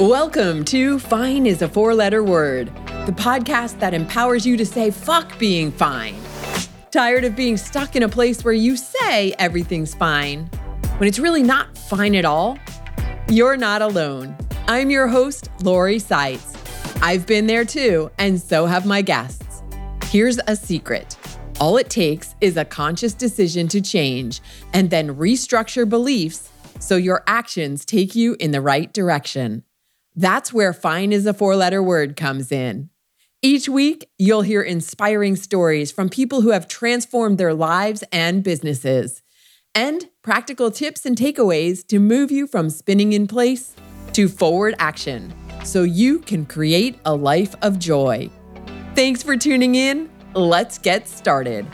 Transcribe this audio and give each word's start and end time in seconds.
Welcome 0.00 0.64
to 0.64 0.98
Fine 0.98 1.44
is 1.44 1.60
a 1.60 1.68
Four 1.68 1.94
Letter 1.94 2.24
Word, 2.24 2.68
the 3.04 3.12
podcast 3.12 3.80
that 3.80 3.92
empowers 3.92 4.46
you 4.46 4.56
to 4.56 4.64
say 4.64 4.90
fuck 4.90 5.38
being 5.38 5.70
fine. 5.70 6.16
Tired 6.90 7.24
of 7.24 7.36
being 7.36 7.58
stuck 7.58 7.94
in 7.96 8.02
a 8.02 8.08
place 8.08 8.42
where 8.42 8.54
you 8.54 8.78
say 8.78 9.34
everything's 9.38 9.94
fine 9.94 10.46
when 10.96 11.06
it's 11.06 11.18
really 11.18 11.42
not 11.42 11.76
fine 11.76 12.14
at 12.14 12.24
all? 12.24 12.58
You're 13.28 13.58
not 13.58 13.82
alone. 13.82 14.34
I'm 14.68 14.88
your 14.88 15.06
host, 15.06 15.50
Lori 15.62 15.98
Seitz. 15.98 16.56
I've 17.02 17.26
been 17.26 17.46
there 17.46 17.66
too, 17.66 18.10
and 18.16 18.40
so 18.40 18.64
have 18.64 18.86
my 18.86 19.02
guests. 19.02 19.62
Here's 20.04 20.40
a 20.46 20.56
secret 20.56 21.18
all 21.60 21.76
it 21.76 21.90
takes 21.90 22.34
is 22.40 22.56
a 22.56 22.64
conscious 22.64 23.12
decision 23.12 23.68
to 23.68 23.82
change 23.82 24.40
and 24.72 24.88
then 24.88 25.16
restructure 25.16 25.86
beliefs 25.86 26.48
so 26.78 26.96
your 26.96 27.22
actions 27.26 27.84
take 27.84 28.14
you 28.14 28.34
in 28.40 28.52
the 28.52 28.62
right 28.62 28.90
direction. 28.94 29.62
That's 30.16 30.52
where 30.52 30.72
fine 30.72 31.12
is 31.12 31.26
a 31.26 31.34
four 31.34 31.56
letter 31.56 31.82
word 31.82 32.16
comes 32.16 32.50
in. 32.50 32.90
Each 33.42 33.68
week, 33.68 34.10
you'll 34.18 34.42
hear 34.42 34.60
inspiring 34.60 35.36
stories 35.36 35.90
from 35.90 36.08
people 36.08 36.42
who 36.42 36.50
have 36.50 36.68
transformed 36.68 37.38
their 37.38 37.54
lives 37.54 38.04
and 38.12 38.42
businesses, 38.42 39.22
and 39.74 40.10
practical 40.22 40.70
tips 40.70 41.06
and 41.06 41.16
takeaways 41.16 41.86
to 41.86 41.98
move 41.98 42.30
you 42.30 42.46
from 42.46 42.68
spinning 42.68 43.12
in 43.14 43.26
place 43.26 43.74
to 44.12 44.28
forward 44.28 44.74
action 44.78 45.32
so 45.64 45.82
you 45.82 46.18
can 46.18 46.44
create 46.44 46.98
a 47.06 47.14
life 47.14 47.54
of 47.62 47.78
joy. 47.78 48.28
Thanks 48.94 49.22
for 49.22 49.36
tuning 49.36 49.74
in. 49.74 50.10
Let's 50.34 50.78
get 50.78 51.08
started. 51.08 51.66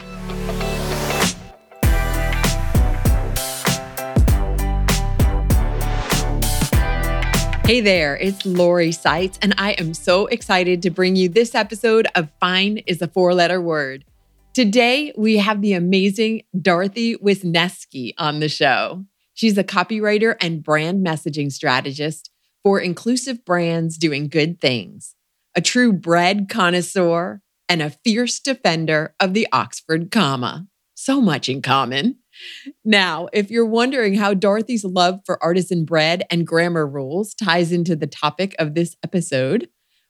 Hey 7.66 7.80
there, 7.80 8.16
it's 8.16 8.46
Lori 8.46 8.92
Seitz, 8.92 9.40
and 9.42 9.52
I 9.58 9.72
am 9.72 9.92
so 9.92 10.26
excited 10.26 10.82
to 10.82 10.90
bring 10.90 11.16
you 11.16 11.28
this 11.28 11.52
episode 11.52 12.06
of 12.14 12.30
Fine 12.38 12.78
is 12.86 13.02
a 13.02 13.08
Four 13.08 13.34
Letter 13.34 13.60
Word. 13.60 14.04
Today, 14.54 15.12
we 15.18 15.38
have 15.38 15.62
the 15.62 15.72
amazing 15.72 16.42
Dorothy 16.62 17.16
Wisnewski 17.16 18.12
on 18.18 18.38
the 18.38 18.48
show. 18.48 19.04
She's 19.34 19.58
a 19.58 19.64
copywriter 19.64 20.36
and 20.40 20.62
brand 20.62 21.04
messaging 21.04 21.50
strategist 21.50 22.30
for 22.62 22.78
inclusive 22.78 23.44
brands 23.44 23.98
doing 23.98 24.28
good 24.28 24.60
things, 24.60 25.16
a 25.56 25.60
true 25.60 25.92
bread 25.92 26.48
connoisseur, 26.48 27.42
and 27.68 27.82
a 27.82 27.90
fierce 27.90 28.38
defender 28.38 29.16
of 29.18 29.34
the 29.34 29.48
Oxford 29.50 30.12
comma. 30.12 30.68
So 30.94 31.20
much 31.20 31.48
in 31.48 31.62
common. 31.62 32.18
Now, 32.84 33.28
if 33.32 33.50
you're 33.50 33.66
wondering 33.66 34.14
how 34.14 34.34
Dorothy's 34.34 34.84
love 34.84 35.20
for 35.24 35.42
artisan 35.42 35.84
bread 35.84 36.24
and 36.30 36.46
grammar 36.46 36.86
rules 36.86 37.34
ties 37.34 37.72
into 37.72 37.96
the 37.96 38.06
topic 38.06 38.54
of 38.58 38.74
this 38.74 38.96
episode, 39.02 39.68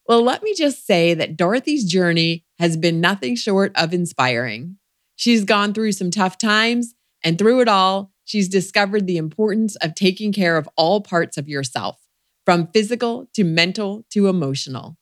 well, 0.09 0.23
let 0.23 0.43
me 0.43 0.55
just 0.55 0.87
say 0.87 1.15
that 1.15 1.37
Dorothy's 1.37 1.85
journey 1.85 2.45
has 2.59 2.77
been 2.77 3.01
nothing 3.01 3.35
short 3.35 3.73
of 3.75 3.93
inspiring. 3.93 4.77
She's 5.17 5.45
gone 5.45 5.75
through 5.75 5.93
some 5.93 6.11
tough 6.11 6.39
times, 6.39 6.95
and 7.25 7.39
through 7.39 7.61
it 7.61 7.69
all, 7.69 8.13
she's 8.25 8.49
discovered 8.49 9.07
the 9.07 9.17
importance 9.17 9.75
of 9.77 9.95
taking 9.95 10.33
care 10.33 10.57
of 10.57 10.69
all 10.77 11.01
parts 11.01 11.37
of 11.37 11.49
yourself, 11.49 12.01
from 12.45 12.69
physical 12.69 13.29
to 13.35 13.43
mental 13.43 14.05
to 14.11 14.29
emotional. 14.29 14.97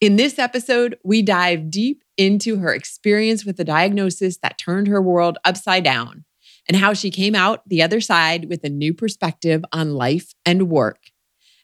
In 0.00 0.16
this 0.16 0.38
episode, 0.38 0.98
we 1.04 1.22
dive 1.22 1.70
deep 1.70 2.02
into 2.16 2.56
her 2.56 2.72
experience 2.72 3.44
with 3.44 3.60
a 3.60 3.64
diagnosis 3.64 4.38
that 4.38 4.58
turned 4.58 4.88
her 4.88 5.00
world 5.00 5.38
upside 5.44 5.84
down 5.84 6.24
and 6.68 6.76
how 6.76 6.92
she 6.94 7.10
came 7.10 7.34
out 7.34 7.68
the 7.68 7.82
other 7.82 8.00
side 8.00 8.48
with 8.48 8.64
a 8.64 8.68
new 8.68 8.94
perspective 8.94 9.64
on 9.72 9.94
life 9.94 10.32
and 10.44 10.68
work. 10.68 11.10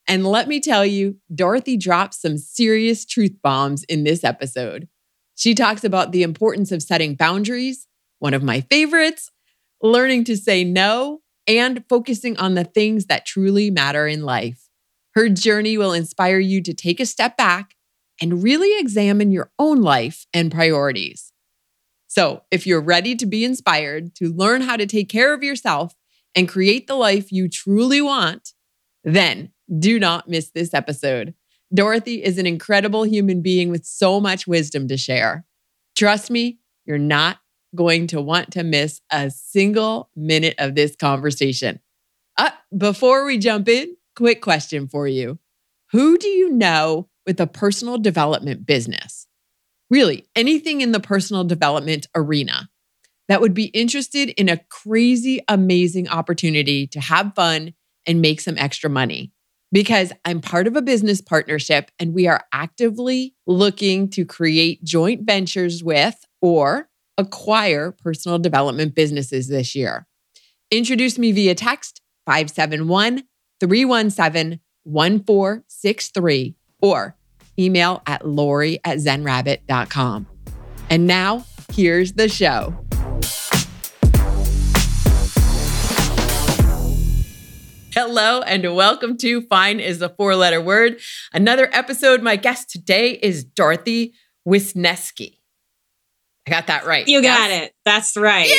And 0.08 0.26
let 0.26 0.48
me 0.48 0.60
tell 0.60 0.86
you, 0.86 1.16
Dorothy 1.34 1.76
drops 1.76 2.20
some 2.20 2.38
serious 2.38 3.04
truth 3.04 3.36
bombs 3.42 3.84
in 3.84 4.04
this 4.04 4.22
episode. 4.22 4.88
She 5.34 5.54
talks 5.54 5.84
about 5.84 6.12
the 6.12 6.22
importance 6.22 6.72
of 6.72 6.82
setting 6.82 7.14
boundaries, 7.14 7.86
one 8.20 8.34
of 8.34 8.42
my 8.42 8.60
favorites, 8.62 9.30
learning 9.82 10.24
to 10.24 10.36
say 10.36 10.64
no, 10.64 11.20
and 11.46 11.84
focusing 11.88 12.36
on 12.38 12.54
the 12.54 12.64
things 12.64 13.06
that 13.06 13.26
truly 13.26 13.70
matter 13.70 14.06
in 14.06 14.22
life. 14.22 14.68
Her 15.14 15.28
journey 15.28 15.78
will 15.78 15.92
inspire 15.92 16.38
you 16.38 16.62
to 16.62 16.74
take 16.74 17.00
a 17.00 17.06
step 17.06 17.36
back 17.36 17.74
and 18.20 18.42
really 18.42 18.78
examine 18.78 19.30
your 19.30 19.50
own 19.58 19.82
life 19.82 20.26
and 20.32 20.50
priorities. 20.50 21.25
So, 22.16 22.44
if 22.50 22.66
you're 22.66 22.80
ready 22.80 23.14
to 23.14 23.26
be 23.26 23.44
inspired 23.44 24.14
to 24.14 24.32
learn 24.32 24.62
how 24.62 24.78
to 24.78 24.86
take 24.86 25.10
care 25.10 25.34
of 25.34 25.42
yourself 25.42 25.94
and 26.34 26.48
create 26.48 26.86
the 26.86 26.94
life 26.94 27.30
you 27.30 27.46
truly 27.46 28.00
want, 28.00 28.54
then 29.04 29.52
do 29.78 30.00
not 30.00 30.26
miss 30.26 30.50
this 30.50 30.72
episode. 30.72 31.34
Dorothy 31.74 32.24
is 32.24 32.38
an 32.38 32.46
incredible 32.46 33.02
human 33.02 33.42
being 33.42 33.68
with 33.68 33.84
so 33.84 34.18
much 34.18 34.46
wisdom 34.46 34.88
to 34.88 34.96
share. 34.96 35.44
Trust 35.94 36.30
me, 36.30 36.58
you're 36.86 36.96
not 36.96 37.36
going 37.74 38.06
to 38.06 38.22
want 38.22 38.50
to 38.52 38.64
miss 38.64 39.02
a 39.12 39.30
single 39.30 40.08
minute 40.16 40.54
of 40.56 40.74
this 40.74 40.96
conversation. 40.96 41.80
Uh, 42.38 42.48
before 42.74 43.26
we 43.26 43.36
jump 43.36 43.68
in, 43.68 43.94
quick 44.14 44.40
question 44.40 44.88
for 44.88 45.06
you 45.06 45.38
Who 45.90 46.16
do 46.16 46.28
you 46.28 46.48
know 46.48 47.10
with 47.26 47.38
a 47.40 47.46
personal 47.46 47.98
development 47.98 48.64
business? 48.64 49.25
Really 49.90 50.26
anything 50.34 50.80
in 50.80 50.92
the 50.92 51.00
personal 51.00 51.44
development 51.44 52.06
arena 52.14 52.68
that 53.28 53.40
would 53.40 53.54
be 53.54 53.66
interested 53.66 54.28
in 54.30 54.48
a 54.48 54.60
crazy, 54.68 55.40
amazing 55.48 56.08
opportunity 56.08 56.86
to 56.88 57.00
have 57.00 57.34
fun 57.34 57.74
and 58.06 58.20
make 58.20 58.40
some 58.40 58.56
extra 58.56 58.88
money. 58.88 59.32
Because 59.72 60.12
I'm 60.24 60.40
part 60.40 60.68
of 60.68 60.76
a 60.76 60.82
business 60.82 61.20
partnership 61.20 61.90
and 61.98 62.14
we 62.14 62.28
are 62.28 62.44
actively 62.52 63.34
looking 63.46 64.08
to 64.10 64.24
create 64.24 64.84
joint 64.84 65.22
ventures 65.26 65.82
with 65.82 66.24
or 66.40 66.88
acquire 67.18 67.90
personal 67.90 68.38
development 68.38 68.94
businesses 68.94 69.48
this 69.48 69.74
year. 69.74 70.06
Introduce 70.70 71.18
me 71.18 71.32
via 71.32 71.54
text 71.54 72.00
571 72.26 73.24
317 73.60 74.60
1463 74.84 76.54
or 76.80 77.16
email 77.58 78.02
at 78.06 78.26
lori 78.26 78.80
at 78.84 78.98
zenrabbit.com. 78.98 80.26
And 80.88 81.06
now, 81.06 81.44
here's 81.72 82.12
the 82.12 82.28
show. 82.28 82.74
Hello 87.98 88.42
and 88.42 88.76
welcome 88.76 89.16
to 89.16 89.40
Fine 89.46 89.80
is 89.80 90.02
a 90.02 90.10
Four 90.10 90.36
Letter 90.36 90.60
Word. 90.60 91.00
Another 91.32 91.70
episode. 91.72 92.22
My 92.22 92.36
guest 92.36 92.68
today 92.68 93.12
is 93.12 93.42
Dorothy 93.42 94.12
Wisnewski. 94.46 95.38
I 96.46 96.50
got 96.50 96.66
that 96.66 96.84
right. 96.84 97.08
You 97.08 97.22
got 97.22 97.50
it. 97.50 97.72
That's 97.86 98.14
right. 98.16 98.50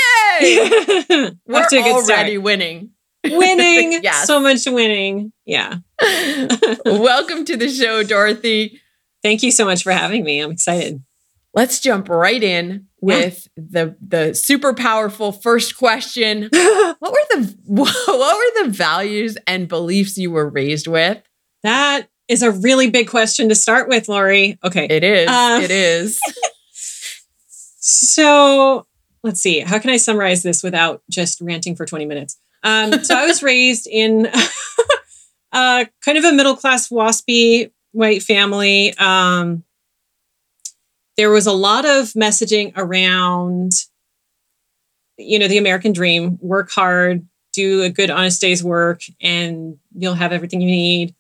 Yay! 0.41 1.31
We're 1.46 1.68
already 1.72 2.03
start. 2.03 2.41
winning. 2.41 2.90
Winning. 3.24 4.00
yes. 4.02 4.25
So 4.25 4.40
much 4.40 4.66
winning. 4.66 5.31
Yeah. 5.46 5.75
welcome 6.86 7.46
to 7.46 7.56
the 7.56 7.69
show, 7.69 8.03
Dorothy. 8.03 8.81
Thank 9.23 9.44
you 9.44 9.51
so 9.51 9.66
much 9.66 9.83
for 9.83 9.91
having 9.91 10.23
me. 10.23 10.39
I'm 10.39 10.51
excited. 10.51 11.03
Let's 11.53 11.79
jump 11.79 12.07
right 12.09 12.41
in 12.41 12.88
with 13.01 13.47
yeah. 13.57 13.63
the 13.69 13.95
the 14.01 14.33
super 14.35 14.73
powerful 14.73 15.31
first 15.31 15.78
question. 15.78 16.50
what 16.51 17.01
were 17.01 17.25
the 17.31 17.57
what 17.66 18.07
were 18.07 18.63
the 18.63 18.69
values 18.69 19.38
and 19.47 19.67
beliefs 19.67 20.17
you 20.17 20.31
were 20.31 20.50
raised 20.50 20.88
with? 20.88 21.22
That 21.63 22.09
is 22.27 22.44
a 22.44 22.51
really 22.51 22.89
big 22.89 23.09
question 23.09 23.50
to 23.50 23.56
start 23.56 23.88
with, 23.88 24.09
Lori. 24.09 24.59
Okay. 24.63 24.88
It 24.89 25.03
is. 25.03 25.29
Uh, 25.29 25.59
it 25.63 25.72
is. 25.72 26.19
so 27.50 28.85
let's 29.23 29.41
see. 29.41 29.59
How 29.61 29.79
can 29.79 29.89
I 29.89 29.97
summarize 29.97 30.44
this 30.44 30.61
without 30.61 31.01
just 31.09 31.41
ranting 31.41 31.75
for 31.75 31.85
20 31.85 32.06
minutes? 32.06 32.38
Um, 32.63 33.03
so 33.03 33.16
I 33.16 33.25
was 33.25 33.41
raised 33.41 33.88
in 33.88 34.27
uh, 35.51 35.86
kind 36.03 36.18
of 36.18 36.24
a 36.25 36.33
middle 36.33 36.56
class 36.56 36.89
waspy 36.89 37.71
white 37.97 38.21
family. 38.21 38.95
Um, 38.97 39.63
there 41.17 41.31
was 41.31 41.47
a 41.47 41.51
lot 41.51 41.83
of 41.83 42.13
messaging 42.13 42.71
around, 42.75 43.71
you 45.17 45.39
know, 45.39 45.47
the 45.47 45.57
American 45.57 45.94
dream 45.94 46.38
work 46.39 46.69
hard, 46.69 47.25
do 47.53 47.81
a 47.81 47.89
good, 47.89 48.11
honest 48.11 48.39
day's 48.39 48.63
work, 48.63 49.01
and 49.19 49.77
you'll 49.95 50.13
have 50.13 50.31
everything 50.31 50.61
you 50.61 50.69
need. 50.69 51.15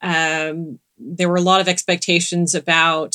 Um, 0.00 0.78
there 0.96 1.28
were 1.28 1.36
a 1.36 1.42
lot 1.42 1.60
of 1.60 1.68
expectations 1.68 2.54
about 2.54 3.14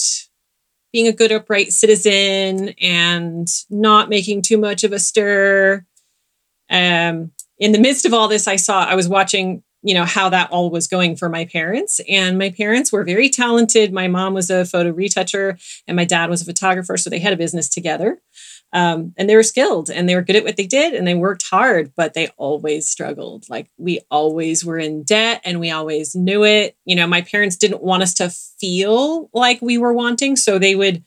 being 0.91 1.07
a 1.07 1.13
good, 1.13 1.31
upright 1.31 1.71
citizen 1.71 2.75
and 2.79 3.47
not 3.71 4.07
making 4.07 4.43
too 4.43 4.59
much 4.59 4.83
of 4.83 4.93
a 4.93 4.99
stir. 4.99 5.83
Um, 6.69 7.31
in 7.57 7.71
the 7.71 7.79
midst 7.79 8.05
of 8.05 8.13
all 8.13 8.27
this, 8.27 8.47
I 8.47 8.57
saw, 8.57 8.85
I 8.85 8.93
was 8.93 9.09
watching 9.09 9.63
you 9.83 9.93
know 9.93 10.05
how 10.05 10.29
that 10.29 10.49
all 10.51 10.69
was 10.69 10.87
going 10.87 11.15
for 11.15 11.29
my 11.29 11.45
parents 11.45 11.99
and 12.09 12.37
my 12.37 12.49
parents 12.49 12.91
were 12.91 13.03
very 13.03 13.29
talented 13.29 13.93
my 13.93 14.07
mom 14.07 14.33
was 14.33 14.49
a 14.49 14.65
photo 14.65 14.91
retoucher 14.91 15.57
and 15.87 15.95
my 15.95 16.05
dad 16.05 16.29
was 16.29 16.41
a 16.41 16.45
photographer 16.45 16.97
so 16.97 17.09
they 17.09 17.19
had 17.19 17.33
a 17.33 17.37
business 17.37 17.69
together 17.69 18.19
Um, 18.73 19.13
and 19.17 19.29
they 19.29 19.35
were 19.35 19.43
skilled 19.43 19.91
and 19.91 20.09
they 20.09 20.15
were 20.15 20.23
good 20.23 20.35
at 20.35 20.43
what 20.43 20.57
they 20.57 20.65
did 20.65 20.95
and 20.95 21.05
they 21.05 21.13
worked 21.13 21.43
hard, 21.47 21.91
but 21.95 22.15
they 22.15 22.29
always 22.37 22.89
struggled. 22.89 23.45
Like 23.47 23.69
we 23.77 23.99
always 24.09 24.65
were 24.65 24.79
in 24.79 25.03
debt 25.03 25.41
and 25.45 25.59
we 25.59 25.69
always 25.69 26.15
knew 26.15 26.43
it. 26.43 26.75
You 26.83 26.95
know, 26.95 27.05
my 27.05 27.21
parents 27.21 27.55
didn't 27.55 27.83
want 27.83 28.01
us 28.01 28.15
to 28.15 28.31
feel 28.31 29.29
like 29.31 29.61
we 29.61 29.77
were 29.77 29.93
wanting. 29.93 30.35
So 30.35 30.57
they 30.57 30.73
would 30.73 31.03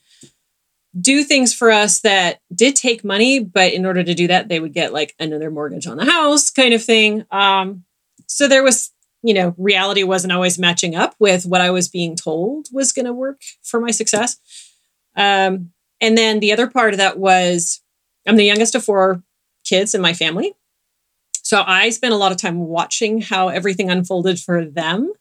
do 0.98 1.24
things 1.24 1.52
for 1.52 1.72
us 1.72 2.00
that 2.02 2.40
did 2.54 2.76
take 2.76 3.02
money, 3.04 3.40
but 3.40 3.72
in 3.72 3.84
order 3.84 4.04
to 4.04 4.14
do 4.14 4.28
that, 4.28 4.48
they 4.48 4.60
would 4.60 4.72
get 4.72 4.92
like 4.92 5.16
another 5.18 5.50
mortgage 5.50 5.88
on 5.88 5.96
the 5.96 6.04
house 6.06 6.50
kind 6.50 6.72
of 6.72 6.84
thing. 6.84 7.24
Um, 7.32 7.84
so 8.26 8.48
there 8.48 8.62
was, 8.62 8.92
you 9.22 9.34
know, 9.34 9.54
reality 9.56 10.02
wasn't 10.02 10.32
always 10.32 10.58
matching 10.58 10.94
up 10.94 11.14
with 11.18 11.46
what 11.46 11.60
I 11.60 11.70
was 11.70 11.88
being 11.88 12.16
told 12.16 12.68
was 12.72 12.92
going 12.92 13.06
to 13.06 13.12
work 13.12 13.40
for 13.62 13.80
my 13.80 13.90
success. 13.90 14.38
Um, 15.16 15.70
and 16.00 16.16
then 16.16 16.40
the 16.40 16.52
other 16.52 16.68
part 16.68 16.92
of 16.92 16.98
that 16.98 17.18
was 17.18 17.80
I'm 18.26 18.36
the 18.36 18.44
youngest 18.44 18.74
of 18.74 18.84
four 18.84 19.22
kids 19.64 19.94
in 19.94 20.00
my 20.00 20.12
family. 20.12 20.54
So 21.42 21.62
I 21.64 21.90
spent 21.90 22.12
a 22.12 22.16
lot 22.16 22.32
of 22.32 22.38
time 22.38 22.58
watching 22.58 23.20
how 23.20 23.48
everything 23.48 23.90
unfolded 23.90 24.40
for 24.40 24.64
them 24.64 25.12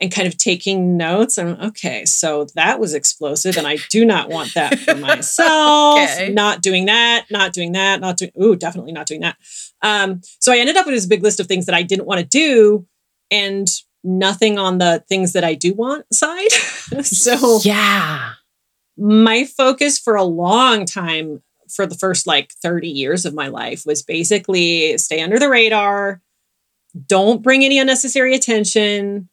and 0.00 0.12
kind 0.12 0.26
of 0.26 0.36
taking 0.36 0.96
notes. 0.96 1.38
And 1.38 1.60
okay, 1.60 2.04
so 2.04 2.46
that 2.54 2.80
was 2.80 2.94
explosive, 2.94 3.56
and 3.56 3.66
I 3.66 3.78
do 3.90 4.04
not 4.04 4.28
want 4.28 4.54
that 4.54 4.78
for 4.78 4.94
myself. 4.96 6.00
okay. 6.02 6.30
Not 6.32 6.62
doing 6.62 6.86
that, 6.86 7.26
not 7.30 7.52
doing 7.52 7.72
that, 7.72 8.00
not 8.00 8.16
doing, 8.16 8.32
ooh, 8.40 8.56
definitely 8.56 8.92
not 8.92 9.06
doing 9.06 9.20
that. 9.20 9.36
Um, 9.82 10.20
so 10.40 10.52
I 10.52 10.58
ended 10.58 10.76
up 10.76 10.86
with 10.86 10.94
this 10.94 11.06
big 11.06 11.22
list 11.22 11.40
of 11.40 11.46
things 11.46 11.66
that 11.66 11.74
I 11.74 11.82
didn't 11.82 12.06
want 12.06 12.20
to 12.20 12.26
do 12.26 12.86
and 13.30 13.68
nothing 14.02 14.58
on 14.58 14.78
the 14.78 15.04
things 15.08 15.32
that 15.32 15.44
I 15.44 15.54
do 15.54 15.74
want 15.74 16.12
side. 16.12 16.52
so, 17.02 17.60
yeah 17.62 18.32
my 18.96 19.44
focus 19.44 19.98
for 19.98 20.14
a 20.14 20.24
long 20.24 20.84
time 20.84 21.42
for 21.68 21.86
the 21.86 21.96
first 21.96 22.26
like 22.26 22.52
30 22.62 22.88
years 22.88 23.24
of 23.24 23.34
my 23.34 23.48
life 23.48 23.84
was 23.84 24.02
basically 24.02 24.96
stay 24.98 25.20
under 25.20 25.38
the 25.38 25.48
radar 25.48 26.20
don't 27.06 27.42
bring 27.42 27.64
any 27.64 27.78
unnecessary 27.78 28.34
attention 28.34 29.28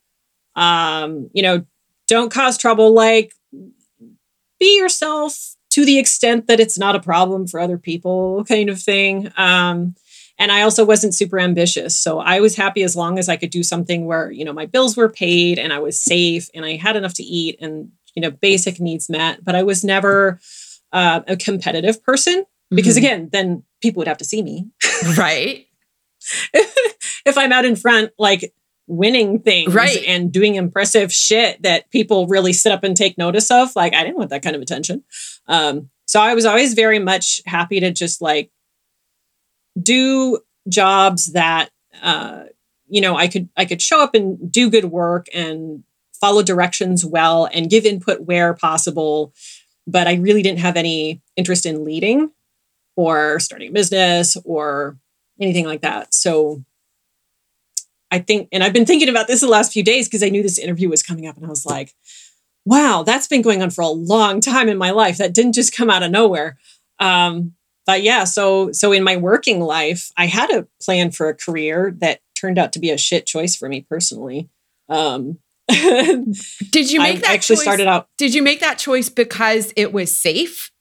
um 0.55 1.29
you 1.33 1.41
know 1.41 1.65
don't 2.07 2.31
cause 2.31 2.57
trouble 2.57 2.93
like 2.93 3.33
be 4.59 4.77
yourself 4.77 5.55
to 5.69 5.85
the 5.85 5.97
extent 5.97 6.47
that 6.47 6.59
it's 6.59 6.77
not 6.77 6.95
a 6.95 6.99
problem 6.99 7.47
for 7.47 7.59
other 7.59 7.77
people 7.77 8.43
kind 8.45 8.69
of 8.69 8.81
thing 8.81 9.31
um 9.37 9.95
and 10.37 10.51
i 10.51 10.61
also 10.61 10.83
wasn't 10.83 11.15
super 11.15 11.39
ambitious 11.39 11.97
so 11.97 12.19
i 12.19 12.39
was 12.39 12.55
happy 12.55 12.83
as 12.83 12.95
long 12.95 13.17
as 13.17 13.29
i 13.29 13.37
could 13.37 13.49
do 13.49 13.63
something 13.63 14.05
where 14.05 14.29
you 14.31 14.43
know 14.43 14.53
my 14.53 14.65
bills 14.65 14.97
were 14.97 15.09
paid 15.09 15.57
and 15.57 15.71
i 15.71 15.79
was 15.79 15.99
safe 15.99 16.49
and 16.53 16.65
i 16.65 16.75
had 16.75 16.95
enough 16.95 17.13
to 17.13 17.23
eat 17.23 17.57
and 17.61 17.91
you 18.15 18.21
know, 18.21 18.31
basic 18.31 18.79
needs 18.79 19.09
met, 19.09 19.43
but 19.43 19.55
I 19.55 19.63
was 19.63 19.83
never 19.83 20.39
uh, 20.91 21.21
a 21.27 21.37
competitive 21.37 22.03
person 22.03 22.45
because 22.69 22.95
mm-hmm. 22.95 23.05
again, 23.05 23.29
then 23.31 23.63
people 23.81 23.99
would 23.99 24.07
have 24.07 24.17
to 24.17 24.25
see 24.25 24.41
me. 24.41 24.69
Right. 25.17 25.65
if 26.53 27.35
I'm 27.35 27.51
out 27.51 27.65
in 27.65 27.75
front, 27.75 28.11
like 28.19 28.53
winning 28.91 29.39
things 29.39 29.73
right. 29.73 30.03
and 30.05 30.31
doing 30.31 30.55
impressive 30.55 31.13
shit 31.13 31.61
that 31.63 31.89
people 31.91 32.27
really 32.27 32.51
sit 32.51 32.71
up 32.71 32.83
and 32.83 32.95
take 32.95 33.17
notice 33.17 33.49
of, 33.49 33.73
like 33.75 33.93
I 33.93 34.03
didn't 34.03 34.17
want 34.17 34.29
that 34.31 34.43
kind 34.43 34.55
of 34.55 34.61
attention. 34.61 35.03
Um, 35.47 35.89
so 36.05 36.19
I 36.19 36.33
was 36.33 36.45
always 36.45 36.73
very 36.73 36.99
much 36.99 37.41
happy 37.45 37.79
to 37.79 37.91
just 37.91 38.21
like 38.21 38.51
do 39.81 40.39
jobs 40.67 41.31
that 41.33 41.69
uh, 42.03 42.43
you 42.87 42.99
know 42.99 43.15
I 43.15 43.27
could 43.27 43.47
I 43.55 43.63
could 43.63 43.81
show 43.81 44.01
up 44.03 44.13
and 44.13 44.51
do 44.51 44.69
good 44.69 44.85
work 44.85 45.27
and 45.33 45.83
follow 46.19 46.43
directions 46.43 47.05
well 47.05 47.47
and 47.53 47.69
give 47.69 47.85
input 47.85 48.21
where 48.21 48.53
possible. 48.53 49.33
But 49.87 50.07
I 50.07 50.15
really 50.15 50.43
didn't 50.43 50.59
have 50.59 50.75
any 50.75 51.21
interest 51.37 51.65
in 51.65 51.85
leading 51.85 52.31
or 52.95 53.39
starting 53.39 53.69
a 53.69 53.73
business 53.73 54.37
or 54.43 54.97
anything 55.39 55.65
like 55.65 55.81
that. 55.81 56.13
So 56.13 56.63
I 58.11 58.19
think, 58.19 58.49
and 58.51 58.63
I've 58.63 58.73
been 58.73 58.85
thinking 58.85 59.09
about 59.09 59.27
this 59.27 59.39
the 59.39 59.47
last 59.47 59.71
few 59.71 59.83
days 59.83 60.07
because 60.07 60.21
I 60.21 60.29
knew 60.29 60.43
this 60.43 60.59
interview 60.59 60.89
was 60.89 61.01
coming 61.01 61.27
up 61.27 61.37
and 61.37 61.45
I 61.45 61.49
was 61.49 61.65
like, 61.65 61.95
wow, 62.65 63.03
that's 63.03 63.27
been 63.27 63.41
going 63.41 63.61
on 63.61 63.69
for 63.69 63.81
a 63.81 63.87
long 63.87 64.41
time 64.41 64.69
in 64.69 64.77
my 64.77 64.91
life. 64.91 65.17
That 65.17 65.33
didn't 65.33 65.53
just 65.53 65.75
come 65.75 65.89
out 65.89 66.03
of 66.03 66.11
nowhere. 66.11 66.57
Um, 66.99 67.53
but 67.85 68.03
yeah, 68.03 68.25
so 68.25 68.71
so 68.71 68.91
in 68.91 69.03
my 69.03 69.17
working 69.17 69.59
life, 69.59 70.11
I 70.17 70.27
had 70.27 70.51
a 70.51 70.67
plan 70.81 71.11
for 71.11 71.29
a 71.29 71.33
career 71.33 71.95
that 71.97 72.21
turned 72.35 72.59
out 72.59 72.73
to 72.73 72.79
be 72.79 72.91
a 72.91 72.97
shit 72.97 73.25
choice 73.25 73.55
for 73.55 73.67
me 73.67 73.81
personally. 73.89 74.49
Um, 74.87 75.39
did 75.69 76.91
you 76.91 76.99
make 76.99 77.17
I 77.17 77.21
that 77.21 77.31
actually 77.31 77.57
choice, 77.57 77.63
started 77.63 77.87
out? 77.87 78.07
Did 78.17 78.33
you 78.33 78.43
make 78.43 78.59
that 78.59 78.77
choice 78.77 79.09
because 79.09 79.73
it 79.75 79.93
was 79.93 80.15
safe? 80.15 80.71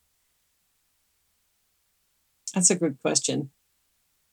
That's 2.54 2.70
a 2.70 2.74
good 2.74 2.98
question. 3.00 3.50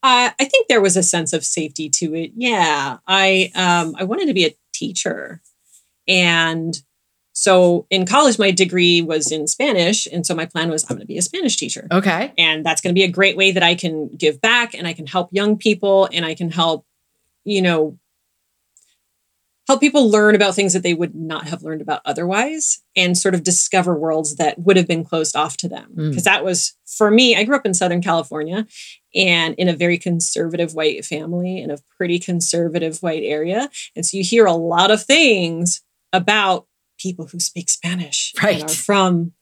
Uh, 0.07 0.31
I 0.39 0.45
think 0.45 0.69
there 0.69 0.79
was 0.79 0.95
a 0.95 1.03
sense 1.03 1.33
of 1.33 1.43
safety 1.43 1.89
to 1.89 2.15
it. 2.15 2.31
Yeah, 2.37 2.99
I 3.05 3.51
um, 3.55 3.93
I 3.99 4.05
wanted 4.05 4.27
to 4.27 4.33
be 4.33 4.45
a 4.45 4.55
teacher, 4.73 5.41
and 6.07 6.81
so 7.33 7.85
in 7.89 8.05
college, 8.05 8.39
my 8.39 8.51
degree 8.51 9.01
was 9.01 9.33
in 9.33 9.47
Spanish, 9.47 10.07
and 10.07 10.25
so 10.25 10.33
my 10.33 10.45
plan 10.45 10.69
was 10.69 10.85
I'm 10.85 10.95
going 10.95 11.01
to 11.01 11.05
be 11.05 11.17
a 11.17 11.21
Spanish 11.21 11.57
teacher. 11.57 11.89
Okay, 11.91 12.31
and 12.37 12.65
that's 12.65 12.79
going 12.79 12.95
to 12.95 12.97
be 12.97 13.03
a 13.03 13.11
great 13.11 13.35
way 13.35 13.51
that 13.51 13.63
I 13.63 13.75
can 13.75 14.07
give 14.07 14.39
back, 14.39 14.73
and 14.73 14.87
I 14.87 14.93
can 14.93 15.07
help 15.07 15.27
young 15.33 15.57
people, 15.57 16.07
and 16.13 16.25
I 16.25 16.35
can 16.35 16.51
help, 16.51 16.85
you 17.43 17.61
know, 17.61 17.99
help 19.67 19.81
people 19.81 20.09
learn 20.09 20.33
about 20.33 20.55
things 20.55 20.73
that 20.73 20.81
they 20.81 20.93
would 20.93 21.13
not 21.13 21.47
have 21.47 21.61
learned 21.61 21.81
about 21.81 22.01
otherwise 22.05 22.81
and 22.95 23.17
sort 23.17 23.35
of 23.35 23.43
discover 23.43 23.95
worlds 23.95 24.37
that 24.37 24.57
would 24.59 24.77
have 24.77 24.87
been 24.87 25.03
closed 25.03 25.35
off 25.35 25.57
to 25.57 25.67
them. 25.67 25.91
Because 25.95 26.21
mm. 26.21 26.25
that 26.25 26.45
was, 26.45 26.75
for 26.85 27.11
me, 27.11 27.35
I 27.35 27.43
grew 27.43 27.55
up 27.55 27.65
in 27.65 27.73
Southern 27.73 28.01
California 28.01 28.65
and 29.13 29.55
in 29.55 29.67
a 29.67 29.75
very 29.75 29.97
conservative 29.97 30.73
white 30.73 31.03
family 31.03 31.61
in 31.61 31.69
a 31.69 31.77
pretty 31.97 32.17
conservative 32.17 33.03
white 33.03 33.23
area. 33.23 33.69
And 33.95 34.05
so 34.05 34.17
you 34.17 34.23
hear 34.23 34.45
a 34.45 34.53
lot 34.53 34.89
of 34.89 35.03
things 35.03 35.81
about 36.13 36.67
people 36.97 37.27
who 37.27 37.39
speak 37.39 37.69
Spanish 37.69 38.33
right. 38.41 38.61
and 38.61 38.69
are 38.69 38.73
from 38.73 39.33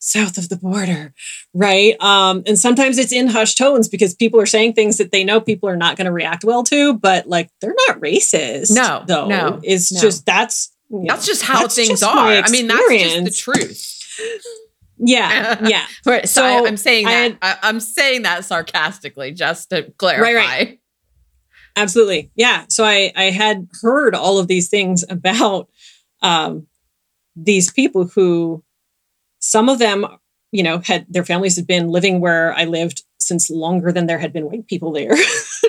south 0.00 0.38
of 0.38 0.48
the 0.48 0.56
border, 0.56 1.14
right? 1.54 2.00
Um, 2.00 2.42
and 2.46 2.58
sometimes 2.58 2.98
it's 2.98 3.12
in 3.12 3.28
hushed 3.28 3.58
tones 3.58 3.88
because 3.88 4.14
people 4.14 4.40
are 4.40 4.46
saying 4.46 4.72
things 4.72 4.96
that 4.98 5.12
they 5.12 5.22
know 5.22 5.40
people 5.40 5.68
are 5.68 5.76
not 5.76 5.96
going 5.96 6.06
to 6.06 6.12
react 6.12 6.42
well 6.42 6.64
to, 6.64 6.94
but 6.94 7.28
like 7.28 7.50
they're 7.60 7.74
not 7.86 8.00
racist. 8.00 8.74
No, 8.74 9.04
though. 9.06 9.28
No, 9.28 9.60
it's 9.62 9.92
no. 9.92 10.00
just 10.00 10.26
that's 10.26 10.74
you 10.90 11.00
know, 11.00 11.14
that's 11.14 11.26
just 11.26 11.42
how 11.42 11.62
that's 11.62 11.76
things 11.76 12.00
just 12.00 12.02
are. 12.02 12.28
I 12.28 12.50
mean, 12.50 12.66
that's 12.66 12.88
just 12.90 13.24
the 13.24 13.52
truth. 13.52 13.96
Yeah, 15.02 15.66
yeah. 15.66 15.86
so, 16.04 16.24
so 16.26 16.44
I, 16.44 16.68
am 16.68 16.76
saying 16.76 17.06
that 17.06 17.38
I, 17.40 17.56
am 17.70 17.80
saying 17.80 18.20
that 18.22 18.44
sarcastically, 18.44 19.32
just 19.32 19.70
to 19.70 19.90
clarify. 19.96 20.22
Right, 20.22 20.34
right. 20.34 20.80
Absolutely, 21.74 22.30
yeah. 22.34 22.66
So 22.68 22.84
I 22.84 23.10
I 23.16 23.30
had 23.30 23.66
heard 23.80 24.14
all 24.14 24.38
of 24.38 24.46
these 24.46 24.68
things 24.68 25.02
about 25.08 25.70
um, 26.20 26.66
these 27.34 27.72
people 27.72 28.08
who 28.08 28.62
some 29.40 29.68
of 29.68 29.78
them, 29.78 30.06
you 30.52 30.62
know, 30.62 30.78
had 30.78 31.06
their 31.08 31.24
families 31.24 31.56
had 31.56 31.66
been 31.66 31.88
living 31.88 32.20
where 32.20 32.54
I 32.54 32.64
lived 32.64 33.02
since 33.18 33.50
longer 33.50 33.92
than 33.92 34.06
there 34.06 34.18
had 34.18 34.32
been 34.32 34.46
white 34.46 34.66
people 34.66 34.92
there. 34.92 35.14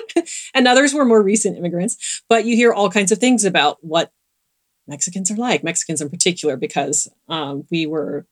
and 0.54 0.66
others 0.68 0.94
were 0.94 1.04
more 1.04 1.22
recent 1.22 1.56
immigrants. 1.56 2.22
But 2.28 2.44
you 2.44 2.56
hear 2.56 2.72
all 2.72 2.90
kinds 2.90 3.12
of 3.12 3.18
things 3.18 3.44
about 3.44 3.78
what 3.80 4.12
Mexicans 4.86 5.30
are 5.30 5.36
like, 5.36 5.62
Mexicans 5.62 6.00
in 6.00 6.10
particular, 6.10 6.56
because 6.56 7.08
um, 7.28 7.64
we 7.70 7.86
were, 7.86 8.26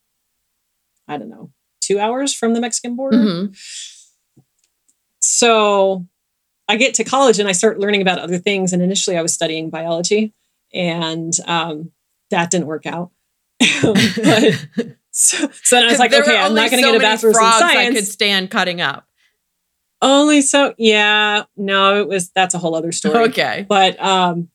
I 1.07 1.17
don't 1.17 1.31
know, 1.31 1.51
two 1.81 1.99
hours 1.99 2.35
from 2.35 2.55
the 2.55 2.61
Mexican 2.61 2.97
border. 2.97 3.19
Mm-hmm. 3.19 3.53
So 5.21 6.07
I 6.69 6.77
get 6.77 6.95
to 6.95 7.05
college 7.05 7.39
and 7.39 7.49
I 7.49 7.53
start 7.53 7.79
learning 7.79 8.03
about 8.03 8.19
other 8.19 8.39
things. 8.39 8.73
And 8.73 8.83
initially 8.83 9.17
I 9.17 9.23
was 9.23 9.35
studying 9.35 9.71
biology, 9.71 10.33
and 10.73 11.33
um, 11.47 11.93
that 12.31 12.51
didn't 12.51 12.67
work 12.67 12.87
out. 12.87 13.11
but 13.83 14.67
so, 15.11 15.49
so 15.63 15.77
then 15.77 15.87
I 15.87 15.91
was 15.91 15.99
like, 15.99 16.13
okay, 16.13 16.39
I'm 16.39 16.55
not 16.55 16.71
going 16.71 16.83
to 16.83 16.89
so 16.89 16.93
get 16.93 17.01
a 17.01 17.05
bachelor's 17.05 17.37
in 17.37 17.43
science. 17.43 17.73
I 17.73 17.93
could 17.93 18.07
stand 18.07 18.51
cutting 18.51 18.81
up. 18.81 19.07
Only 20.03 20.41
so, 20.41 20.75
yeah. 20.79 21.45
No, 21.57 22.01
it 22.01 22.09
was 22.09 22.31
that's 22.31 22.55
a 22.55 22.59
whole 22.59 22.75
other 22.75 22.93
story. 22.93 23.29
Okay, 23.29 23.67
but 23.69 24.01
um, 24.03 24.49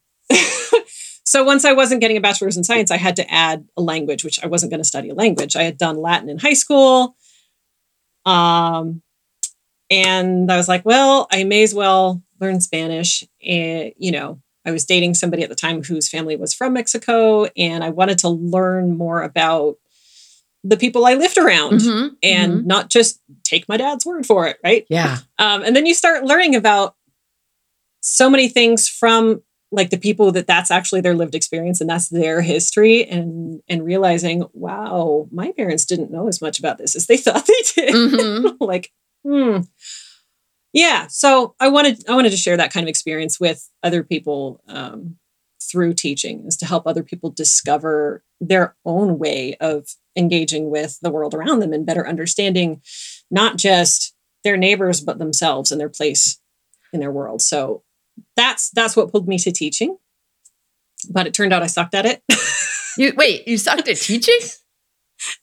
so 1.24 1.43
once 1.43 1.65
I 1.65 1.74
wasn't 1.74 2.01
getting 2.01 2.17
a 2.17 2.21
bachelor's 2.21 2.57
in 2.57 2.63
science, 2.63 2.89
I 2.89 2.97
had 2.97 3.15
to 3.17 3.31
add 3.31 3.67
a 3.77 3.81
language, 3.81 4.24
which 4.24 4.43
I 4.43 4.47
wasn't 4.47 4.71
going 4.71 4.79
to 4.79 4.88
study 4.88 5.09
a 5.09 5.15
language. 5.15 5.55
I 5.55 5.63
had 5.63 5.77
done 5.77 5.97
Latin 5.97 6.29
in 6.29 6.39
high 6.39 6.53
school, 6.53 7.15
um, 8.25 9.03
and 9.91 10.51
I 10.51 10.57
was 10.57 10.67
like, 10.67 10.83
well, 10.83 11.27
I 11.31 11.43
may 11.43 11.62
as 11.62 11.75
well 11.75 12.24
learn 12.41 12.59
Spanish. 12.59 13.24
And 13.45 13.93
you 13.97 14.12
know, 14.12 14.41
I 14.65 14.71
was 14.71 14.85
dating 14.85 15.13
somebody 15.13 15.43
at 15.43 15.50
the 15.50 15.55
time 15.55 15.83
whose 15.83 16.09
family 16.09 16.35
was 16.35 16.55
from 16.55 16.74
Mexico, 16.74 17.45
and 17.55 17.83
I 17.83 17.89
wanted 17.89 18.17
to 18.19 18.29
learn 18.29 18.97
more 18.97 19.21
about 19.21 19.77
the 20.65 20.77
people 20.77 21.05
I 21.05 21.13
lived 21.13 21.38
around 21.38 21.74
mm-hmm, 21.74 22.15
and 22.24 22.53
mm-hmm. 22.53 22.67
not 22.67 22.89
just 22.89 23.22
take 23.43 23.69
my 23.69 23.77
dad's 23.77 24.05
word 24.05 24.25
for 24.25 24.48
it, 24.48 24.57
right? 24.63 24.86
Yeah. 24.89 25.19
Um, 25.38 25.63
and 25.63 25.75
then 25.75 25.86
you 25.86 25.93
start 25.93 26.25
learning 26.25 26.55
about 26.55 26.95
so 28.01 28.29
many 28.29 28.50
things 28.50 28.89
from 28.89 29.43
like 29.72 29.91
the 29.91 29.98
people 29.98 30.31
that 30.31 30.48
that's 30.48 30.72
actually 30.72 31.01
their 31.01 31.13
lived 31.13 31.36
experience 31.36 31.81
and 31.81 31.89
that's 31.89 32.10
their 32.10 32.41
history 32.41 33.03
and 33.05 33.62
and 33.67 33.84
realizing 33.84 34.45
wow 34.53 35.27
my 35.31 35.51
parents 35.51 35.86
didn't 35.86 36.12
know 36.12 36.27
as 36.27 36.39
much 36.39 36.60
about 36.60 36.77
this 36.77 36.95
as 36.95 37.07
they 37.07 37.17
thought 37.17 37.45
they 37.45 37.81
did 37.81 37.93
mm-hmm. 37.93 38.48
like 38.63 38.91
hmm 39.24 39.62
yeah 40.72 41.07
so 41.07 41.55
i 41.60 41.67
wanted 41.67 42.01
i 42.07 42.13
wanted 42.13 42.29
to 42.29 42.38
share 42.38 42.57
that 42.57 42.72
kind 42.72 42.84
of 42.84 42.89
experience 42.89 43.39
with 43.39 43.69
other 43.84 44.03
people 44.03 44.62
um, 44.67 45.17
through 45.75 45.94
teaching 45.94 46.46
is 46.46 46.55
to 46.55 46.65
help 46.65 46.88
other 46.88 47.03
people 47.03 47.29
discover 47.29 48.24
their 48.39 48.75
own 48.86 49.20
way 49.20 49.55
of 49.60 49.89
engaging 50.15 50.70
with 50.70 50.98
the 51.01 51.12
world 51.12 51.34
around 51.34 51.60
them 51.60 51.74
and 51.74 51.86
better 51.86 52.08
understanding 52.08 52.82
not 53.29 53.58
just 53.58 54.15
their 54.46 54.55
neighbors 54.55 55.01
but 55.01 55.20
themselves 55.20 55.72
and 55.72 55.82
their 55.82 55.89
place 55.89 56.39
in 56.94 57.01
their 57.01 57.12
world 57.12 57.41
so 57.41 57.84
that's 58.36 58.70
that's 58.72 58.96
what 58.96 59.12
pulled 59.12 59.27
me 59.27 59.38
to 59.39 59.51
teaching. 59.51 59.98
But 61.10 61.27
it 61.27 61.34
turned 61.34 61.53
out 61.53 61.63
I 61.63 61.67
sucked 61.67 61.94
at 61.94 62.05
it. 62.05 62.24
you 62.98 63.13
wait, 63.15 63.48
you 63.48 63.58
sucked 63.58 63.88
at 63.88 63.98
teaching? 63.98 64.39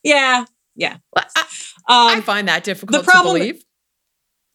yeah, 0.03 0.45
yeah. 0.75 0.99
Well, 1.15 1.25
I, 1.37 1.41
um, 1.41 2.19
I, 2.19 2.21
find 2.21 2.49
that 2.49 2.65
difficult 2.65 3.05
the 3.05 3.11
problem, 3.11 3.35
to 3.37 3.41
believe. 3.41 3.65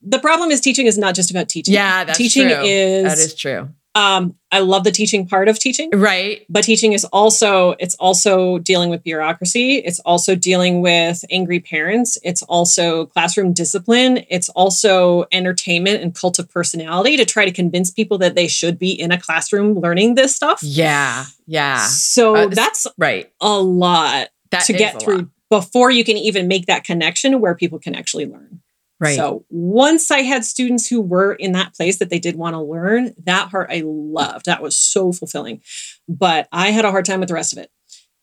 The 0.02 0.20
problem 0.20 0.52
is 0.52 0.62
teaching 0.62 0.86
is 0.86 0.98
not 0.98 1.16
just 1.16 1.32
about 1.32 1.50
teaching. 1.50 1.74
Yeah, 1.74 2.04
that's 2.04 2.18
teaching 2.18 2.50
true. 2.50 2.62
is 2.62 3.04
that 3.04 3.18
is 3.18 3.36
true. 3.36 3.70
Um, 3.98 4.36
I 4.52 4.60
love 4.60 4.84
the 4.84 4.92
teaching 4.92 5.28
part 5.28 5.48
of 5.48 5.58
teaching. 5.58 5.90
Right. 5.92 6.46
But 6.50 6.64
teaching 6.64 6.94
is 6.94 7.04
also, 7.06 7.72
it's 7.80 7.96
also 7.96 8.60
dealing 8.60 8.92
with 8.92 9.04
bureaucracy. 9.04 9.78
It's 9.78 10.00
also 10.02 10.36
dealing 10.36 10.82
with 10.82 11.26
angry 11.32 11.60
parents. 11.60 12.18
It's 12.24 12.44
also 12.44 13.08
classroom 13.08 13.54
discipline. 13.54 14.24
It's 14.30 14.50
also 14.50 15.26
entertainment 15.32 16.04
and 16.04 16.14
cult 16.14 16.38
of 16.38 16.48
personality 16.50 17.18
to 17.18 17.26
try 17.26 17.46
to 17.46 17.52
convince 17.52 17.90
people 17.90 18.20
that 18.20 18.36
they 18.36 18.48
should 18.48 18.78
be 18.78 18.92
in 18.92 19.12
a 19.12 19.20
classroom 19.20 19.80
learning 19.80 20.14
this 20.14 20.36
stuff. 20.36 20.60
Yeah. 20.62 21.26
Yeah. 21.48 21.80
So 21.88 22.36
uh, 22.36 22.48
that's 22.50 22.86
right. 23.00 23.32
A 23.42 23.60
lot 23.60 24.30
that 24.52 24.66
to 24.66 24.74
get 24.74 25.02
through 25.02 25.18
lot. 25.18 25.28
before 25.50 25.90
you 25.90 26.04
can 26.04 26.18
even 26.18 26.48
make 26.48 26.68
that 26.68 26.84
connection 26.84 27.42
where 27.42 27.56
people 27.56 27.80
can 27.80 27.96
actually 27.96 28.28
learn. 28.28 28.62
Right. 29.00 29.16
So 29.16 29.46
once 29.50 30.10
I 30.10 30.20
had 30.20 30.44
students 30.44 30.88
who 30.88 31.02
were 31.02 31.34
in 31.34 31.52
that 31.52 31.76
place 31.76 32.00
that 32.00 32.10
they 32.10 32.20
did 32.20 32.36
want 32.36 32.56
to 32.56 32.62
learn, 32.62 33.14
that 33.26 33.52
part 33.52 33.70
I 33.72 33.84
loved. 33.86 34.48
That 34.48 34.62
was 34.62 34.76
so 34.76 35.12
fulfilling. 35.12 35.62
But 36.10 36.48
I 36.52 36.72
had 36.72 36.86
a 36.86 36.92
hard 36.92 37.06
time 37.06 37.20
with 37.20 37.30
the 37.30 37.36
rest 37.36 37.54
of 37.54 37.60
it. 37.60 37.70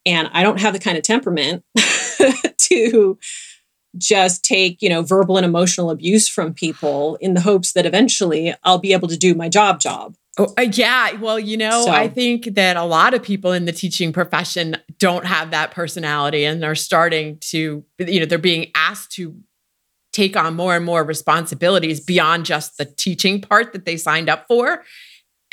And 0.07 0.29
I 0.33 0.43
don't 0.43 0.61
have 0.61 0.73
the 0.73 0.81
kind 0.81 0.99
of 0.99 1.05
temperament 1.05 1.65
to 2.59 3.19
just 3.97 4.45
take, 4.45 4.83
you 4.83 4.89
know, 4.89 5.03
verbal 5.03 5.37
and 5.37 5.47
emotional 5.47 5.91
abuse 5.91 6.29
from 6.29 6.53
people 6.53 7.17
in 7.17 7.35
the 7.35 7.41
hopes 7.41 7.73
that 7.73 7.87
eventually 7.87 8.55
I'll 8.65 8.79
be 8.79 8.93
able 8.93 9.09
to 9.09 9.17
do 9.17 9.35
my 9.35 9.49
job 9.49 9.81
job. 9.81 10.17
Oh, 10.37 10.53
uh, 10.59 10.63
yeah. 10.63 11.13
Well, 11.13 11.39
you 11.39 11.57
know, 11.57 11.85
so, 11.85 11.93
I 11.93 12.09
think 12.09 12.55
that 12.57 12.77
a 12.77 12.83
lot 12.83 13.15
of 13.15 13.23
people 13.23 13.53
in 13.53 13.67
the 13.67 13.73
teaching 13.73 14.13
profession 14.13 14.77
don't 14.99 15.25
have 15.25 15.53
that 15.53 15.71
personality 15.71 16.45
and 16.45 16.65
are 16.65 16.75
starting 16.75 17.39
to, 17.51 17.85
you 17.99 18.21
know, 18.21 18.27
they're 18.27 18.39
being 18.39 18.73
asked 18.75 19.13
to 19.13 19.37
take 20.15 20.37
on 20.37 20.55
more 20.55 20.77
and 20.77 20.85
more 20.85 21.05
responsibilities 21.05 22.01
beyond 22.01 22.47
just 22.47 22.79
the 22.79 22.85
teaching 22.85 23.41
part 23.41 23.73
that 23.73 23.85
they 23.85 23.97
signed 23.97 24.31
up 24.31 24.47
for 24.47 24.85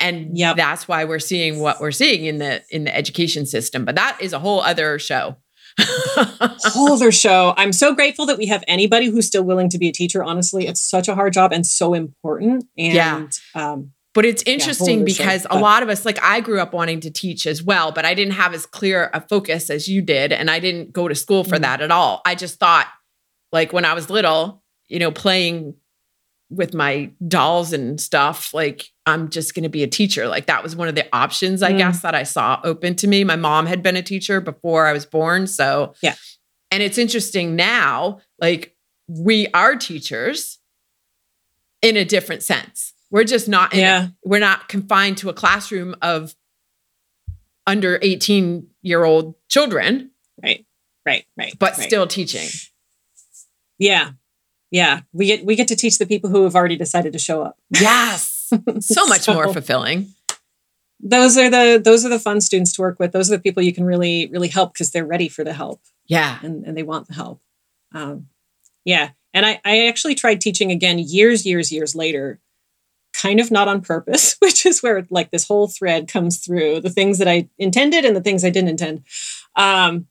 and 0.00 0.36
yep. 0.36 0.56
that's 0.56 0.88
why 0.88 1.04
we're 1.04 1.18
seeing 1.18 1.58
what 1.58 1.80
we're 1.80 1.90
seeing 1.90 2.24
in 2.24 2.38
the 2.38 2.62
in 2.70 2.84
the 2.84 2.96
education 2.96 3.44
system 3.44 3.84
but 3.84 3.96
that 3.96 4.16
is 4.20 4.32
a 4.32 4.38
whole 4.38 4.60
other 4.60 4.98
show 4.98 5.36
whole 5.78 6.92
other 6.92 7.12
show 7.12 7.54
i'm 7.56 7.72
so 7.72 7.94
grateful 7.94 8.24
that 8.24 8.38
we 8.38 8.46
have 8.46 8.62
anybody 8.68 9.06
who's 9.06 9.26
still 9.26 9.42
willing 9.42 9.68
to 9.68 9.78
be 9.78 9.88
a 9.88 9.92
teacher 9.92 10.22
honestly 10.22 10.66
it's 10.66 10.80
such 10.80 11.08
a 11.08 11.14
hard 11.14 11.32
job 11.32 11.52
and 11.52 11.66
so 11.66 11.92
important 11.92 12.64
and 12.78 12.94
yeah. 12.94 13.26
um 13.54 13.90
but 14.14 14.26
it's 14.26 14.42
interesting 14.44 14.98
yeah, 14.98 15.04
because 15.04 15.42
show, 15.42 15.48
but. 15.48 15.58
a 15.58 15.60
lot 15.60 15.82
of 15.82 15.88
us, 15.88 16.04
like 16.04 16.22
I 16.22 16.40
grew 16.40 16.60
up 16.60 16.74
wanting 16.74 17.00
to 17.00 17.10
teach 17.10 17.46
as 17.46 17.62
well, 17.62 17.92
but 17.92 18.04
I 18.04 18.12
didn't 18.12 18.34
have 18.34 18.52
as 18.52 18.66
clear 18.66 19.10
a 19.14 19.22
focus 19.22 19.70
as 19.70 19.88
you 19.88 20.02
did. 20.02 20.32
And 20.32 20.50
I 20.50 20.58
didn't 20.58 20.92
go 20.92 21.08
to 21.08 21.14
school 21.14 21.44
for 21.44 21.54
mm-hmm. 21.54 21.62
that 21.62 21.80
at 21.80 21.90
all. 21.90 22.20
I 22.26 22.34
just 22.34 22.58
thought 22.58 22.88
like 23.52 23.72
when 23.72 23.84
I 23.84 23.94
was 23.94 24.10
little, 24.10 24.62
you 24.88 24.98
know, 24.98 25.10
playing 25.10 25.74
with 26.50 26.74
my 26.74 27.10
dolls 27.26 27.72
and 27.72 28.00
stuff, 28.00 28.52
like 28.52 28.90
I'm 29.06 29.30
just 29.30 29.54
going 29.54 29.62
to 29.62 29.68
be 29.68 29.82
a 29.82 29.88
teacher. 29.88 30.28
Like 30.28 30.46
that 30.46 30.62
was 30.62 30.76
one 30.76 30.88
of 30.88 30.94
the 30.94 31.06
options, 31.14 31.62
I 31.62 31.72
mm. 31.72 31.78
guess, 31.78 32.02
that 32.02 32.14
I 32.14 32.22
saw 32.24 32.60
open 32.62 32.94
to 32.96 33.06
me. 33.06 33.24
My 33.24 33.36
mom 33.36 33.66
had 33.66 33.82
been 33.82 33.96
a 33.96 34.02
teacher 34.02 34.40
before 34.40 34.86
I 34.86 34.92
was 34.92 35.06
born. 35.06 35.46
So, 35.46 35.94
yeah. 36.02 36.14
And 36.70 36.82
it's 36.82 36.98
interesting 36.98 37.56
now, 37.56 38.20
like 38.38 38.76
we 39.08 39.48
are 39.48 39.76
teachers 39.76 40.58
in 41.80 41.96
a 41.96 42.04
different 42.04 42.42
sense. 42.42 42.92
We're 43.10 43.24
just 43.24 43.48
not, 43.48 43.74
yeah. 43.74 44.04
A, 44.04 44.08
we're 44.24 44.40
not 44.40 44.68
confined 44.68 45.18
to 45.18 45.28
a 45.28 45.34
classroom 45.34 45.94
of 46.00 46.34
under 47.66 47.98
18 48.02 48.66
year 48.82 49.04
old 49.04 49.34
children. 49.48 50.10
Right. 50.42 50.64
Right. 51.04 51.24
Right. 51.36 51.54
But 51.58 51.76
right. 51.76 51.86
still 51.86 52.06
teaching. 52.06 52.48
Yeah. 53.82 54.12
Yeah. 54.70 55.00
We 55.12 55.26
get 55.26 55.44
we 55.44 55.56
get 55.56 55.68
to 55.68 55.76
teach 55.76 55.98
the 55.98 56.06
people 56.06 56.30
who 56.30 56.44
have 56.44 56.54
already 56.54 56.76
decided 56.76 57.12
to 57.12 57.18
show 57.18 57.42
up. 57.42 57.58
Yes. 57.70 58.52
so 58.80 59.06
much 59.06 59.22
so, 59.22 59.34
more 59.34 59.52
fulfilling. 59.52 60.14
Those 61.00 61.36
are 61.36 61.50
the 61.50 61.80
those 61.84 62.06
are 62.06 62.08
the 62.08 62.20
fun 62.20 62.40
students 62.40 62.72
to 62.74 62.80
work 62.80 62.98
with. 63.00 63.12
Those 63.12 63.30
are 63.30 63.36
the 63.36 63.42
people 63.42 63.62
you 63.62 63.74
can 63.74 63.84
really, 63.84 64.28
really 64.28 64.48
help 64.48 64.72
because 64.72 64.92
they're 64.92 65.04
ready 65.04 65.28
for 65.28 65.42
the 65.42 65.52
help. 65.52 65.82
Yeah. 66.06 66.38
And, 66.42 66.64
and 66.64 66.76
they 66.76 66.84
want 66.84 67.08
the 67.08 67.14
help. 67.14 67.40
Um, 67.92 68.28
yeah. 68.84 69.10
And 69.34 69.44
I, 69.44 69.60
I 69.64 69.88
actually 69.88 70.14
tried 70.14 70.40
teaching 70.40 70.70
again 70.70 70.98
years, 70.98 71.44
years, 71.44 71.72
years 71.72 71.94
later, 71.96 72.40
kind 73.12 73.40
of 73.40 73.50
not 73.50 73.68
on 73.68 73.80
purpose, 73.80 74.36
which 74.40 74.64
is 74.64 74.82
where 74.82 75.06
like 75.10 75.30
this 75.30 75.48
whole 75.48 75.66
thread 75.66 76.06
comes 76.06 76.38
through 76.38 76.80
the 76.80 76.90
things 76.90 77.18
that 77.18 77.28
I 77.28 77.48
intended 77.58 78.04
and 78.04 78.14
the 78.14 78.20
things 78.20 78.44
I 78.44 78.50
didn't 78.50 78.70
intend. 78.70 79.02
Um, 79.56 80.06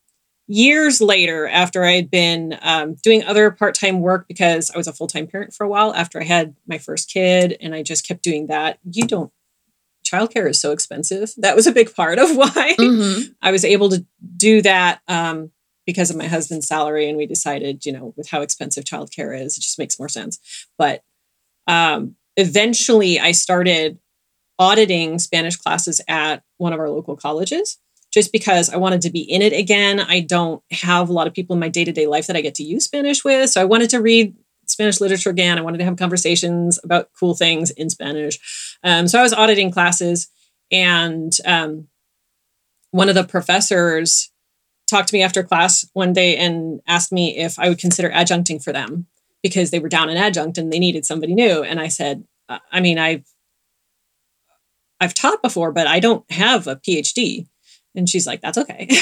years 0.51 0.99
later, 0.99 1.47
after 1.47 1.85
I 1.85 1.93
had 1.93 2.11
been 2.11 2.57
um, 2.61 2.95
doing 2.95 3.23
other 3.23 3.51
part 3.51 3.73
time 3.73 4.01
work 4.01 4.27
because 4.27 4.69
I 4.69 4.77
was 4.77 4.87
a 4.87 4.93
full 4.93 5.07
time 5.07 5.27
parent 5.27 5.53
for 5.53 5.63
a 5.63 5.69
while 5.69 5.93
after 5.93 6.19
I 6.19 6.25
had 6.25 6.55
my 6.67 6.77
first 6.77 7.09
kid, 7.09 7.55
and 7.61 7.73
I 7.73 7.83
just 7.83 8.07
kept 8.07 8.21
doing 8.21 8.47
that. 8.47 8.77
You 8.83 9.07
don't, 9.07 9.31
childcare 10.05 10.49
is 10.49 10.59
so 10.59 10.71
expensive. 10.71 11.31
That 11.37 11.55
was 11.55 11.67
a 11.67 11.71
big 11.71 11.95
part 11.95 12.19
of 12.19 12.35
why 12.35 12.75
mm-hmm. 12.77 13.31
I 13.41 13.51
was 13.51 13.63
able 13.63 13.89
to 13.89 14.05
do 14.35 14.61
that 14.61 15.01
um, 15.07 15.51
because 15.85 16.09
of 16.09 16.17
my 16.17 16.27
husband's 16.27 16.67
salary. 16.67 17.07
And 17.07 17.17
we 17.17 17.25
decided, 17.25 17.85
you 17.85 17.93
know, 17.93 18.13
with 18.17 18.29
how 18.29 18.41
expensive 18.41 18.83
childcare 18.83 19.39
is, 19.39 19.57
it 19.57 19.61
just 19.61 19.79
makes 19.79 19.97
more 19.97 20.09
sense. 20.09 20.39
But 20.77 21.03
um, 21.65 22.15
eventually, 22.35 23.19
I 23.19 23.31
started 23.31 23.99
auditing 24.59 25.17
Spanish 25.17 25.55
classes 25.55 26.01
at 26.09 26.43
one 26.57 26.73
of 26.73 26.79
our 26.79 26.89
local 26.89 27.15
colleges 27.15 27.77
just 28.11 28.31
because 28.31 28.69
I 28.69 28.77
wanted 28.77 29.01
to 29.01 29.09
be 29.09 29.21
in 29.21 29.41
it 29.41 29.53
again. 29.53 29.99
I 29.99 30.19
don't 30.19 30.61
have 30.71 31.09
a 31.09 31.13
lot 31.13 31.27
of 31.27 31.33
people 31.33 31.53
in 31.53 31.59
my 31.59 31.69
day 31.69 31.85
to 31.85 31.91
day 31.91 32.07
life 32.07 32.27
that 32.27 32.35
I 32.35 32.41
get 32.41 32.55
to 32.55 32.63
use 32.63 32.85
Spanish 32.85 33.23
with. 33.23 33.49
So 33.49 33.61
I 33.61 33.65
wanted 33.65 33.89
to 33.91 34.01
read 34.01 34.35
Spanish 34.65 35.01
literature 35.01 35.29
again. 35.29 35.57
I 35.57 35.61
wanted 35.61 35.79
to 35.79 35.85
have 35.85 35.97
conversations 35.97 36.79
about 36.83 37.09
cool 37.17 37.35
things 37.35 37.71
in 37.71 37.89
Spanish. 37.89 38.77
Um, 38.83 39.07
so 39.07 39.19
I 39.19 39.23
was 39.23 39.33
auditing 39.33 39.71
classes, 39.71 40.29
and 40.71 41.35
um, 41.45 41.87
one 42.91 43.09
of 43.09 43.15
the 43.15 43.23
professors 43.23 44.31
talked 44.89 45.09
to 45.09 45.15
me 45.15 45.23
after 45.23 45.43
class 45.43 45.89
one 45.93 46.13
day 46.13 46.35
and 46.37 46.81
asked 46.87 47.11
me 47.11 47.37
if 47.37 47.57
I 47.57 47.69
would 47.69 47.79
consider 47.79 48.09
adjuncting 48.09 48.61
for 48.63 48.73
them 48.73 49.07
because 49.41 49.71
they 49.71 49.79
were 49.79 49.89
down 49.89 50.09
in 50.09 50.17
adjunct 50.17 50.57
and 50.57 50.71
they 50.71 50.79
needed 50.79 51.05
somebody 51.05 51.33
new. 51.33 51.63
And 51.63 51.79
I 51.79 51.87
said, 51.87 52.25
I 52.71 52.81
mean, 52.81 52.99
I've 52.99 53.25
I've 54.99 55.13
taught 55.15 55.41
before, 55.41 55.71
but 55.71 55.87
I 55.87 55.99
don't 55.99 56.29
have 56.31 56.67
a 56.67 56.75
PhD. 56.75 57.47
And 57.95 58.07
she's 58.07 58.27
like, 58.27 58.41
that's 58.41 58.57
okay. 58.57 58.87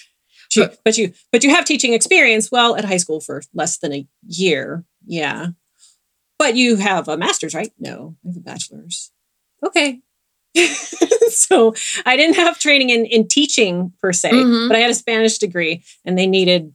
she, 0.48 0.66
but 0.84 0.98
you 0.98 1.12
but 1.30 1.42
you 1.44 1.50
have 1.50 1.64
teaching 1.64 1.94
experience. 1.94 2.50
Well, 2.50 2.76
at 2.76 2.84
high 2.84 2.96
school 2.98 3.20
for 3.20 3.42
less 3.54 3.78
than 3.78 3.92
a 3.92 4.06
year. 4.26 4.84
Yeah. 5.06 5.48
But 6.38 6.56
you 6.56 6.76
have 6.76 7.08
a 7.08 7.16
master's, 7.16 7.54
right? 7.54 7.72
No, 7.78 8.16
I 8.24 8.28
have 8.28 8.36
a 8.36 8.40
bachelor's. 8.40 9.12
Okay. 9.64 10.00
so 11.28 11.74
I 12.04 12.16
didn't 12.16 12.36
have 12.36 12.58
training 12.58 12.90
in, 12.90 13.06
in 13.06 13.28
teaching 13.28 13.92
per 14.00 14.12
se, 14.12 14.32
mm-hmm. 14.32 14.68
but 14.68 14.76
I 14.76 14.80
had 14.80 14.90
a 14.90 14.94
Spanish 14.94 15.38
degree 15.38 15.82
and 16.04 16.18
they 16.18 16.26
needed 16.26 16.74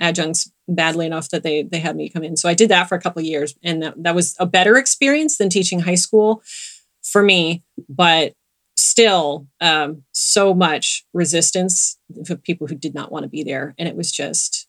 adjuncts 0.00 0.50
badly 0.66 1.06
enough 1.06 1.28
that 1.30 1.42
they 1.42 1.62
they 1.62 1.78
had 1.78 1.94
me 1.94 2.08
come 2.08 2.24
in. 2.24 2.36
So 2.36 2.48
I 2.48 2.54
did 2.54 2.70
that 2.70 2.88
for 2.88 2.96
a 2.96 3.00
couple 3.00 3.20
of 3.20 3.26
years 3.26 3.54
and 3.62 3.82
that, 3.82 4.02
that 4.02 4.14
was 4.14 4.34
a 4.40 4.46
better 4.46 4.76
experience 4.76 5.38
than 5.38 5.48
teaching 5.48 5.80
high 5.80 5.94
school 5.94 6.42
for 7.02 7.22
me. 7.22 7.62
But 7.88 8.34
still 8.82 9.46
um, 9.60 10.02
so 10.12 10.54
much 10.54 11.04
resistance 11.12 11.98
for 12.26 12.36
people 12.36 12.66
who 12.66 12.74
did 12.74 12.94
not 12.94 13.12
want 13.12 13.24
to 13.24 13.28
be 13.28 13.42
there. 13.42 13.74
And 13.78 13.88
it 13.88 13.96
was 13.96 14.12
just, 14.12 14.68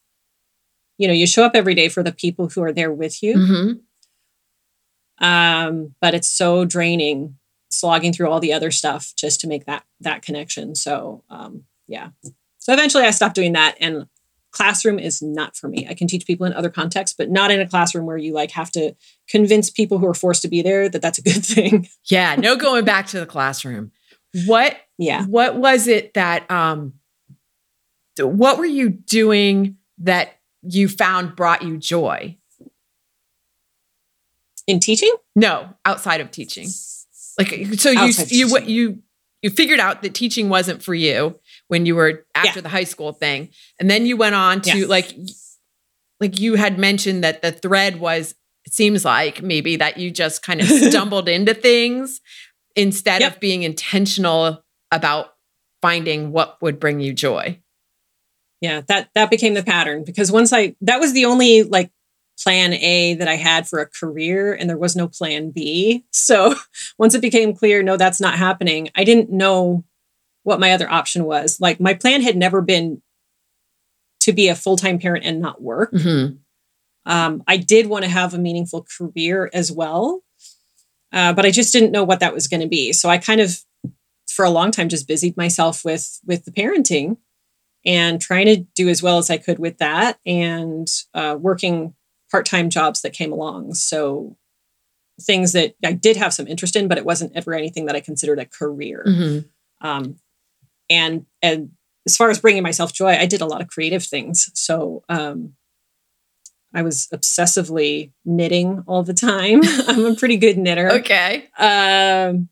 you 0.98 1.08
know, 1.08 1.13
you 1.13 1.27
show 1.27 1.43
up 1.43 1.55
every 1.55 1.75
day 1.75 1.89
for 1.89 2.03
the 2.03 2.12
people 2.12 2.50
who 2.50 2.63
are 2.63 2.74
there 2.74 2.91
with 2.91 3.22
you. 3.24 3.36
Mm-hmm. 3.36 5.25
Um, 5.25 5.96
but 6.01 6.13
it's 6.13 6.29
so 6.29 6.65
draining 6.65 7.38
slogging 7.70 8.13
through 8.13 8.29
all 8.29 8.39
the 8.39 8.53
other 8.53 8.72
stuff 8.72 9.13
just 9.17 9.41
to 9.41 9.48
make 9.48 9.65
that 9.65 9.84
that 10.00 10.22
connection. 10.22 10.75
So 10.75 11.24
um, 11.29 11.63
yeah. 11.88 12.10
So 12.60 12.74
eventually 12.74 13.03
I 13.03 13.12
stopped 13.12 13.36
doing 13.36 13.53
that 13.53 13.75
and 13.79 14.08
classroom 14.51 15.00
is 15.00 15.22
not 15.22 15.58
for 15.58 15.67
me. 15.67 15.88
I 15.89 15.96
can 15.96 16.08
teach 16.08 16.25
people 16.25 16.46
in 16.46 16.53
other 16.53 16.70
contexts, 16.70 17.15
but 17.17 17.29
not 17.29 17.51
in 17.51 17.60
a 17.60 17.67
classroom 17.67 18.05
where 18.05 18.17
you 18.17 18.34
like 18.34 18.51
have 18.51 18.72
to 18.72 18.96
convince 19.27 19.70
people 19.70 19.98
who 19.98 20.08
are 20.08 20.13
forced 20.13 20.43
to 20.43 20.48
be 20.48 20.62
there 20.62 20.88
that 20.88 21.01
that's 21.01 21.17
a 21.17 21.24
good 21.24 21.46
thing. 21.46 21.89
yeah, 22.05 22.36
no 22.36 22.55
going 22.55 22.86
back 22.86 23.08
to 23.08 23.20
the 23.20 23.25
classroom. 23.25 23.91
What 24.45 24.77
yeah. 24.97 25.25
what 25.25 25.55
was 25.57 25.87
it 25.87 26.13
that 26.13 26.49
um 26.49 26.93
what 28.19 28.57
were 28.57 28.65
you 28.65 28.89
doing 28.89 29.77
that 29.99 30.39
you 30.61 30.87
found 30.87 31.35
brought 31.35 31.61
you 31.61 31.77
joy? 31.77 32.37
In 34.65 34.79
teaching? 34.79 35.13
No, 35.35 35.69
outside 35.85 36.21
of 36.21 36.31
teaching. 36.31 36.67
Like 37.37 37.49
so 37.77 37.89
you 37.89 37.99
Outside 37.99 38.31
you 38.31 38.49
what 38.49 38.61
teaching. 38.61 38.75
you 38.75 39.03
you 39.41 39.49
figured 39.49 39.79
out 39.79 40.01
that 40.03 40.13
teaching 40.13 40.47
wasn't 40.47 40.81
for 40.81 40.93
you 40.93 41.37
when 41.67 41.85
you 41.85 41.95
were 41.95 42.25
after 42.33 42.59
Yeah. 42.59 42.61
the 42.61 42.69
high 42.69 42.85
school 42.85 43.11
thing. 43.11 43.49
And 43.79 43.89
then 43.89 44.05
you 44.05 44.15
went 44.15 44.35
on 44.35 44.61
to 44.61 44.87
like 44.87 45.13
like 46.19 46.39
you 46.39 46.55
had 46.55 46.79
mentioned 46.79 47.23
that 47.23 47.41
the 47.41 47.51
thread 47.51 47.99
was 47.99 48.35
it 48.65 48.73
seems 48.73 49.03
like 49.03 49.41
maybe 49.41 49.75
that 49.75 49.97
you 49.97 50.11
just 50.11 50.41
kind 50.43 50.61
of 50.61 50.67
stumbled 50.89 51.27
into 51.27 51.53
things 51.53 52.21
instead 52.75 53.22
Yep. 53.22 53.34
of 53.36 53.39
being 53.39 53.63
intentional 53.63 54.63
about 54.92 55.34
finding 55.82 56.32
what 56.32 56.62
would 56.62 56.80
bring 56.80 57.00
you 57.00 57.13
joy. 57.13 57.60
yeah 58.62 58.82
that 58.88 59.10
that 59.15 59.30
became 59.30 59.53
the 59.53 59.63
pattern 59.63 60.03
because 60.06 60.32
once 60.32 60.53
i 60.53 60.75
that 60.82 61.00
was 61.00 61.13
the 61.13 61.25
only 61.25 61.63
like 61.63 61.92
plan 62.42 62.74
a 62.74 63.13
that 63.15 63.27
i 63.27 63.36
had 63.36 63.68
for 63.68 63.80
a 63.80 63.86
career 63.86 64.53
and 64.53 64.70
there 64.70 64.77
was 64.77 64.96
no 64.96 65.08
plan 65.08 65.51
b 65.51 66.03
so 66.12 66.56
once 66.98 67.13
it 67.13 67.22
became 67.22 67.53
clear 67.53 67.84
no 67.84 67.98
that's 67.98 68.22
not 68.22 68.38
happening 68.38 68.89
i 68.96 69.03
didn't 69.03 69.30
know 69.32 69.84
what 70.44 70.60
my 70.60 70.72
other 70.74 70.89
option 70.89 71.25
was 71.25 71.60
like 71.60 71.80
my 71.80 71.94
plan 71.94 72.22
had 72.22 72.36
never 72.38 72.62
been 72.62 73.01
to 74.22 74.32
be 74.34 74.48
a 74.48 74.56
full-time 74.56 74.98
parent 75.00 75.25
and 75.25 75.42
not 75.42 75.62
work 75.62 75.92
Mm-hmm. 75.92 76.36
um, 77.12 77.44
i 77.48 77.58
did 77.58 77.88
want 77.88 78.03
to 78.06 78.10
have 78.10 78.34
a 78.34 78.38
meaningful 78.39 78.86
career 78.98 79.50
as 79.53 79.72
well 79.72 80.22
uh, 81.13 81.32
but 81.34 81.46
i 81.46 81.51
just 81.51 81.72
didn't 81.72 81.91
know 81.91 82.03
what 82.03 82.20
that 82.20 82.34
was 82.34 82.48
going 82.48 82.62
to 82.62 82.67
be 82.67 82.91
so 82.93 83.10
i 83.10 83.17
kind 83.17 83.39
of 83.41 83.60
for 84.27 84.43
a 84.46 84.50
long 84.50 84.72
time 84.72 84.89
just 84.89 85.08
busied 85.08 85.38
myself 85.38 85.86
with 85.86 86.20
with 86.25 86.46
the 86.46 86.51
parenting 86.51 87.17
and 87.86 88.22
trying 88.22 88.46
to 88.46 88.58
do 88.75 88.89
as 88.89 89.01
well 89.03 89.17
as 89.17 89.29
i 89.29 89.38
could 89.38 89.60
with 89.60 89.77
that 89.77 90.20
and 90.25 90.88
uh, 91.13 91.38
working 91.39 91.93
part-time 92.32 92.70
jobs 92.70 93.01
that 93.01 93.13
came 93.13 93.32
along 93.32 93.74
so 93.74 94.36
things 95.22 95.53
that 95.53 95.75
i 95.86 95.91
did 95.91 96.17
have 96.17 96.34
some 96.34 96.48
interest 96.48 96.75
in 96.75 96.88
but 96.88 96.98
it 96.98 97.05
wasn't 97.05 97.32
ever 97.36 97.53
anything 97.53 97.86
that 97.86 97.96
i 97.96 98.00
considered 98.00 98.39
a 98.39 98.46
career 98.46 99.03
Mm-hmm. 99.08 99.88
um, 99.88 100.15
and 100.89 101.25
and 101.41 101.72
as 102.05 102.17
far 102.17 102.29
as 102.29 102.39
bringing 102.39 102.63
myself 102.63 102.91
joy, 102.93 103.12
I 103.12 103.25
did 103.25 103.41
a 103.41 103.46
lot 103.46 103.62
of 103.62 103.70
creative 103.70 104.03
things. 104.03 104.51
So 104.53 105.03
um, 105.08 105.53
I 106.74 106.82
was 106.82 107.08
obsessively 107.13 108.12
knitting 108.25 108.84
all 108.88 109.03
the 109.03 109.13
time. 109.13 109.62
I'm 109.88 110.06
a 110.06 110.15
pretty 110.15 110.38
good 110.38 110.58
knitter. 110.58 110.92
Okay. 110.94 111.48
Um, 111.58 112.50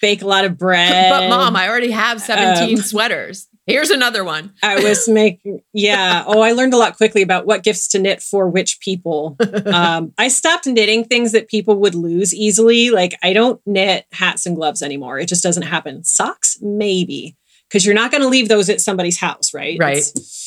bake 0.00 0.22
a 0.22 0.26
lot 0.26 0.44
of 0.44 0.56
bread. 0.56 1.10
But 1.10 1.28
mom, 1.28 1.56
I 1.56 1.68
already 1.68 1.90
have 1.90 2.20
17 2.20 2.78
um, 2.78 2.82
sweaters. 2.82 3.46
Here's 3.66 3.90
another 3.90 4.24
one. 4.24 4.54
I 4.62 4.82
was 4.82 5.06
making 5.08 5.60
yeah. 5.74 6.24
Oh, 6.26 6.40
I 6.40 6.52
learned 6.52 6.72
a 6.72 6.78
lot 6.78 6.96
quickly 6.96 7.20
about 7.20 7.44
what 7.44 7.62
gifts 7.62 7.88
to 7.88 7.98
knit 7.98 8.22
for 8.22 8.48
which 8.48 8.80
people. 8.80 9.36
um, 9.66 10.14
I 10.16 10.28
stopped 10.28 10.66
knitting 10.66 11.04
things 11.04 11.32
that 11.32 11.48
people 11.48 11.76
would 11.80 11.94
lose 11.94 12.34
easily. 12.34 12.88
Like 12.88 13.14
I 13.22 13.34
don't 13.34 13.60
knit 13.66 14.06
hats 14.12 14.46
and 14.46 14.56
gloves 14.56 14.80
anymore. 14.82 15.18
It 15.18 15.28
just 15.28 15.42
doesn't 15.42 15.64
happen. 15.64 16.02
Socks, 16.02 16.56
maybe, 16.62 17.36
because 17.68 17.84
you're 17.84 17.94
not 17.94 18.10
going 18.10 18.22
to 18.22 18.28
leave 18.28 18.48
those 18.48 18.70
at 18.70 18.80
somebody's 18.80 19.18
house, 19.18 19.52
right? 19.52 19.76
Right. 19.78 19.98
It's- 19.98 20.46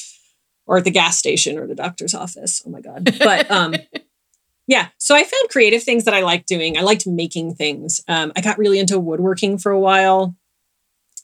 or 0.72 0.78
at 0.78 0.86
the 0.86 0.90
gas 0.90 1.18
station 1.18 1.60
or 1.60 1.68
the 1.68 1.76
doctor's 1.76 2.16
office. 2.16 2.64
Oh 2.66 2.70
my 2.70 2.80
god. 2.80 3.14
But 3.20 3.52
um, 3.52 3.76
yeah. 4.68 4.88
So 4.98 5.14
I 5.14 5.26
found 5.26 5.50
creative 5.50 5.84
things 5.84 6.06
that 6.06 6.14
I 6.14 6.22
liked 6.22 6.48
doing. 6.48 6.78
I 6.78 6.82
liked 6.82 7.06
making 7.06 7.56
things. 7.56 8.00
Um, 8.08 8.32
I 8.38 8.42
got 8.42 8.58
really 8.58 8.80
into 8.80 8.98
woodworking 8.98 9.58
for 9.58 9.74
a 9.74 9.80
while, 9.80 10.34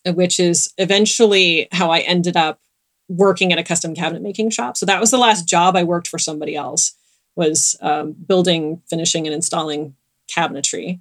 which 0.05 0.37
is 0.37 0.73
eventually 0.77 1.69
how 1.71 1.91
I 1.91 1.99
ended 1.99 2.35
up 2.35 2.59
working 3.07 3.53
at 3.53 3.57
a 3.57 3.63
custom 3.63 3.95
cabinet 3.95 4.21
making 4.21 4.49
shop. 4.49 4.75
So 4.75 4.85
that 4.85 4.99
was 4.99 5.11
the 5.11 5.17
last 5.17 5.47
job 5.47 5.77
I 5.77 5.85
worked 5.85 6.09
for 6.09 6.19
somebody 6.19 6.53
else 6.53 6.93
was 7.37 7.77
um, 7.79 8.17
building, 8.27 8.81
finishing, 8.89 9.27
and 9.27 9.33
installing 9.33 9.95
cabinetry. 10.29 10.99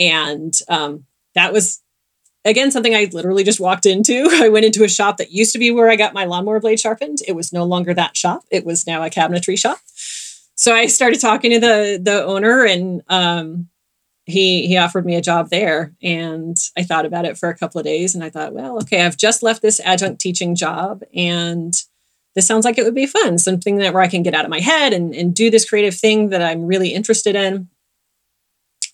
And 0.00 0.58
um, 0.68 1.06
that 1.36 1.52
was 1.52 1.83
again 2.44 2.70
something 2.70 2.94
I 2.94 3.08
literally 3.12 3.44
just 3.44 3.60
walked 3.60 3.86
into. 3.86 4.28
I 4.32 4.48
went 4.48 4.66
into 4.66 4.84
a 4.84 4.88
shop 4.88 5.16
that 5.18 5.32
used 5.32 5.52
to 5.52 5.58
be 5.58 5.70
where 5.70 5.88
I 5.88 5.96
got 5.96 6.14
my 6.14 6.24
lawnmower 6.24 6.60
blade 6.60 6.80
sharpened. 6.80 7.18
It 7.26 7.32
was 7.32 7.52
no 7.52 7.64
longer 7.64 7.94
that 7.94 8.16
shop. 8.16 8.44
It 8.50 8.64
was 8.64 8.86
now 8.86 9.02
a 9.02 9.10
cabinetry 9.10 9.58
shop. 9.58 9.78
So 10.56 10.74
I 10.74 10.86
started 10.86 11.20
talking 11.20 11.50
to 11.52 11.60
the 11.60 12.00
the 12.02 12.24
owner, 12.24 12.64
and 12.64 13.02
um, 13.08 13.68
he 14.24 14.66
he 14.66 14.76
offered 14.76 15.04
me 15.04 15.16
a 15.16 15.22
job 15.22 15.50
there. 15.50 15.92
And 16.02 16.56
I 16.76 16.82
thought 16.84 17.06
about 17.06 17.24
it 17.24 17.36
for 17.36 17.48
a 17.48 17.56
couple 17.56 17.78
of 17.78 17.84
days, 17.84 18.14
and 18.14 18.22
I 18.22 18.30
thought, 18.30 18.54
well, 18.54 18.76
okay, 18.78 19.04
I've 19.04 19.16
just 19.16 19.42
left 19.42 19.62
this 19.62 19.80
adjunct 19.80 20.20
teaching 20.20 20.54
job, 20.54 21.02
and 21.14 21.74
this 22.34 22.46
sounds 22.46 22.64
like 22.64 22.78
it 22.78 22.84
would 22.84 22.94
be 22.94 23.06
fun, 23.06 23.38
something 23.38 23.76
that 23.78 23.92
where 23.92 24.02
I 24.02 24.08
can 24.08 24.22
get 24.22 24.34
out 24.34 24.44
of 24.44 24.50
my 24.50 24.60
head 24.60 24.92
and 24.92 25.14
and 25.14 25.34
do 25.34 25.50
this 25.50 25.68
creative 25.68 25.94
thing 25.94 26.28
that 26.30 26.42
I'm 26.42 26.66
really 26.66 26.90
interested 26.90 27.34
in. 27.34 27.68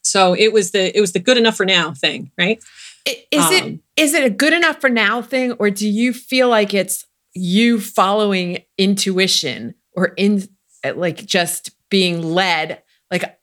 So 0.03 0.35
it 0.35 0.53
was 0.53 0.71
the 0.71 0.97
it 0.97 1.01
was 1.01 1.13
the 1.13 1.21
good 1.21 1.37
enough 1.37 1.57
for 1.57 1.67
now 1.67 1.93
thing, 1.93 2.31
right? 2.39 2.61
Is 3.07 3.51
it 3.51 3.63
Um, 3.65 3.81
is 3.97 4.15
it 4.15 4.25
a 4.25 4.31
good 4.31 4.53
enough 4.53 4.81
for 4.81 4.91
now 4.91 5.23
thing, 5.23 5.53
or 5.53 5.71
do 5.71 5.89
you 5.89 6.13
feel 6.13 6.49
like 6.49 6.75
it's 6.75 7.05
you 7.35 7.81
following 7.81 8.59
intuition 8.79 9.75
or 9.97 10.09
in 10.17 10.47
like 10.95 11.25
just 11.25 11.71
being 11.91 12.23
led? 12.23 12.83
Like 13.11 13.39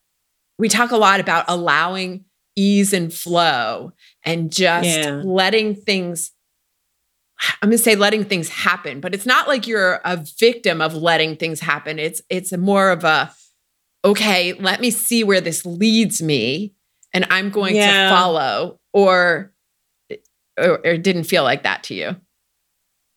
we 0.59 0.69
talk 0.69 0.91
a 0.91 0.97
lot 0.97 1.19
about 1.19 1.45
allowing 1.47 2.25
ease 2.55 2.93
and 2.93 3.13
flow 3.13 3.91
and 4.23 4.51
just 4.51 4.87
Yeah. 4.87 5.21
letting 5.23 5.75
things 5.75 6.31
I'm 7.61 7.69
going 7.69 7.77
to 7.77 7.83
say 7.83 7.95
letting 7.95 8.23
things 8.25 8.49
happen, 8.49 8.99
but 8.99 9.13
it's 9.13 9.27
not 9.27 9.47
like 9.47 9.67
you're 9.67 10.01
a 10.03 10.23
victim 10.39 10.81
of 10.81 10.95
letting 10.95 11.35
things 11.35 11.59
happen. 11.59 11.99
It's 11.99 12.19
it's 12.29 12.51
more 12.57 12.89
of 12.89 13.03
a 13.03 13.31
okay, 14.03 14.53
let 14.53 14.79
me 14.81 14.89
see 14.89 15.23
where 15.23 15.41
this 15.41 15.65
leads 15.65 16.21
me 16.21 16.73
and 17.13 17.25
I'm 17.29 17.49
going 17.51 17.75
Yeah. 17.75 18.09
to 18.09 18.15
follow 18.15 18.79
or, 18.97 19.53
or 20.57 20.69
or 20.69 20.91
it 20.91 21.03
didn't 21.03 21.25
feel 21.25 21.43
like 21.43 21.61
that 21.63 21.83
to 21.83 21.93
you. 21.93 22.15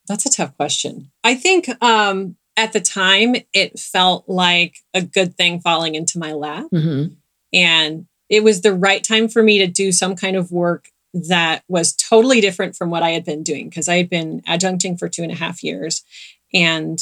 That's 0.07 0.27
a 0.27 0.31
tough 0.31 0.55
question. 0.57 1.11
I 1.25 1.35
think 1.35 1.71
um, 1.83 2.37
at 2.57 2.75
the 2.75 2.81
time 2.81 3.37
it 3.55 3.79
felt 3.79 4.29
like 4.29 4.77
a 4.93 5.01
good 5.01 5.37
thing 5.37 5.61
falling 5.61 5.95
into 5.95 6.19
my 6.19 6.33
lap. 6.33 6.67
Mm-hmm. 6.73 7.15
And 7.55 8.07
it 8.29 8.45
was 8.45 8.61
the 8.61 8.75
right 8.75 9.03
time 9.03 9.29
for 9.29 9.43
me 9.43 9.59
to 9.59 9.67
do 9.67 9.91
some 9.91 10.17
kind 10.17 10.37
of 10.37 10.53
work 10.53 10.89
that 11.15 11.65
was 11.67 11.95
totally 11.95 12.41
different 12.41 12.77
from 12.77 12.91
what 12.91 13.03
I 13.03 13.11
had 13.11 13.25
been 13.25 13.43
doing 13.43 13.69
because 13.69 13.89
I 13.89 13.97
had 13.97 14.11
been 14.11 14.43
adjuncting 14.43 14.99
for 14.99 15.09
two 15.09 15.23
and 15.23 15.33
a 15.33 15.37
half 15.37 15.65
years. 15.65 16.05
And 16.53 16.99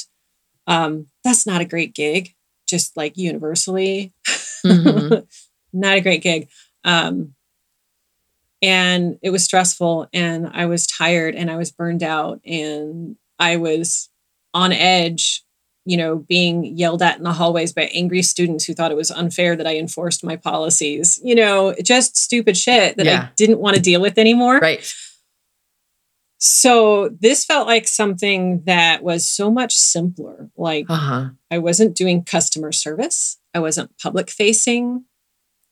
um, 0.66 1.08
that's 1.24 1.46
not 1.46 1.60
a 1.60 1.66
great 1.66 1.94
gig, 1.94 2.34
just 2.68 2.96
like 2.96 3.16
universally. 3.16 4.12
Mhm. 4.64 5.26
not 5.72 5.96
a 5.96 6.00
great 6.00 6.22
gig. 6.22 6.48
Um, 6.84 7.34
and 8.62 9.18
it 9.22 9.30
was 9.30 9.44
stressful 9.44 10.08
and 10.12 10.48
I 10.52 10.66
was 10.66 10.86
tired 10.86 11.34
and 11.34 11.50
I 11.50 11.56
was 11.56 11.70
burned 11.70 12.02
out 12.02 12.40
and 12.44 13.16
I 13.38 13.56
was 13.56 14.08
on 14.54 14.72
edge, 14.72 15.42
you 15.84 15.96
know, 15.96 16.16
being 16.16 16.64
yelled 16.64 17.02
at 17.02 17.18
in 17.18 17.22
the 17.24 17.32
hallways 17.32 17.72
by 17.72 17.84
angry 17.94 18.22
students 18.22 18.64
who 18.64 18.74
thought 18.74 18.90
it 18.90 18.96
was 18.96 19.10
unfair 19.10 19.54
that 19.56 19.66
I 19.66 19.76
enforced 19.76 20.24
my 20.24 20.36
policies, 20.36 21.20
you 21.22 21.34
know, 21.34 21.74
just 21.82 22.16
stupid 22.16 22.56
shit 22.56 22.96
that 22.96 23.06
Yeah. 23.06 23.28
I 23.28 23.30
didn't 23.36 23.60
want 23.60 23.76
to 23.76 23.82
deal 23.82 24.00
with 24.00 24.18
anymore. 24.18 24.58
Right. 24.58 24.84
So 26.40 27.08
this 27.20 27.44
felt 27.44 27.66
like 27.66 27.88
something 27.88 28.62
that 28.64 29.02
was 29.02 29.26
so 29.26 29.50
much 29.50 29.74
simpler. 29.74 30.50
Like 30.56 30.86
Uh-huh. 30.88 31.30
I 31.50 31.58
wasn't 31.58 31.96
doing 31.96 32.24
customer 32.24 32.70
service. 32.72 33.38
I 33.54 33.58
wasn't 33.58 33.90
public 33.98 34.30
facing. 34.30 35.04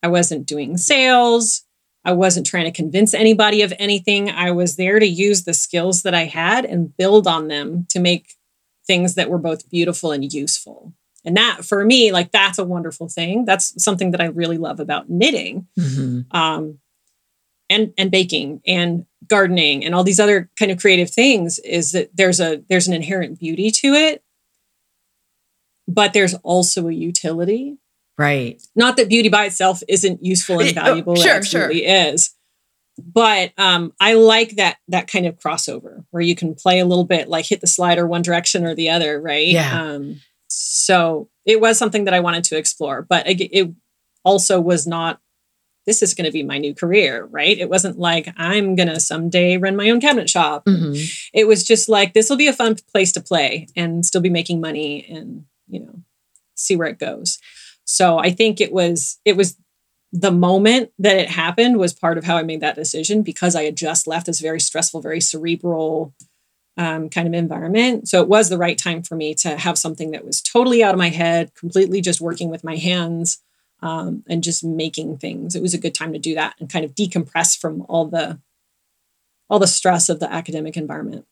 I 0.02 0.08
wasn't 0.08 0.46
doing 0.46 0.76
sales. 0.76 1.62
I 2.06 2.12
wasn't 2.12 2.46
trying 2.46 2.64
to 2.66 2.70
convince 2.70 3.12
anybody 3.12 3.62
of 3.62 3.74
anything. 3.80 4.30
I 4.30 4.52
was 4.52 4.76
there 4.76 5.00
to 5.00 5.06
use 5.06 5.42
the 5.42 5.52
skills 5.52 6.02
that 6.04 6.14
I 6.14 6.24
had 6.24 6.64
and 6.64 6.96
build 6.96 7.26
on 7.26 7.48
them 7.48 7.84
to 7.90 7.98
make 7.98 8.34
things 8.86 9.16
that 9.16 9.28
were 9.28 9.38
both 9.38 9.68
beautiful 9.68 10.12
and 10.12 10.32
useful. 10.32 10.92
And 11.24 11.36
that 11.36 11.64
for 11.64 11.84
me, 11.84 12.12
like 12.12 12.30
that's 12.30 12.58
a 12.58 12.64
wonderful 12.64 13.08
thing. 13.08 13.44
That's 13.44 13.82
something 13.82 14.12
that 14.12 14.20
I 14.20 14.26
really 14.26 14.56
love 14.56 14.78
about 14.78 15.10
knitting 15.10 15.66
Mhm. 15.76 16.32
um, 16.32 16.78
and 17.68 17.92
and 17.98 18.12
baking 18.12 18.60
and 18.64 19.06
gardening 19.26 19.84
and 19.84 19.92
all 19.92 20.04
these 20.04 20.20
other 20.20 20.48
kind 20.56 20.70
of 20.70 20.78
creative 20.78 21.10
things 21.10 21.58
is 21.58 21.90
that 21.90 22.10
there's 22.14 22.38
a 22.38 22.62
there's 22.68 22.86
an 22.86 22.94
inherent 22.94 23.40
beauty 23.40 23.72
to 23.72 23.88
it 23.94 24.22
but 25.88 26.12
there's 26.12 26.34
also 26.44 26.86
a 26.86 26.92
utility 26.92 27.78
Right. 28.18 28.62
not 28.74 28.96
that 28.96 29.08
beauty 29.08 29.28
by 29.28 29.44
itself 29.46 29.82
isn't 29.88 30.24
useful 30.24 30.60
and 30.60 30.70
oh, 30.70 30.72
valuable 30.82 31.16
sure, 31.16 31.32
it 31.32 31.36
absolutely 31.36 31.86
is 31.86 32.34
but 32.98 33.52
um, 33.58 33.92
i 34.00 34.14
like 34.14 34.56
that 34.56 34.78
that 34.88 35.06
kind 35.06 35.26
of 35.26 35.38
crossover 35.38 36.04
where 36.10 36.22
you 36.22 36.34
can 36.34 36.54
play 36.54 36.78
a 36.78 36.86
little 36.86 37.04
bit 37.04 37.28
like 37.28 37.44
hit 37.46 37.60
the 37.60 37.66
slider 37.66 38.06
one 38.06 38.22
direction 38.22 38.64
or 38.64 38.74
the 38.74 38.88
other 38.90 39.20
right 39.20 39.48
Yeah. 39.48 39.82
um, 39.82 40.20
so 40.48 41.28
it 41.44 41.60
was 41.60 41.78
something 41.78 42.04
that 42.04 42.14
i 42.14 42.20
wanted 42.20 42.44
to 42.44 42.56
explore 42.56 43.02
but 43.02 43.28
it, 43.28 43.40
it 43.56 43.72
also 44.24 44.60
was 44.60 44.86
not 44.86 45.20
this 45.86 46.02
is 46.02 46.14
going 46.14 46.24
to 46.24 46.32
be 46.32 46.42
my 46.42 46.58
new 46.58 46.74
career, 46.74 47.26
right? 47.26 47.56
It 47.56 47.70
wasn't 47.70 47.96
like 47.96 48.28
I'm 48.36 48.74
going 48.74 48.88
to 48.88 48.98
someday 48.98 49.56
run 49.56 49.76
my 49.76 49.88
own 49.90 50.00
cabinet 50.00 50.28
shop. 50.28 50.64
Mm-hmm. 50.64 51.00
It 51.32 51.46
was 51.46 51.62
just 51.62 51.88
like 51.88 52.12
this 52.12 52.28
will 52.28 52.36
be 52.36 52.48
a 52.48 52.52
fun 52.52 52.74
place 52.92 53.12
to 53.12 53.20
play 53.20 53.68
and 53.76 54.04
still 54.04 54.20
be 54.20 54.28
making 54.28 54.60
money 54.60 55.06
and, 55.08 55.44
you 55.68 55.78
know, 55.80 56.02
see 56.56 56.74
where 56.74 56.88
it 56.88 56.98
goes. 56.98 57.38
So 57.86 58.18
I 58.18 58.30
think 58.30 58.60
it 58.60 58.72
was 58.72 59.18
it 59.24 59.36
was 59.36 59.56
the 60.12 60.32
moment 60.32 60.90
that 60.98 61.16
it 61.16 61.30
happened 61.30 61.78
was 61.78 61.92
part 61.92 62.18
of 62.18 62.24
how 62.24 62.36
I 62.36 62.42
made 62.42 62.60
that 62.60 62.74
decision 62.74 63.22
because 63.22 63.56
I 63.56 63.64
had 63.64 63.76
just 63.76 64.06
left 64.06 64.26
this 64.26 64.40
very 64.40 64.60
stressful, 64.60 65.00
very 65.00 65.20
cerebral 65.20 66.12
um, 66.76 67.08
kind 67.08 67.26
of 67.26 67.34
environment. 67.34 68.08
So 68.08 68.22
it 68.22 68.28
was 68.28 68.48
the 68.48 68.58
right 68.58 68.76
time 68.76 69.02
for 69.02 69.14
me 69.14 69.34
to 69.36 69.56
have 69.56 69.78
something 69.78 70.10
that 70.10 70.24
was 70.24 70.42
totally 70.42 70.82
out 70.82 70.94
of 70.94 70.98
my 70.98 71.08
head, 71.08 71.54
completely 71.54 72.00
just 72.00 72.20
working 72.20 72.50
with 72.50 72.64
my 72.64 72.76
hands 72.76 73.42
um, 73.82 74.24
and 74.28 74.42
just 74.42 74.64
making 74.64 75.18
things. 75.18 75.54
It 75.54 75.62
was 75.62 75.74
a 75.74 75.78
good 75.78 75.94
time 75.94 76.12
to 76.12 76.18
do 76.18 76.34
that 76.34 76.54
and 76.58 76.70
kind 76.70 76.84
of 76.84 76.94
decompress 76.94 77.58
from 77.58 77.84
all 77.88 78.06
the 78.06 78.40
all 79.48 79.58
the 79.60 79.66
stress 79.66 80.08
of 80.08 80.18
the 80.18 80.32
academic 80.32 80.76
environment. 80.76 81.24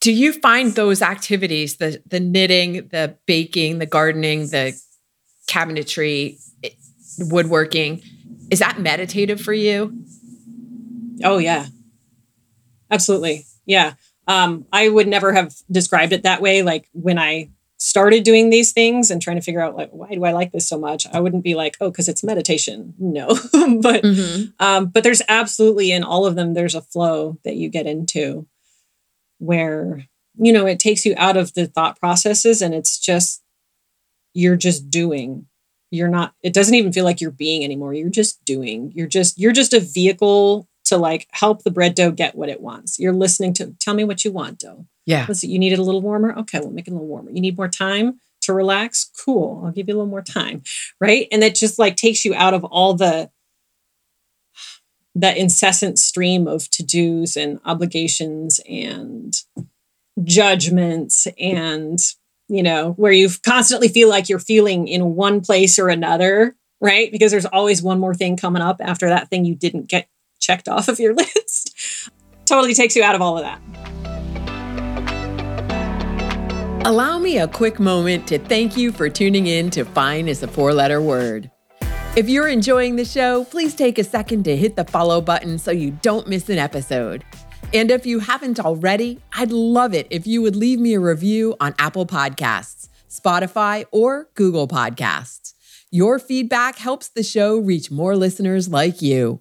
Do 0.00 0.12
you 0.12 0.34
find 0.34 0.74
those 0.74 1.00
activities, 1.00 1.76
the 1.76 2.02
the 2.06 2.20
knitting, 2.20 2.88
the 2.88 3.16
baking, 3.26 3.78
the 3.78 3.86
gardening, 3.86 4.48
the 4.48 4.78
cabinetry, 5.46 6.38
woodworking, 7.18 8.02
is 8.50 8.58
that 8.58 8.80
meditative 8.80 9.40
for 9.40 9.52
you? 9.52 10.04
Oh 11.22 11.38
yeah. 11.38 11.66
Absolutely. 12.90 13.46
Yeah. 13.66 13.94
Um, 14.26 14.66
I 14.72 14.88
would 14.88 15.08
never 15.08 15.32
have 15.32 15.54
described 15.70 16.12
it 16.12 16.22
that 16.22 16.40
way. 16.40 16.62
Like 16.62 16.88
when 16.92 17.18
I 17.18 17.50
started 17.76 18.24
doing 18.24 18.48
these 18.48 18.72
things 18.72 19.10
and 19.10 19.20
trying 19.20 19.36
to 19.36 19.42
figure 19.42 19.60
out 19.60 19.76
like 19.76 19.90
why 19.90 20.14
do 20.14 20.24
I 20.24 20.32
like 20.32 20.52
this 20.52 20.66
so 20.66 20.78
much, 20.78 21.06
I 21.12 21.20
wouldn't 21.20 21.44
be 21.44 21.54
like, 21.54 21.76
oh, 21.80 21.90
because 21.90 22.08
it's 22.08 22.24
meditation. 22.24 22.94
No, 22.98 23.26
but 23.52 24.02
mm-hmm. 24.02 24.44
um, 24.58 24.86
but 24.86 25.04
there's 25.04 25.22
absolutely 25.28 25.92
in 25.92 26.02
all 26.02 26.26
of 26.26 26.34
them 26.34 26.54
there's 26.54 26.74
a 26.74 26.82
flow 26.82 27.38
that 27.44 27.56
you 27.56 27.68
get 27.68 27.86
into 27.86 28.46
where 29.38 30.06
you 30.36 30.52
know 30.52 30.66
it 30.66 30.78
takes 30.78 31.04
you 31.04 31.14
out 31.18 31.36
of 31.36 31.52
the 31.54 31.66
thought 31.66 31.98
processes 32.00 32.62
and 32.62 32.74
it's 32.74 32.98
just 32.98 33.42
you're 34.34 34.56
just 34.56 34.90
doing 34.90 35.46
you're 35.90 36.08
not 36.08 36.34
it 36.42 36.52
doesn't 36.52 36.74
even 36.74 36.92
feel 36.92 37.04
like 37.04 37.20
you're 37.20 37.30
being 37.30 37.64
anymore 37.64 37.94
you're 37.94 38.10
just 38.10 38.44
doing 38.44 38.92
you're 38.94 39.06
just 39.06 39.38
you're 39.38 39.52
just 39.52 39.72
a 39.72 39.80
vehicle 39.80 40.68
to 40.84 40.96
like 40.98 41.28
help 41.32 41.62
the 41.62 41.70
bread 41.70 41.94
dough 41.94 42.10
get 42.10 42.34
what 42.34 42.48
it 42.48 42.60
wants. 42.60 42.98
You're 42.98 43.12
listening 43.12 43.52
to 43.54 43.74
tell 43.80 43.94
me 43.94 44.04
what 44.04 44.24
you 44.24 44.32
want, 44.32 44.58
dough. 44.58 44.86
Yeah. 45.06 45.26
Listen, 45.28 45.50
you 45.50 45.58
need 45.58 45.72
it 45.72 45.78
a 45.78 45.82
little 45.82 46.02
warmer. 46.02 46.34
Okay, 46.38 46.60
we'll 46.60 46.70
make 46.70 46.86
it 46.86 46.90
a 46.90 46.94
little 46.94 47.08
warmer. 47.08 47.30
You 47.30 47.40
need 47.40 47.56
more 47.56 47.68
time 47.68 48.20
to 48.42 48.52
relax. 48.52 49.10
Cool. 49.24 49.62
I'll 49.64 49.72
give 49.72 49.88
you 49.88 49.94
a 49.94 49.96
little 49.96 50.10
more 50.10 50.22
time. 50.22 50.62
Right. 51.00 51.26
And 51.32 51.42
that 51.42 51.54
just 51.54 51.78
like 51.78 51.96
takes 51.96 52.24
you 52.24 52.34
out 52.34 52.54
of 52.54 52.64
all 52.64 52.94
the 52.94 53.30
that 55.16 55.36
incessant 55.36 55.98
stream 55.98 56.48
of 56.48 56.68
to-dos 56.70 57.36
and 57.36 57.60
obligations 57.64 58.60
and 58.68 59.32
judgments 60.24 61.28
and 61.38 62.00
you 62.48 62.62
know 62.62 62.92
where 62.92 63.12
you 63.12 63.28
constantly 63.44 63.88
feel 63.88 64.08
like 64.08 64.28
you're 64.28 64.38
feeling 64.38 64.88
in 64.88 65.14
one 65.14 65.40
place 65.40 65.78
or 65.78 65.88
another 65.88 66.54
right 66.80 67.10
because 67.10 67.30
there's 67.30 67.46
always 67.46 67.82
one 67.82 67.98
more 67.98 68.14
thing 68.14 68.36
coming 68.36 68.62
up 68.62 68.76
after 68.80 69.08
that 69.08 69.30
thing 69.30 69.44
you 69.44 69.54
didn't 69.54 69.88
get 69.88 70.08
checked 70.40 70.68
off 70.68 70.88
of 70.88 71.00
your 71.00 71.14
list. 71.16 72.10
totally 72.46 72.74
takes 72.74 72.94
you 72.94 73.02
out 73.02 73.14
of 73.14 73.22
all 73.22 73.38
of 73.38 73.44
that. 73.44 73.60
Allow 76.86 77.18
me 77.18 77.38
a 77.38 77.48
quick 77.48 77.80
moment 77.80 78.26
to 78.28 78.38
thank 78.38 78.76
you 78.76 78.92
for 78.92 79.08
tuning 79.08 79.46
in 79.46 79.70
to 79.70 79.84
Fine 79.84 80.28
is 80.28 80.42
a 80.42 80.48
Four 80.48 80.74
Letter 80.74 81.00
Word. 81.00 81.50
If 82.14 82.28
you're 82.28 82.46
enjoying 82.46 82.96
the 82.96 83.06
show, 83.06 83.44
please 83.44 83.74
take 83.74 83.98
a 83.98 84.04
second 84.04 84.44
to 84.44 84.54
hit 84.54 84.76
the 84.76 84.84
follow 84.84 85.22
button 85.22 85.58
so 85.58 85.70
you 85.70 85.92
don't 86.02 86.28
miss 86.28 86.50
an 86.50 86.58
episode. 86.58 87.24
And 87.72 87.90
if 87.90 88.06
you 88.06 88.20
haven't 88.20 88.60
already, 88.60 89.20
I'd 89.32 89.50
love 89.50 89.94
it 89.94 90.06
if 90.10 90.26
you 90.26 90.42
would 90.42 90.56
leave 90.56 90.78
me 90.78 90.94
a 90.94 91.00
review 91.00 91.56
on 91.60 91.74
Apple 91.78 92.06
Podcasts, 92.06 92.88
Spotify, 93.08 93.84
or 93.90 94.28
Google 94.34 94.68
Podcasts. 94.68 95.54
Your 95.90 96.18
feedback 96.18 96.78
helps 96.78 97.08
the 97.08 97.22
show 97.22 97.56
reach 97.56 97.90
more 97.90 98.16
listeners 98.16 98.68
like 98.68 99.00
you. 99.00 99.40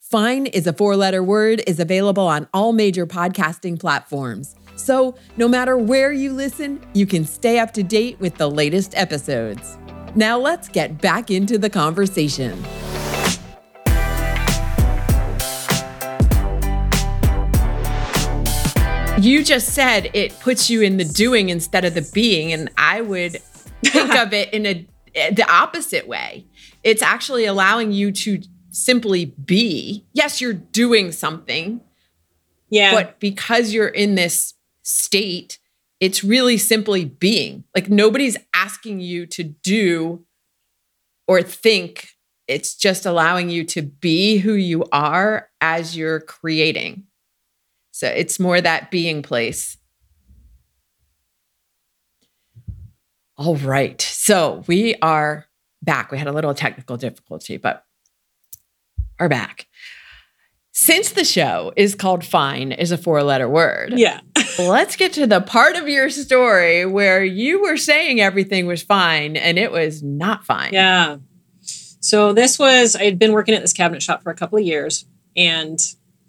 Fine 0.00 0.46
is 0.46 0.66
a 0.66 0.72
four 0.72 0.96
letter 0.96 1.22
word 1.22 1.62
is 1.66 1.80
available 1.80 2.26
on 2.26 2.48
all 2.52 2.72
major 2.72 3.06
podcasting 3.06 3.80
platforms. 3.80 4.54
So, 4.76 5.14
no 5.36 5.48
matter 5.48 5.76
where 5.76 6.12
you 6.12 6.32
listen, 6.32 6.84
you 6.92 7.06
can 7.06 7.24
stay 7.24 7.58
up 7.58 7.72
to 7.74 7.82
date 7.82 8.18
with 8.20 8.36
the 8.36 8.50
latest 8.50 8.94
episodes. 8.96 9.78
Now, 10.14 10.38
let's 10.38 10.68
get 10.68 11.00
back 11.00 11.30
into 11.30 11.56
the 11.56 11.70
conversation. 11.70 12.62
You 19.22 19.44
just 19.44 19.68
said 19.68 20.10
it 20.14 20.38
puts 20.40 20.68
you 20.68 20.82
in 20.82 20.96
the 20.96 21.04
doing 21.04 21.48
instead 21.48 21.84
of 21.84 21.94
the 21.94 22.02
being, 22.12 22.52
and 22.52 22.68
I 22.76 23.02
would 23.02 23.40
think 23.84 24.12
of 24.16 24.32
it 24.32 24.52
in 24.52 24.66
a 24.66 24.86
the 25.30 25.46
opposite 25.48 26.08
way. 26.08 26.44
It's 26.82 27.02
actually 27.02 27.44
allowing 27.44 27.92
you 27.92 28.10
to 28.10 28.42
simply 28.70 29.26
be. 29.26 30.04
Yes, 30.12 30.40
you're 30.40 30.52
doing 30.52 31.12
something. 31.12 31.80
Yeah. 32.68 32.92
But 32.92 33.20
because 33.20 33.72
you're 33.72 33.86
in 33.86 34.16
this 34.16 34.54
state, 34.82 35.60
it's 36.00 36.24
really 36.24 36.58
simply 36.58 37.04
being. 37.04 37.62
Like 37.76 37.88
nobody's 37.88 38.36
asking 38.52 39.00
you 39.00 39.26
to 39.26 39.44
do 39.44 40.24
or 41.28 41.42
think. 41.42 42.08
It's 42.48 42.74
just 42.74 43.06
allowing 43.06 43.50
you 43.50 43.62
to 43.66 43.82
be 43.82 44.38
who 44.38 44.54
you 44.54 44.84
are 44.90 45.48
as 45.60 45.96
you're 45.96 46.18
creating. 46.18 47.04
So 47.92 48.08
it's 48.08 48.40
more 48.40 48.60
that 48.60 48.90
being 48.90 49.22
place. 49.22 49.76
All 53.36 53.56
right. 53.56 54.00
So 54.00 54.64
we 54.66 54.94
are 55.02 55.46
back. 55.82 56.10
We 56.10 56.18
had 56.18 56.26
a 56.26 56.32
little 56.32 56.54
technical 56.54 56.96
difficulty, 56.96 57.58
but 57.58 57.84
are 59.20 59.28
back. 59.28 59.68
Since 60.72 61.12
the 61.12 61.24
show 61.24 61.72
is 61.76 61.94
called 61.94 62.24
Fine 62.24 62.72
is 62.72 62.92
a 62.92 62.98
four 62.98 63.22
letter 63.22 63.48
word. 63.48 63.92
Yeah. 63.96 64.20
let's 64.58 64.96
get 64.96 65.12
to 65.14 65.26
the 65.26 65.42
part 65.42 65.76
of 65.76 65.86
your 65.86 66.08
story 66.08 66.86
where 66.86 67.22
you 67.22 67.62
were 67.62 67.76
saying 67.76 68.20
everything 68.20 68.66
was 68.66 68.82
fine 68.82 69.36
and 69.36 69.58
it 69.58 69.70
was 69.70 70.02
not 70.02 70.44
fine. 70.46 70.72
Yeah. 70.72 71.18
So 71.60 72.32
this 72.32 72.58
was, 72.58 72.96
I 72.96 73.04
had 73.04 73.18
been 73.18 73.32
working 73.32 73.54
at 73.54 73.60
this 73.60 73.74
cabinet 73.74 74.02
shop 74.02 74.22
for 74.22 74.30
a 74.30 74.34
couple 74.34 74.58
of 74.58 74.64
years. 74.64 75.04
And 75.36 75.78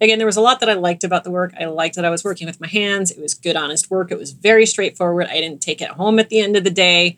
again, 0.04 0.18
there 0.18 0.28
was 0.28 0.38
a 0.38 0.42
lot 0.42 0.60
that 0.60 0.70
I 0.70 0.74
liked 0.74 1.04
about 1.04 1.24
the 1.24 1.32
work. 1.32 1.54
I 1.60 1.66
liked 1.66 1.96
that 1.96 2.06
I 2.06 2.10
was 2.10 2.24
working 2.24 2.48
with 2.48 2.60
my 2.60 2.68
hands. 2.68 3.12
It 3.12 3.22
was 3.22 3.34
good, 3.34 3.56
honest 3.56 3.90
work. 3.90 4.12
It 4.12 4.18
was 4.18 4.32
very 4.32 4.66
straightforward. 4.66 5.28
I 5.28 5.40
didn't 5.40 5.62
take 5.62 5.82
it 5.82 5.90
home 5.90 6.20
at 6.20 6.30
the 6.30 6.40
end 6.40 6.56
of 6.56 6.64
the 6.64 6.72
day. 6.72 7.18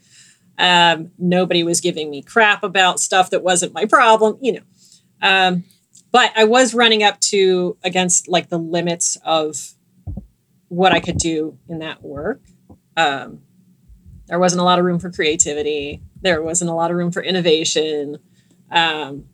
Um, 0.58 1.12
nobody 1.18 1.64
was 1.64 1.82
giving 1.82 2.10
me 2.10 2.22
crap 2.22 2.64
about 2.64 3.00
stuff 3.00 3.30
that 3.32 3.44
wasn't 3.44 3.74
my 3.74 3.86
problem, 3.86 4.38
you 4.42 4.54
know. 4.54 4.62
Um, 5.22 5.64
but 6.12 6.32
I 6.36 6.46
was 6.46 6.74
running 6.74 7.04
up 7.04 7.20
to 7.22 7.78
against 7.84 8.28
like 8.28 8.50
the 8.50 8.60
limits 8.60 9.18
of 9.26 9.74
what 10.70 10.94
I 10.94 11.00
could 11.00 11.18
do 11.18 11.58
in 11.68 11.80
that 11.80 12.02
work. 12.02 12.42
Um, 12.96 13.42
there 14.28 14.40
wasn't 14.40 14.62
a 14.62 14.64
lot 14.64 14.80
of 14.80 14.86
room 14.86 15.00
for 15.00 15.12
creativity. 15.12 16.02
There 16.22 16.42
wasn't 16.42 16.72
a 16.72 16.74
lot 16.74 16.90
of 16.90 16.98
room 16.98 17.12
for 17.12 17.22
innovation. 17.22 18.20
Um, 18.72 19.26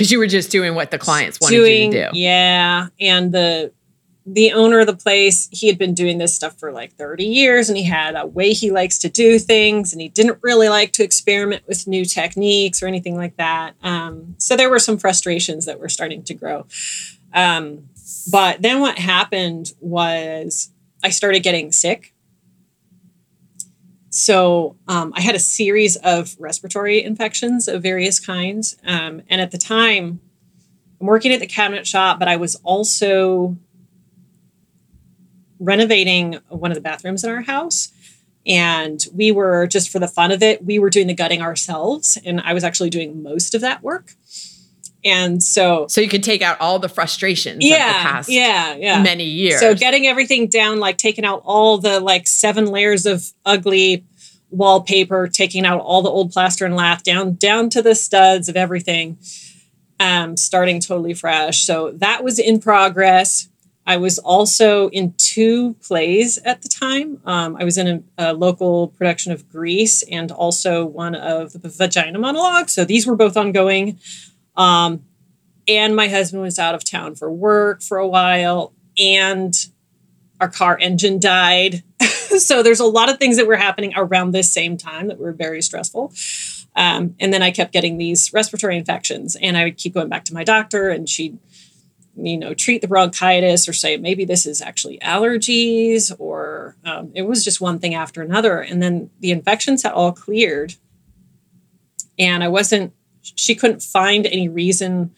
because 0.00 0.10
you 0.10 0.18
were 0.18 0.26
just 0.26 0.50
doing 0.50 0.74
what 0.74 0.90
the 0.90 0.96
clients 0.96 1.38
wanted 1.42 1.56
doing, 1.56 1.92
you 1.92 2.04
to 2.04 2.10
do. 2.10 2.18
Yeah, 2.18 2.86
and 2.98 3.32
the 3.32 3.70
the 4.24 4.52
owner 4.52 4.80
of 4.80 4.86
the 4.86 4.96
place, 4.96 5.46
he 5.52 5.66
had 5.66 5.76
been 5.76 5.92
doing 5.92 6.16
this 6.16 6.34
stuff 6.34 6.58
for 6.58 6.72
like 6.72 6.94
30 6.94 7.24
years 7.24 7.68
and 7.68 7.76
he 7.76 7.84
had 7.84 8.14
a 8.16 8.26
way 8.26 8.52
he 8.52 8.70
likes 8.70 8.96
to 8.98 9.10
do 9.10 9.38
things 9.38 9.92
and 9.92 10.00
he 10.00 10.08
didn't 10.08 10.38
really 10.40 10.68
like 10.68 10.92
to 10.92 11.02
experiment 11.02 11.66
with 11.66 11.86
new 11.86 12.04
techniques 12.04 12.82
or 12.82 12.86
anything 12.86 13.16
like 13.16 13.36
that. 13.36 13.74
Um, 13.82 14.36
so 14.38 14.56
there 14.56 14.70
were 14.70 14.78
some 14.78 14.98
frustrations 14.98 15.66
that 15.66 15.80
were 15.80 15.88
starting 15.88 16.22
to 16.24 16.34
grow. 16.34 16.66
Um, 17.34 17.88
but 18.30 18.62
then 18.62 18.80
what 18.80 18.98
happened 18.98 19.72
was 19.80 20.70
I 21.02 21.10
started 21.10 21.40
getting 21.40 21.72
sick. 21.72 22.14
So 24.10 24.76
um, 24.88 25.12
I 25.16 25.20
had 25.20 25.36
a 25.36 25.40
series 25.40 25.96
of 25.96 26.36
respiratory 26.38 27.02
infections 27.02 27.68
of 27.68 27.82
various 27.82 28.18
kinds. 28.18 28.76
Um, 28.84 29.22
and 29.28 29.40
at 29.40 29.52
the 29.52 29.58
time, 29.58 30.20
I'm 31.00 31.06
working 31.06 31.32
at 31.32 31.40
the 31.40 31.46
cabinet 31.46 31.86
shop, 31.86 32.18
but 32.18 32.28
I 32.28 32.36
was 32.36 32.56
also 32.56 33.56
renovating 35.60 36.40
one 36.48 36.72
of 36.72 36.74
the 36.74 36.80
bathrooms 36.80 37.22
in 37.22 37.30
our 37.30 37.42
house. 37.42 37.92
And 38.46 39.04
we 39.14 39.30
were 39.30 39.66
just 39.66 39.90
for 39.90 39.98
the 39.98 40.08
fun 40.08 40.32
of 40.32 40.42
it, 40.42 40.64
we 40.64 40.78
were 40.78 40.90
doing 40.90 41.06
the 41.06 41.14
gutting 41.14 41.40
ourselves. 41.42 42.18
And 42.24 42.40
I 42.40 42.52
was 42.52 42.64
actually 42.64 42.90
doing 42.90 43.22
most 43.22 43.54
of 43.54 43.60
that 43.60 43.82
work. 43.82 44.14
And 45.04 45.42
so, 45.42 45.86
so 45.88 46.00
you 46.00 46.08
could 46.08 46.22
take 46.22 46.42
out 46.42 46.60
all 46.60 46.78
the 46.78 46.88
frustrations 46.88 47.64
yeah, 47.64 48.22
yeah, 48.28 48.74
yeah. 48.74 49.02
many 49.02 49.24
years. 49.24 49.60
So 49.60 49.74
getting 49.74 50.06
everything 50.06 50.48
down, 50.48 50.78
like 50.78 50.98
taking 50.98 51.24
out 51.24 51.40
all 51.44 51.78
the 51.78 52.00
like 52.00 52.26
seven 52.26 52.66
layers 52.66 53.06
of 53.06 53.32
ugly 53.46 54.04
wallpaper, 54.50 55.28
taking 55.28 55.64
out 55.64 55.80
all 55.80 56.02
the 56.02 56.10
old 56.10 56.32
plaster 56.32 56.66
and 56.66 56.76
lath 56.76 57.02
down, 57.02 57.34
down 57.34 57.70
to 57.70 57.82
the 57.82 57.94
studs 57.94 58.48
of 58.48 58.56
everything. 58.56 59.18
um, 60.00 60.36
starting 60.36 60.80
totally 60.80 61.12
fresh. 61.12 61.64
So 61.64 61.92
that 61.92 62.24
was 62.24 62.38
in 62.38 62.58
progress. 62.58 63.48
I 63.86 63.98
was 63.98 64.18
also 64.18 64.88
in 64.90 65.14
two 65.18 65.74
plays 65.74 66.38
at 66.38 66.62
the 66.62 66.68
time. 66.68 67.20
Um, 67.24 67.56
I 67.56 67.64
was 67.64 67.76
in 67.76 68.04
a, 68.18 68.30
a, 68.30 68.32
local 68.32 68.88
production 68.88 69.32
of 69.32 69.48
Grease 69.50 70.02
and 70.04 70.30
also 70.30 70.84
one 70.86 71.14
of 71.14 71.52
the 71.60 71.68
Vagina 71.68 72.18
Monologue. 72.18 72.68
So 72.68 72.84
these 72.84 73.06
were 73.06 73.16
both 73.16 73.36
ongoing. 73.36 73.98
Um, 74.56 75.04
and 75.68 75.94
my 75.94 76.08
husband 76.08 76.42
was 76.42 76.58
out 76.58 76.74
of 76.74 76.84
town 76.84 77.14
for 77.14 77.30
work 77.30 77.82
for 77.82 77.98
a 77.98 78.08
while, 78.08 78.72
and 78.98 79.54
our 80.40 80.48
car 80.48 80.78
engine 80.78 81.18
died. 81.18 81.82
so 82.38 82.62
there's 82.62 82.80
a 82.80 82.86
lot 82.86 83.10
of 83.10 83.18
things 83.18 83.36
that 83.36 83.46
were 83.46 83.56
happening 83.56 83.92
around 83.96 84.32
this 84.32 84.52
same 84.52 84.76
time 84.76 85.08
that 85.08 85.18
were 85.18 85.32
very 85.32 85.62
stressful. 85.62 86.12
Um, 86.76 87.14
and 87.18 87.32
then 87.32 87.42
I 87.42 87.50
kept 87.50 87.72
getting 87.72 87.98
these 87.98 88.32
respiratory 88.32 88.76
infections, 88.76 89.36
and 89.36 89.56
I 89.56 89.64
would 89.64 89.76
keep 89.76 89.94
going 89.94 90.08
back 90.08 90.24
to 90.26 90.34
my 90.34 90.44
doctor, 90.44 90.90
and 90.90 91.08
she'd 91.08 91.38
you 92.16 92.36
know, 92.36 92.54
treat 92.54 92.80
the 92.80 92.88
bronchitis 92.88 93.68
or 93.68 93.72
say 93.72 93.96
maybe 93.96 94.24
this 94.24 94.46
is 94.46 94.60
actually 94.60 94.98
allergies 94.98 96.14
or 96.18 96.76
um, 96.84 97.10
it 97.14 97.22
was 97.22 97.44
just 97.44 97.60
one 97.60 97.78
thing 97.78 97.94
after 97.94 98.22
another. 98.22 98.60
And 98.60 98.82
then 98.82 99.10
the 99.20 99.30
infections 99.30 99.82
had 99.82 99.92
all 99.92 100.12
cleared. 100.12 100.74
And 102.18 102.44
I 102.44 102.48
wasn't, 102.48 102.92
she 103.22 103.54
couldn't 103.54 103.82
find 103.82 104.26
any 104.26 104.48
reason 104.48 105.12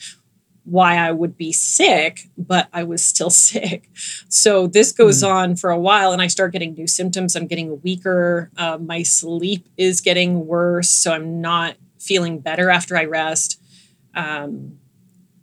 why 0.65 0.97
I 0.97 1.11
would 1.11 1.37
be 1.37 1.53
sick, 1.53 2.29
but 2.39 2.69
I 2.73 2.85
was 2.85 3.05
still 3.05 3.31
sick. 3.49 3.89
So 4.29 4.67
this 4.67 4.93
goes 4.93 5.23
mm. 5.23 5.33
on 5.33 5.57
for 5.57 5.71
a 5.71 5.79
while, 5.79 6.13
and 6.13 6.23
I 6.23 6.27
start 6.29 6.53
getting 6.53 6.75
new 6.75 6.87
symptoms. 6.87 7.35
I'm 7.35 7.47
getting 7.47 7.81
weaker. 7.83 8.51
Uh, 8.57 8.79
my 8.79 9.03
sleep 9.03 9.69
is 9.77 10.01
getting 10.01 10.47
worse. 10.47 10.89
So 10.89 11.13
I'm 11.13 11.41
not 11.41 11.77
feeling 11.99 12.39
better 12.39 12.71
after 12.71 12.97
I 12.97 13.05
rest. 13.05 13.61
Um, 14.15 14.79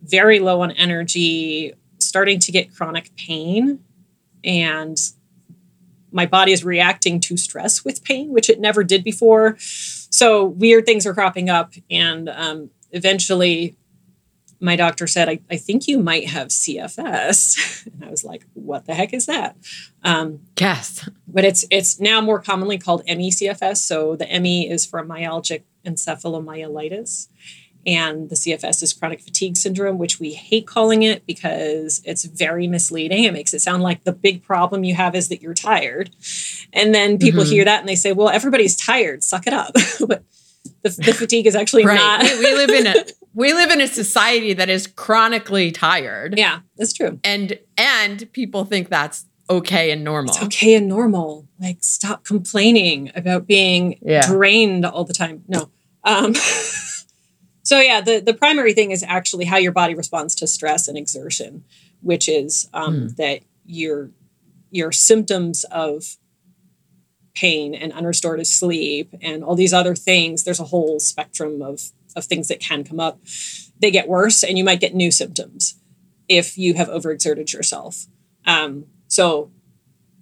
very 0.02 0.40
low 0.40 0.62
on 0.62 0.72
energy, 0.72 1.74
starting 2.00 2.40
to 2.40 2.52
get 2.52 2.74
chronic 2.74 3.16
pain, 3.16 3.80
and 4.44 4.98
my 6.12 6.26
body 6.26 6.52
is 6.52 6.64
reacting 6.64 7.20
to 7.22 7.38
stress 7.38 7.86
with 7.86 8.04
pain, 8.04 8.30
which 8.32 8.50
it 8.50 8.60
never 8.60 8.84
did 8.84 9.04
before. 9.04 9.58
So 10.20 10.44
weird 10.44 10.86
things 10.86 11.06
were 11.06 11.14
cropping 11.14 11.50
up, 11.50 11.72
and 11.90 12.28
um, 12.28 12.72
eventually, 12.92 13.78
my 14.60 14.76
doctor 14.76 15.08
said, 15.08 15.30
I, 15.30 15.40
I, 15.50 15.56
think 15.56 15.88
you 15.88 15.98
might 15.98 16.28
have 16.28 16.50
CFS. 16.50 17.86
And 17.94 18.04
I 18.04 18.10
was 18.10 18.26
like, 18.26 18.44
what 18.54 18.86
the 18.86 18.94
heck 18.94 19.14
is 19.14 19.28
that? 19.28 19.56
Um, 20.04 20.42
yes. 20.60 21.10
But 21.26 21.46
it's 21.46 21.64
it's 21.72 22.02
now 22.02 22.20
more 22.20 22.42
commonly 22.42 22.78
called 22.78 23.04
ME-CFS. 23.08 23.78
So 23.78 24.18
the 24.18 24.28
ME 24.42 24.70
is 24.70 24.86
for 24.86 25.02
myalgic 25.06 25.64
encephalomyelitis 25.86 27.30
and 27.90 28.30
the 28.30 28.36
CFS 28.36 28.84
is 28.84 28.94
chronic 28.94 29.20
fatigue 29.20 29.58
syndrome, 29.58 29.98
which 29.98 30.20
we 30.20 30.34
hate 30.34 30.68
calling 30.68 31.02
it 31.04 31.26
because 31.26 32.02
it's 32.06 32.24
very 32.24 32.68
misleading. 32.68 33.24
It 33.24 33.34
makes 33.34 33.54
it 33.54 33.62
sound 33.62 33.82
like 33.82 34.04
the 34.04 34.12
big 34.12 34.44
problem 34.44 34.84
you 34.84 34.94
have 34.94 35.16
is 35.16 35.30
that 35.30 35.42
you're 35.42 35.56
tired. 35.56 36.12
And 36.72 36.94
then 36.94 37.18
people 37.18 37.44
mm-hmm. 37.44 37.52
hear 37.52 37.66
that 37.66 37.80
and 37.80 37.90
they 37.90 37.96
say, 37.96 38.12
well, 38.12 38.30
everybody's 38.30 38.76
tired, 38.76 39.24
suck 39.24 39.48
it 39.48 39.54
up. 39.54 39.74
but 40.08 40.24
the, 40.84 40.90
the, 40.90 41.14
fatigue 41.14 41.48
is 41.48 41.56
actually 41.56 41.86
right. 41.86 41.96
not. 41.96 42.22
we 42.22 42.54
live 42.54 42.70
in 42.70 42.88
a 42.88 43.06
we 43.34 43.54
live 43.54 43.72
in 43.72 43.82
a 43.82 43.88
society 43.88 44.54
that 44.54 44.70
is 44.70 44.88
chronically 44.88 45.72
tired. 45.72 46.38
Yeah, 46.38 46.60
that's 46.78 46.94
true. 46.94 47.20
And 47.24 47.60
and 47.78 48.32
people 48.34 48.66
think 48.66 48.90
that's 48.90 49.26
okay 49.50 49.92
and 49.92 50.04
normal. 50.04 50.34
It's 50.34 50.44
okay 50.44 50.76
and 50.76 50.88
normal. 50.88 51.48
Like 51.60 51.78
stop 51.82 52.24
complaining 52.24 53.12
about 53.16 53.48
being 53.48 53.98
yeah. 54.02 54.26
drained 54.28 54.86
all 54.86 55.06
the 55.06 55.14
time. 55.14 55.44
No. 55.48 55.70
Um 56.04 56.34
So 57.70 57.80
yeah, 57.80 58.02
the 58.02 58.20
the 58.20 58.34
primary 58.34 58.74
thing 58.74 58.90
is 58.90 59.04
actually 59.04 59.46
how 59.46 59.58
your 59.58 59.72
body 59.72 59.94
responds 59.94 60.34
to 60.38 60.48
stress 60.48 60.88
and 60.88 60.98
exertion, 60.98 61.64
which 62.02 62.28
is 62.28 62.68
um, 62.74 62.96
mm. 62.96 63.16
that 63.18 63.42
your 63.64 64.10
your 64.72 64.92
symptoms 64.92 65.66
of 65.66 66.18
pain 67.36 67.76
and 67.76 67.94
unrestorative 67.94 68.48
sleep 68.48 69.14
and 69.22 69.44
all 69.44 69.54
these 69.54 69.72
other 69.72 69.94
things. 69.94 70.44
There's 70.44 70.60
a 70.60 70.64
whole 70.64 71.00
spectrum 71.00 71.62
of 71.62 71.92
of 72.16 72.26
things 72.26 72.48
that 72.48 72.60
can 72.60 72.84
come 72.84 73.00
up. 73.00 73.20
They 73.80 73.92
get 73.92 74.08
worse, 74.08 74.44
and 74.44 74.58
you 74.58 74.64
might 74.64 74.80
get 74.80 74.96
new 74.96 75.12
symptoms 75.12 75.76
if 76.28 76.58
you 76.58 76.74
have 76.74 76.88
overexerted 76.88 77.54
yourself. 77.54 78.08
Um, 78.48 78.88
so 79.08 79.52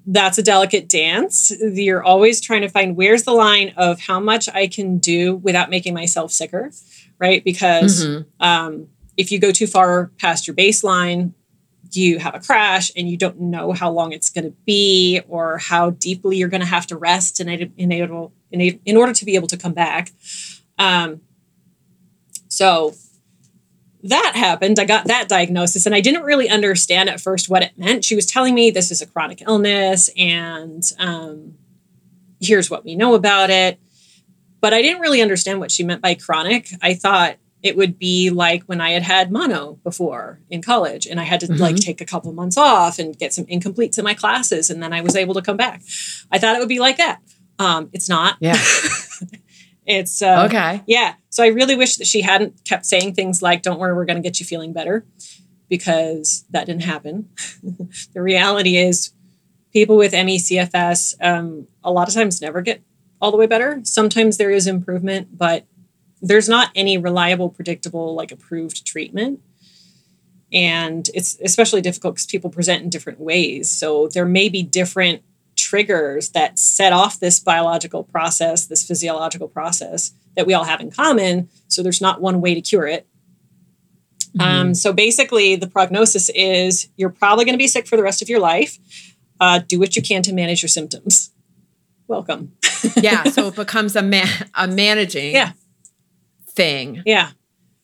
that's 0.07 0.37
a 0.37 0.43
delicate 0.43 0.87
dance. 0.87 1.51
You're 1.59 2.03
always 2.03 2.41
trying 2.41 2.61
to 2.61 2.69
find 2.69 2.95
where's 2.95 3.23
the 3.23 3.33
line 3.33 3.73
of 3.77 3.99
how 3.99 4.19
much 4.19 4.47
I 4.49 4.67
can 4.67 4.97
do 4.97 5.35
without 5.35 5.69
making 5.69 5.93
myself 5.93 6.31
sicker 6.31 6.71
right? 7.19 7.43
Because 7.43 8.05
mm-hmm. 8.05 8.43
um, 8.43 8.87
if 9.15 9.31
you 9.31 9.39
go 9.39 9.51
too 9.51 9.67
far 9.67 10.11
past 10.19 10.47
your 10.47 10.55
baseline, 10.55 11.33
you 11.91 12.19
have 12.19 12.35
a 12.35 12.39
crash 12.39 12.91
and 12.95 13.09
you 13.09 13.17
don't 13.17 13.39
know 13.39 13.71
how 13.71 13.89
long 13.89 14.11
it's 14.11 14.29
going 14.29 14.43
to 14.43 14.55
be 14.65 15.21
or 15.27 15.57
how 15.57 15.91
deeply 15.91 16.37
you're 16.37 16.49
going 16.49 16.61
to 16.61 16.67
have 16.67 16.85
to 16.87 16.97
rest 16.97 17.39
in, 17.39 17.47
in, 17.47 17.91
in, 17.91 18.79
in 18.85 18.97
order 18.97 19.13
to 19.13 19.25
be 19.25 19.35
able 19.35 19.47
to 19.47 19.57
come 19.57 19.73
back. 19.73 20.11
Um, 20.77 21.21
so 22.49 22.93
that 24.03 24.33
happened. 24.35 24.79
I 24.79 24.85
got 24.85 25.05
that 25.05 25.27
diagnosis 25.27 25.85
and 25.85 25.95
I 25.95 26.01
didn't 26.01 26.23
really 26.23 26.49
understand 26.49 27.09
at 27.09 27.19
first 27.19 27.49
what 27.49 27.63
it 27.63 27.77
meant. 27.77 28.05
She 28.05 28.15
was 28.15 28.25
telling 28.25 28.53
me 28.55 28.71
this 28.71 28.91
is 28.91 29.01
a 29.01 29.07
chronic 29.07 29.41
illness 29.41 30.09
and 30.17 30.83
um, 30.99 31.55
here's 32.39 32.69
what 32.69 32.85
we 32.85 32.95
know 32.95 33.15
about 33.15 33.49
it 33.49 33.79
but 34.61 34.73
I 34.73 34.81
didn't 34.81 35.01
really 35.01 35.21
understand 35.21 35.59
what 35.59 35.71
she 35.71 35.83
meant 35.83 36.01
by 36.01 36.15
chronic. 36.15 36.69
I 36.81 36.93
thought 36.93 37.37
it 37.63 37.75
would 37.75 37.97
be 37.97 38.29
like 38.29 38.63
when 38.63 38.79
I 38.79 38.91
had 38.91 39.03
had 39.03 39.31
mono 39.31 39.79
before 39.83 40.39
in 40.49 40.61
college 40.61 41.07
and 41.07 41.19
I 41.19 41.23
had 41.23 41.39
to 41.41 41.47
mm-hmm. 41.47 41.61
like 41.61 41.75
take 41.77 42.01
a 42.01 42.05
couple 42.05 42.31
months 42.33 42.57
off 42.57 42.99
and 42.99 43.17
get 43.17 43.33
some 43.33 43.45
incompletes 43.45 43.97
in 43.97 44.03
my 44.03 44.13
classes 44.13 44.69
and 44.69 44.81
then 44.81 44.93
I 44.93 45.01
was 45.01 45.15
able 45.15 45.33
to 45.35 45.41
come 45.41 45.57
back. 45.57 45.81
I 46.31 46.39
thought 46.39 46.55
it 46.55 46.59
would 46.59 46.69
be 46.69 46.79
like 46.79 46.97
that. 46.97 47.21
Um, 47.59 47.89
it's 47.93 48.07
not. 48.09 48.37
Yeah. 48.39 48.57
it's 49.87 50.21
uh, 50.21 50.43
okay. 50.45 50.83
Yeah. 50.85 51.15
So 51.29 51.43
I 51.43 51.47
really 51.47 51.75
wish 51.75 51.95
that 51.95 52.05
she 52.05 52.21
hadn't 52.21 52.65
kept 52.65 52.85
saying 52.85 53.13
things 53.13 53.41
like, 53.41 53.61
don't 53.61 53.79
worry, 53.79 53.95
we're 53.95 54.05
going 54.05 54.21
to 54.21 54.21
get 54.21 54.39
you 54.39 54.45
feeling 54.45 54.73
better 54.73 55.05
because 55.69 56.45
that 56.51 56.65
didn't 56.65 56.83
happen. 56.83 57.29
the 58.13 58.21
reality 58.21 58.75
is 58.75 59.13
people 59.71 59.95
with 59.95 60.11
ME-CFS 60.11 61.15
um, 61.21 61.67
a 61.83 61.91
lot 61.91 62.09
of 62.09 62.13
times 62.13 62.41
never 62.41 62.61
get 62.61 62.81
all 63.21 63.31
the 63.31 63.37
way 63.37 63.47
better. 63.47 63.79
Sometimes 63.83 64.37
there 64.37 64.51
is 64.51 64.67
improvement, 64.67 65.37
but 65.37 65.65
there's 66.21 66.49
not 66.49 66.69
any 66.75 66.97
reliable, 66.97 67.49
predictable, 67.49 68.13
like 68.13 68.31
approved 68.31 68.85
treatment. 68.85 69.39
And 70.51 71.09
it's 71.13 71.37
especially 71.41 71.81
difficult 71.81 72.15
because 72.15 72.25
people 72.25 72.49
present 72.49 72.83
in 72.83 72.89
different 72.89 73.19
ways. 73.19 73.71
So 73.71 74.09
there 74.09 74.25
may 74.25 74.49
be 74.49 74.63
different 74.63 75.21
triggers 75.67 76.29
that 76.29 76.59
set 76.59 76.93
off 76.93 77.19
this 77.19 77.39
biological 77.39 78.03
process, 78.03 78.65
this 78.65 78.85
physiological 78.85 79.47
process 79.47 80.13
that 80.35 80.45
we 80.45 80.53
all 80.53 80.63
have 80.63 80.81
in 80.81 80.91
common. 80.91 81.49
So 81.67 81.83
there's 81.83 82.01
not 82.01 82.21
one 82.21 82.41
way 82.41 82.53
to 82.53 82.61
cure 82.61 82.87
it. 82.87 83.07
Mm-hmm. 84.37 84.41
Um, 84.41 84.73
so 84.73 84.93
basically, 84.93 85.55
the 85.55 85.67
prognosis 85.67 86.29
is 86.29 86.89
you're 86.95 87.09
probably 87.09 87.45
going 87.45 87.53
to 87.53 87.57
be 87.57 87.67
sick 87.67 87.87
for 87.87 87.97
the 87.97 88.03
rest 88.03 88.21
of 88.21 88.29
your 88.29 88.39
life. 88.39 88.77
Uh, 89.39 89.59
do 89.59 89.79
what 89.79 89.95
you 89.95 90.01
can 90.01 90.23
to 90.23 90.33
manage 90.33 90.61
your 90.61 90.69
symptoms 90.69 91.31
welcome. 92.07 92.53
yeah, 92.95 93.23
so 93.25 93.47
it 93.47 93.55
becomes 93.55 93.95
a 93.95 94.01
man 94.01 94.27
a 94.55 94.67
managing 94.67 95.33
yeah. 95.33 95.51
thing. 96.49 97.03
Yeah. 97.05 97.31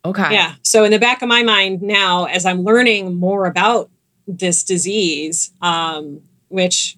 Okay. 0.06 0.34
Yeah. 0.34 0.56
So 0.63 0.84
in 0.84 0.91
the 0.91 1.00
back 1.00 1.22
of 1.22 1.30
my 1.30 1.43
mind 1.43 1.82
now, 1.82 2.26
as 2.26 2.46
I'm 2.46 2.63
learning 2.63 3.15
more 3.15 3.46
about 3.46 3.89
this 4.28 4.63
disease, 4.63 5.52
um, 5.62 6.22
which 6.50 6.98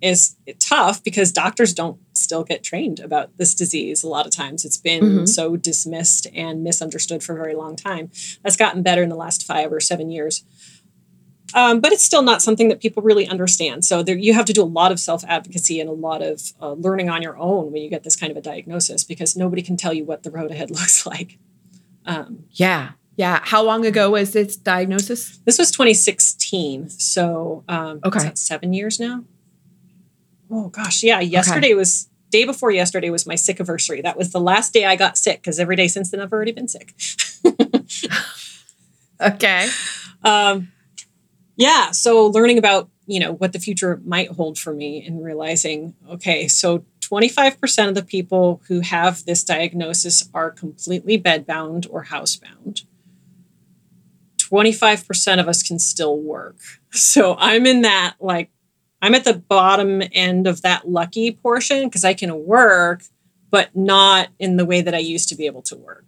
is 0.00 0.36
tough 0.60 1.02
because 1.02 1.32
doctors 1.32 1.74
don't 1.74 1.98
still 2.12 2.44
get 2.44 2.62
trained 2.62 3.00
about 3.00 3.36
this 3.36 3.54
disease. 3.54 4.02
A 4.02 4.08
lot 4.08 4.26
of 4.26 4.32
times 4.32 4.64
it's 4.64 4.76
been 4.76 5.02
mm-hmm. 5.02 5.26
so 5.26 5.56
dismissed 5.56 6.26
and 6.34 6.62
misunderstood 6.62 7.22
for 7.22 7.34
a 7.34 7.36
very 7.36 7.54
long 7.54 7.76
time. 7.76 8.10
That's 8.42 8.56
gotten 8.56 8.82
better 8.82 9.02
in 9.02 9.08
the 9.08 9.16
last 9.16 9.44
five 9.44 9.72
or 9.72 9.80
seven 9.80 10.10
years. 10.10 10.44
Um, 11.54 11.80
but 11.80 11.92
it's 11.92 12.04
still 12.04 12.22
not 12.22 12.42
something 12.42 12.68
that 12.68 12.80
people 12.80 13.02
really 13.02 13.26
understand. 13.26 13.84
So 13.84 14.02
there, 14.02 14.16
you 14.16 14.34
have 14.34 14.44
to 14.46 14.52
do 14.52 14.62
a 14.62 14.66
lot 14.66 14.92
of 14.92 15.00
self 15.00 15.24
advocacy 15.24 15.80
and 15.80 15.88
a 15.88 15.94
lot 15.94 16.22
of 16.22 16.52
uh, 16.60 16.72
learning 16.72 17.08
on 17.08 17.22
your 17.22 17.38
own 17.38 17.72
when 17.72 17.82
you 17.82 17.88
get 17.88 18.04
this 18.04 18.16
kind 18.16 18.30
of 18.30 18.36
a 18.36 18.42
diagnosis 18.42 19.02
because 19.04 19.36
nobody 19.36 19.62
can 19.62 19.76
tell 19.76 19.94
you 19.94 20.04
what 20.04 20.22
the 20.22 20.30
road 20.30 20.50
ahead 20.50 20.70
looks 20.70 21.06
like. 21.06 21.38
Um, 22.04 22.44
yeah. 22.52 22.92
Yeah. 23.16 23.40
How 23.42 23.62
long 23.62 23.84
ago 23.84 24.10
was 24.10 24.32
this 24.32 24.56
diagnosis? 24.56 25.38
This 25.44 25.58
was 25.58 25.70
2016. 25.70 26.90
So, 26.90 27.64
um, 27.66 28.00
okay. 28.04 28.30
seven 28.34 28.72
years 28.72 29.00
now? 29.00 29.24
Oh, 30.50 30.68
gosh. 30.68 31.02
Yeah. 31.02 31.20
Yesterday 31.20 31.68
okay. 31.68 31.74
was, 31.74 32.08
day 32.30 32.44
before 32.44 32.70
yesterday 32.70 33.10
was 33.10 33.26
my 33.26 33.34
sick 33.34 33.60
anniversary. 33.60 34.00
That 34.02 34.16
was 34.16 34.32
the 34.32 34.40
last 34.40 34.72
day 34.72 34.84
I 34.84 34.96
got 34.96 35.18
sick 35.18 35.40
because 35.40 35.58
every 35.58 35.76
day 35.76 35.88
since 35.88 36.10
then 36.10 36.20
I've 36.20 36.32
already 36.32 36.52
been 36.52 36.68
sick. 36.68 36.94
okay. 39.20 39.68
Um, 40.24 40.72
yeah 41.58 41.90
so 41.90 42.26
learning 42.26 42.56
about 42.56 42.88
you 43.06 43.20
know 43.20 43.32
what 43.32 43.52
the 43.52 43.58
future 43.58 44.00
might 44.06 44.30
hold 44.30 44.58
for 44.58 44.72
me 44.72 45.04
and 45.04 45.22
realizing 45.22 45.94
okay 46.08 46.48
so 46.48 46.84
25% 47.00 47.88
of 47.88 47.94
the 47.94 48.02
people 48.02 48.62
who 48.68 48.80
have 48.80 49.24
this 49.24 49.42
diagnosis 49.42 50.28
are 50.34 50.50
completely 50.50 51.18
bedbound 51.18 51.86
or 51.90 52.04
housebound 52.06 52.84
25% 54.38 55.40
of 55.40 55.48
us 55.48 55.62
can 55.62 55.78
still 55.78 56.16
work. 56.16 56.56
So 56.90 57.36
I'm 57.38 57.66
in 57.66 57.82
that, 57.82 58.14
like, 58.18 58.50
I'm 59.00 59.14
at 59.14 59.24
the 59.24 59.34
bottom 59.34 60.02
end 60.12 60.46
of 60.46 60.62
that 60.62 60.88
lucky 60.88 61.32
portion 61.32 61.84
because 61.88 62.04
I 62.04 62.14
can 62.14 62.44
work, 62.44 63.02
but 63.50 63.74
not 63.76 64.28
in 64.38 64.56
the 64.56 64.64
way 64.64 64.80
that 64.82 64.94
I 64.94 64.98
used 64.98 65.28
to 65.30 65.36
be 65.36 65.46
able 65.46 65.62
to 65.62 65.76
work. 65.76 66.04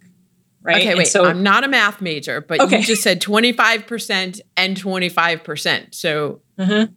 Right. 0.63 0.77
Okay, 0.77 0.89
And 0.89 0.97
wait. 0.99 1.07
so 1.07 1.25
I'm 1.25 1.41
not 1.41 1.63
a 1.63 1.67
math 1.67 2.01
major, 2.01 2.39
but 2.41 2.59
Okay. 2.61 2.79
you 2.79 2.83
just 2.85 3.01
said 3.01 3.19
25% 3.21 4.41
and 4.57 4.77
25%. 4.77 5.95
So 5.95 6.41
uh-huh. 6.57 6.87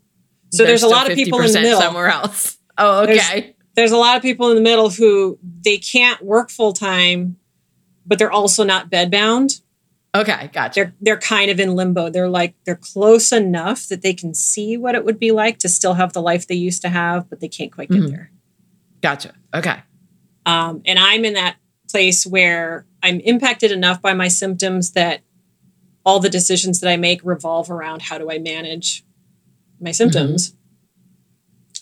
So 0.53 0.65
there's 0.65 0.83
a 0.83 0.89
lot 0.89 1.11
of 1.11 1.17
people 1.17 1.41
in 1.41 1.51
the 1.53 1.61
middle. 1.61 1.81
somewhere 1.81 2.09
else. 2.09 2.59
Oh, 2.79 3.07
There's- 3.07 3.29
okay. 3.31 3.57
there's 3.75 3.91
a 3.93 3.97
lot 3.97 4.17
of 4.17 4.23
people 4.23 4.51
in 4.51 4.57
the 4.57 4.61
middle 4.63 4.91
who 4.91 5.39
they 5.65 5.79
can't 5.79 6.23
work 6.23 6.51
full 6.51 6.73
time, 6.73 7.37
but 8.07 8.19
they're 8.19 8.31
also 8.33 8.63
not 8.65 8.91
bedbound. 8.91 9.61
Okay, 10.15 10.49
gotcha. 10.53 10.75
They're 10.81 10.95
they're 11.01 11.19
kind 11.19 11.51
of 11.51 11.59
in 11.59 11.75
limbo. 11.75 12.09
They're 12.09 12.29
like 12.29 12.55
they're 12.65 12.77
close 12.77 13.33
enough 13.33 13.89
that 13.89 14.03
they 14.03 14.15
can 14.15 14.33
see 14.33 14.77
what 14.77 14.95
it 14.95 15.05
would 15.05 15.19
be 15.19 15.33
like 15.33 15.59
to 15.59 15.69
still 15.69 15.95
have 15.95 16.13
the 16.13 16.23
life 16.23 16.47
they 16.47 16.55
used 16.55 16.83
to 16.83 16.89
have, 16.89 17.29
but 17.29 17.41
they 17.41 17.49
can't 17.49 17.73
quite 17.73 17.91
get 17.91 18.03
Mhm. 18.03 18.11
there. 18.11 18.31
Gotcha. 19.03 19.35
Okay. 19.53 19.77
Um, 20.47 20.83
and 20.85 20.99
I'm 20.99 21.25
in 21.25 21.35
that 21.35 21.57
place 21.91 22.27
where 22.27 22.87
I'm 23.03 23.21
impacted 23.21 23.73
enough 23.73 24.01
by 24.01 24.15
my 24.15 24.29
symptoms 24.29 24.93
that 24.93 25.23
all 26.07 26.21
the 26.21 26.31
decisions 26.31 26.81
that 26.81 26.91
I 26.91 26.97
make 26.97 27.21
revolve 27.25 27.71
around 27.71 28.03
how 28.03 28.19
do 28.19 28.31
I 28.31 28.39
manage 28.39 29.05
my 29.81 29.91
symptoms. 29.91 30.55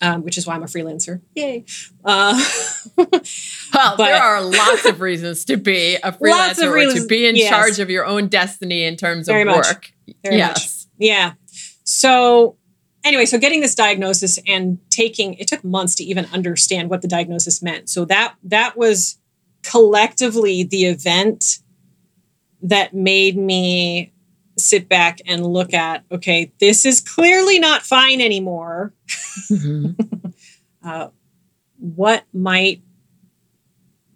Um, 0.03 0.25
which 0.25 0.37
is 0.37 0.47
why 0.49 0.55
I'm 0.55 0.65
a 0.65 0.67
freelancer. 0.67 1.21
Yay. 1.37 1.65
Uh, 2.05 2.35
Well, 3.73 3.97
there 3.97 4.21
are 4.23 4.43
lots 4.43 4.85
of 4.85 5.01
reasons 5.01 5.45
to 5.47 5.57
be 5.57 5.95
a 5.97 6.13
freelancer 6.13 6.69
or 6.71 6.95
to 6.95 7.07
be 7.07 7.27
in 7.27 7.37
yes. 7.37 7.49
charge 7.49 7.79
of 7.79 7.89
your 7.89 8.05
own 8.05 8.29
destiny 8.29 8.83
in 8.85 8.97
terms 8.97 9.27
Very 9.27 9.43
of 9.43 9.47
much. 9.47 9.67
work. 9.67 9.93
Very 10.25 10.39
much. 10.39 10.59
yes. 10.59 10.89
Yeah. 10.99 11.33
So 11.85 12.57
anyway, 13.05 13.25
so 13.27 13.39
getting 13.39 13.61
this 13.61 13.75
diagnosis 13.75 14.39
and 14.47 14.79
taking 14.91 15.35
it 15.35 15.47
took 15.47 15.65
months 15.65 15.95
to 15.97 16.05
even 16.05 16.27
understand 16.33 16.91
what 16.91 17.03
the 17.03 17.09
diagnosis 17.09 17.63
meant. 17.63 17.89
So 17.89 18.05
that 18.07 18.35
that 18.45 18.77
was 18.77 19.19
collectively 19.63 20.65
the 20.65 20.87
event 20.87 21.59
that 22.63 22.93
made 22.95 23.37
me 23.37 24.13
sit 24.59 24.89
back 24.89 25.21
and 25.27 25.47
look 25.47 25.73
at 25.75 26.05
okay, 26.11 26.53
this 26.61 26.85
is 26.85 27.01
clearly 27.01 27.59
not 27.59 27.83
fine 27.83 28.21
anymore. 28.21 28.93
Mhm. 29.51 29.97
Uh, 30.85 31.11
what 31.79 32.25
might 32.33 32.83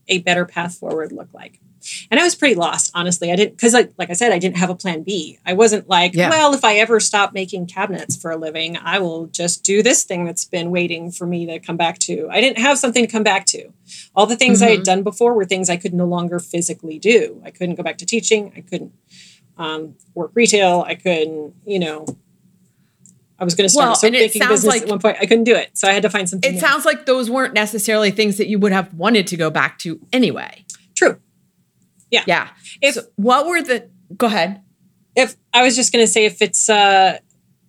a 0.09 0.18
better 0.18 0.44
path 0.44 0.77
forward 0.77 1.12
look 1.12 1.29
like? 1.33 1.61
And 2.11 2.18
I 2.18 2.25
was 2.25 2.35
pretty 2.35 2.57
lost, 2.57 2.90
honestly. 2.94 3.31
I 3.31 3.37
didn't 3.37 3.53
because 3.57 3.72
like 3.72 3.92
like 3.96 4.11
I 4.11 4.14
said, 4.14 4.33
I 4.33 4.40
didn't 4.40 4.57
have 4.57 4.70
a 4.70 4.75
plan 4.75 5.05
B. 5.05 5.38
I 5.46 5.53
wasn't 5.53 5.88
like, 5.88 6.14
Yeah. 6.14 6.29
well, 6.31 6.53
if 6.55 6.64
I 6.64 6.75
ever 6.79 6.99
stop 6.99 7.33
making 7.33 7.66
cabinets 7.66 8.16
for 8.16 8.33
a 8.33 8.37
living, 8.37 8.77
I 8.79 8.99
will 8.99 9.27
just 9.29 9.62
do 9.62 9.81
this 9.85 10.03
thing 10.03 10.25
that's 10.25 10.44
been 10.44 10.72
waiting 10.72 11.12
for 11.12 11.25
me 11.29 11.46
to 11.46 11.61
come 11.61 11.77
back 11.77 11.99
to. 12.01 12.29
I 12.33 12.40
didn't 12.40 12.59
have 12.59 12.79
something 12.79 13.07
to 13.07 13.11
come 13.12 13.22
back 13.22 13.46
to. 13.46 13.68
All 14.16 14.27
the 14.27 14.35
things 14.35 14.61
I 14.62 14.70
had 14.70 14.81
Mhm. 14.81 14.85
done 14.85 15.03
before 15.05 15.35
were 15.35 15.44
things 15.44 15.70
I 15.70 15.77
could 15.77 15.94
no 15.94 16.07
longer 16.07 16.40
physically 16.40 16.99
do. 16.99 17.40
I 17.44 17.53
couldn't 17.53 17.77
go 17.77 17.85
back 17.85 17.99
to 17.99 18.07
teaching. 18.07 18.53
I 18.57 18.62
couldn't 18.62 18.92
um, 19.56 19.94
work 20.14 20.30
retail. 20.34 20.84
I 20.86 20.94
couldn't, 20.94 21.54
you 21.64 21.78
know. 21.78 22.06
I 23.38 23.44
was 23.44 23.54
going 23.54 23.66
to 23.66 23.68
start 23.68 23.84
Well, 23.84 23.92
a 23.92 23.96
soap 23.96 24.12
baking 24.12 24.40
business 24.48 24.64
like- 24.64 24.82
at 24.82 24.88
one 24.88 24.98
point. 24.98 25.18
I 25.20 25.26
couldn't 25.26 25.44
do 25.44 25.54
it, 25.54 25.76
so 25.76 25.86
I 25.88 25.92
had 25.92 26.02
to 26.04 26.10
find 26.10 26.28
something. 26.28 26.50
It 26.50 26.54
new. 26.54 26.60
sounds 26.60 26.84
like 26.86 27.04
those 27.04 27.28
weren't 27.30 27.52
necessarily 27.52 28.10
things 28.10 28.38
that 28.38 28.46
you 28.48 28.58
would 28.58 28.72
have 28.72 28.94
wanted 28.94 29.26
to 29.28 29.36
go 29.36 29.50
back 29.50 29.78
to 29.80 30.00
anyway. 30.12 30.64
true. 30.94 31.18
Yeah. 32.10 32.48
If- 32.80 32.94
So 32.94 33.02
what 33.16 33.46
were 33.46 33.60
the 33.62 33.90
go 34.16 34.26
ahead. 34.28 34.62
if 35.14 35.36
I 35.52 35.62
was 35.62 35.76
just 35.76 35.92
going 35.92 36.02
to 36.02 36.10
say 36.10 36.24
if 36.24 36.40
it's 36.40 36.70
uh 36.70 37.18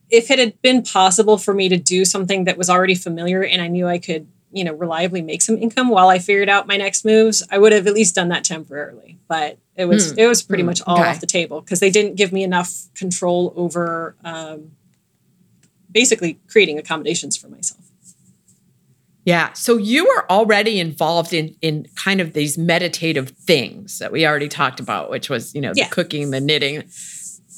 if 0.09 0.31
it 0.31 0.39
had 0.39 0.61
been 0.61 0.83
possible 0.83 1.37
for 1.37 1.53
me 1.53 1.67
to 1.67 1.75
do 1.77 2.05
something 2.05 2.45
that 2.45 2.57
was 2.57 2.69
already 2.69 2.95
familiar 2.95 3.43
and 3.43 3.61
I 3.61 3.67
knew 3.67 3.87
I 3.87 3.97
could, 3.97 4.27
you 4.57 4.63
know, 4.63 4.73
reliably 4.73 5.21
make 5.21 5.41
some 5.41 5.57
income 5.57 5.89
while 5.89 6.09
I 6.09 6.19
figured 6.19 6.49
out 6.49 6.67
my 6.67 6.77
next 6.77 7.05
moves, 7.05 7.43
I 7.51 7.57
would 7.57 7.71
have 7.71 7.87
at 7.87 7.93
least 7.93 8.15
done 8.15 8.29
that 8.29 8.43
temporarily. 8.43 9.17
But 9.27 9.57
it 9.75 9.85
was 9.85 10.11
Hmm. 10.11 10.19
it 10.19 10.27
was 10.27 10.41
pretty 10.41 10.63
Hmm. 10.63 10.67
much 10.67 10.81
all 10.87 10.99
Okay. 10.99 11.09
off 11.09 11.19
the 11.19 11.27
table 11.27 11.61
because 11.61 11.79
they 11.79 11.89
didn't 11.91 12.15
give 12.15 12.31
me 12.31 12.43
enough 12.43 12.87
control 12.95 13.53
over 13.55 14.15
um, 14.23 14.71
basically 15.91 16.39
creating 16.47 16.77
accommodations 16.77 17.37
for 17.37 17.47
myself. 17.47 17.81
Yeah. 19.25 19.51
So 19.53 19.75
you 19.77 20.05
were 20.05 20.29
already 20.31 20.79
involved 20.79 21.33
in 21.33 21.55
in 21.61 21.87
kind 21.95 22.21
of 22.21 22.33
these 22.33 22.57
meditative 22.57 23.29
things 23.45 23.99
that 23.99 24.11
we 24.11 24.25
already 24.25 24.47
talked 24.47 24.79
about, 24.79 25.09
which 25.09 25.29
was, 25.29 25.53
you 25.53 25.59
know, 25.61 25.73
the 25.73 25.85
cooking, 25.91 26.31
the 26.31 26.39
knitting. 26.39 26.83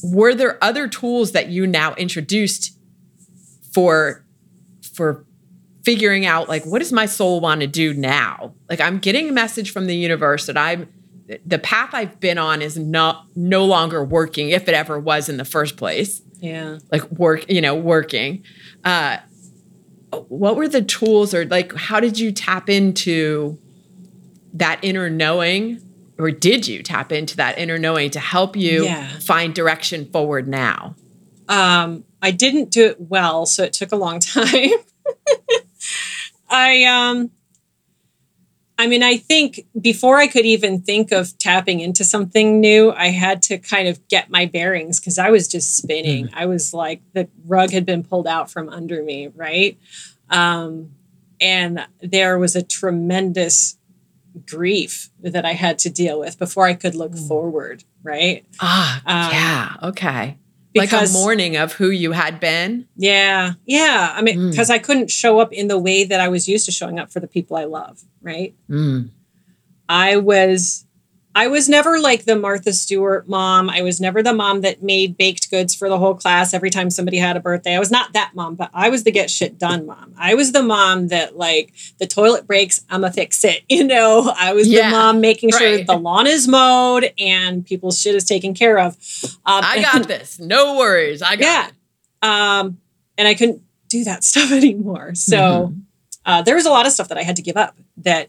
Were 0.03 0.33
there 0.33 0.57
other 0.63 0.87
tools 0.87 1.31
that 1.33 1.49
you 1.49 1.67
now 1.67 1.93
introduced 1.95 2.73
for 3.73 4.25
for 4.93 5.25
figuring 5.89 6.25
out 6.25 6.47
like 6.47 6.63
what 6.65 6.79
does 6.79 6.91
my 6.91 7.05
soul 7.07 7.39
want 7.39 7.61
to 7.61 7.67
do 7.67 7.93
now? 7.93 8.53
Like 8.69 8.79
I'm 8.79 8.99
getting 8.99 9.29
a 9.29 9.31
message 9.31 9.71
from 9.71 9.87
the 9.87 9.95
universe 9.95 10.45
that 10.45 10.57
I'm 10.57 10.87
the 11.45 11.59
path 11.59 11.91
I've 11.93 12.19
been 12.19 12.37
on 12.37 12.61
is 12.61 12.77
not 12.77 13.25
no 13.35 13.65
longer 13.65 14.03
working 14.03 14.49
if 14.49 14.67
it 14.67 14.73
ever 14.75 14.99
was 14.99 15.29
in 15.29 15.37
the 15.37 15.45
first 15.45 15.77
place 15.77 16.21
Yeah. 16.39 16.77
like 16.91 17.03
work 17.11 17.49
you 17.49 17.61
know 17.61 17.75
working 17.75 18.43
uh 18.83 19.17
what 20.27 20.55
were 20.55 20.67
the 20.67 20.81
tools 20.81 21.33
or 21.35 21.45
like 21.45 21.73
how 21.75 21.99
did 21.99 22.17
you 22.17 22.31
tap 22.31 22.67
into 22.69 23.59
that 24.53 24.79
inner 24.81 25.07
knowing 25.09 25.81
or 26.17 26.31
did 26.31 26.67
you 26.67 26.81
tap 26.83 27.11
into 27.11 27.35
that 27.37 27.57
inner 27.59 27.77
knowing 27.77 28.09
to 28.11 28.19
help 28.19 28.55
you 28.55 28.85
Yeah. 28.85 29.07
find 29.19 29.53
direction 29.55 30.09
forward 30.11 30.47
now 30.47 30.95
Um, 31.47 32.03
I 32.21 32.31
didn't 32.31 32.69
do 32.71 32.85
it 32.87 32.97
well, 32.99 33.45
so 33.45 33.63
it 33.63 33.73
took 33.73 33.91
a 33.91 33.95
long 33.95 34.19
time. 34.35 34.71
I 36.49 36.83
um 36.85 37.31
I 38.77 38.87
mean, 38.87 39.03
I 39.03 39.17
think 39.17 39.65
before 39.79 40.19
I 40.19 40.27
could 40.27 40.45
even 40.45 40.81
think 40.81 41.11
of 41.11 41.37
tapping 41.37 41.81
into 41.81 42.05
something 42.05 42.61
new, 42.61 42.91
I 42.93 43.07
had 43.07 43.41
to 43.43 43.57
kind 43.57 43.89
of 43.89 44.07
get 44.07 44.29
my 44.29 44.45
bearings 44.45 45.01
because 45.01 45.17
I 45.19 45.31
was 45.31 45.49
just 45.49 45.75
spinning. 45.75 46.29
I 46.33 46.45
was 46.45 46.73
like 46.73 47.01
the 47.13 47.27
rug 47.45 47.71
had 47.71 47.85
been 47.85 48.03
pulled 48.03 48.25
out 48.25 48.49
from 48.49 48.69
under 48.69 49.03
me, 49.03 49.27
right? 49.35 49.77
Um, 50.29 50.91
and 51.41 51.85
there 52.01 52.39
was 52.39 52.55
a 52.55 52.61
tremendous 52.63 53.77
grief 54.47 55.09
that 55.19 55.43
I 55.45 55.53
had 55.53 55.77
to 55.79 55.89
deal 55.89 56.17
with 56.17 56.39
before 56.39 56.65
I 56.65 56.73
could 56.73 56.95
look 56.95 57.11
Mm. 57.13 57.27
forward, 57.27 57.83
right? 58.01 58.45
ah 58.61 59.01
Um, 59.05 59.31
yeah 59.33 59.89
okay 59.89 60.37
like 60.75 60.91
a 60.91 61.07
mourning 61.11 61.55
of 61.57 61.73
who 61.73 61.89
you 61.89 62.11
had 62.11 62.39
been 62.39 62.87
Yeah. 62.95 63.53
Yeah. 63.65 64.13
I 64.15 64.21
mean, 64.21 64.37
Mm. 64.37 64.51
because 64.51 64.69
I 64.69 64.77
couldn't 64.79 65.09
show 65.09 65.39
up 65.39 65.51
in 65.51 65.67
the 65.67 65.79
way 65.79 66.03
that 66.03 66.19
I 66.19 66.27
was 66.27 66.47
used 66.47 66.65
to 66.65 66.71
showing 66.71 66.99
up 66.99 67.11
for 67.11 67.19
the 67.19 67.27
people 67.27 67.57
I 67.57 67.63
love, 67.65 68.01
right? 68.21 68.53
Mm. 68.69 69.09
I 69.87 70.17
was 70.17 70.85
I 71.39 71.47
was 71.47 71.69
never 71.69 71.99
like 71.99 72.25
the 72.25 72.35
Martha 72.35 72.73
Stewart 72.73 73.27
mom. 73.29 73.69
I 73.69 73.81
was 73.81 74.01
never 74.01 74.21
the 74.21 74.33
mom 74.33 74.59
that 74.61 74.83
made 74.83 75.15
baked 75.15 75.49
goods 75.49 75.73
for 75.73 75.87
the 75.87 75.97
whole 75.97 76.13
class 76.13 76.53
every 76.53 76.69
time 76.69 76.89
somebody 76.89 77.17
had 77.17 77.37
a 77.37 77.39
birthday. 77.39 77.75
I 77.75 77.79
was 77.79 77.91
not 77.91 78.11
that 78.11 78.31
mom, 78.35 78.55
but 78.55 78.69
I 78.73 78.89
was 78.89 79.05
the 79.05 79.11
get 79.11 79.29
shit 79.29 79.57
done 79.57 79.85
mom. 79.85 80.13
I 80.17 80.33
was 80.35 80.51
the 80.51 80.61
mom 80.61 81.07
that 81.07 81.37
like 81.37 81.73
the 81.97 82.07
toilet 82.07 82.45
breaks, 82.45 82.81
I'ma 82.89 83.09
fix 83.09 83.45
it. 83.45 83.63
You 83.69 83.85
know, 83.85 84.33
I 84.37 84.51
was 84.51 84.67
Yeah, 84.67 84.89
the 84.89 84.97
mom 84.97 85.21
making 85.21 85.51
sure 85.51 85.75
right. 85.77 85.87
the 85.87 85.95
lawn 85.95 86.27
is 86.27 86.45
mowed 86.45 87.13
and 87.17 87.65
people's 87.65 88.01
shit 88.01 88.15
is 88.15 88.25
taken 88.25 88.53
care 88.53 88.77
of. 88.77 88.97
Um, 89.45 89.63
i 89.63 89.75
and- 89.77 89.83
got 89.85 90.07
this 90.09 90.39
no 90.39 90.77
worries 90.77 91.21
i 91.21 91.37
got 91.37 91.45
yeah. 91.45 91.67
it 91.69 91.73
Um, 92.29 92.79
and 93.17 93.27
I 93.29 93.33
couldn't 93.35 93.61
do 93.87 94.03
that 94.03 94.23
stuff 94.29 94.51
anymore. 94.51 95.15
So 95.15 95.37
Mhm. 95.37 95.81
uh, 96.25 96.41
there 96.41 96.55
was 96.55 96.65
a 96.65 96.69
lot 96.69 96.85
of 96.85 96.91
stuff 96.91 97.07
that 97.07 97.17
I 97.17 97.23
had 97.23 97.37
to 97.37 97.41
give 97.41 97.55
up 97.55 97.77
that 97.97 98.27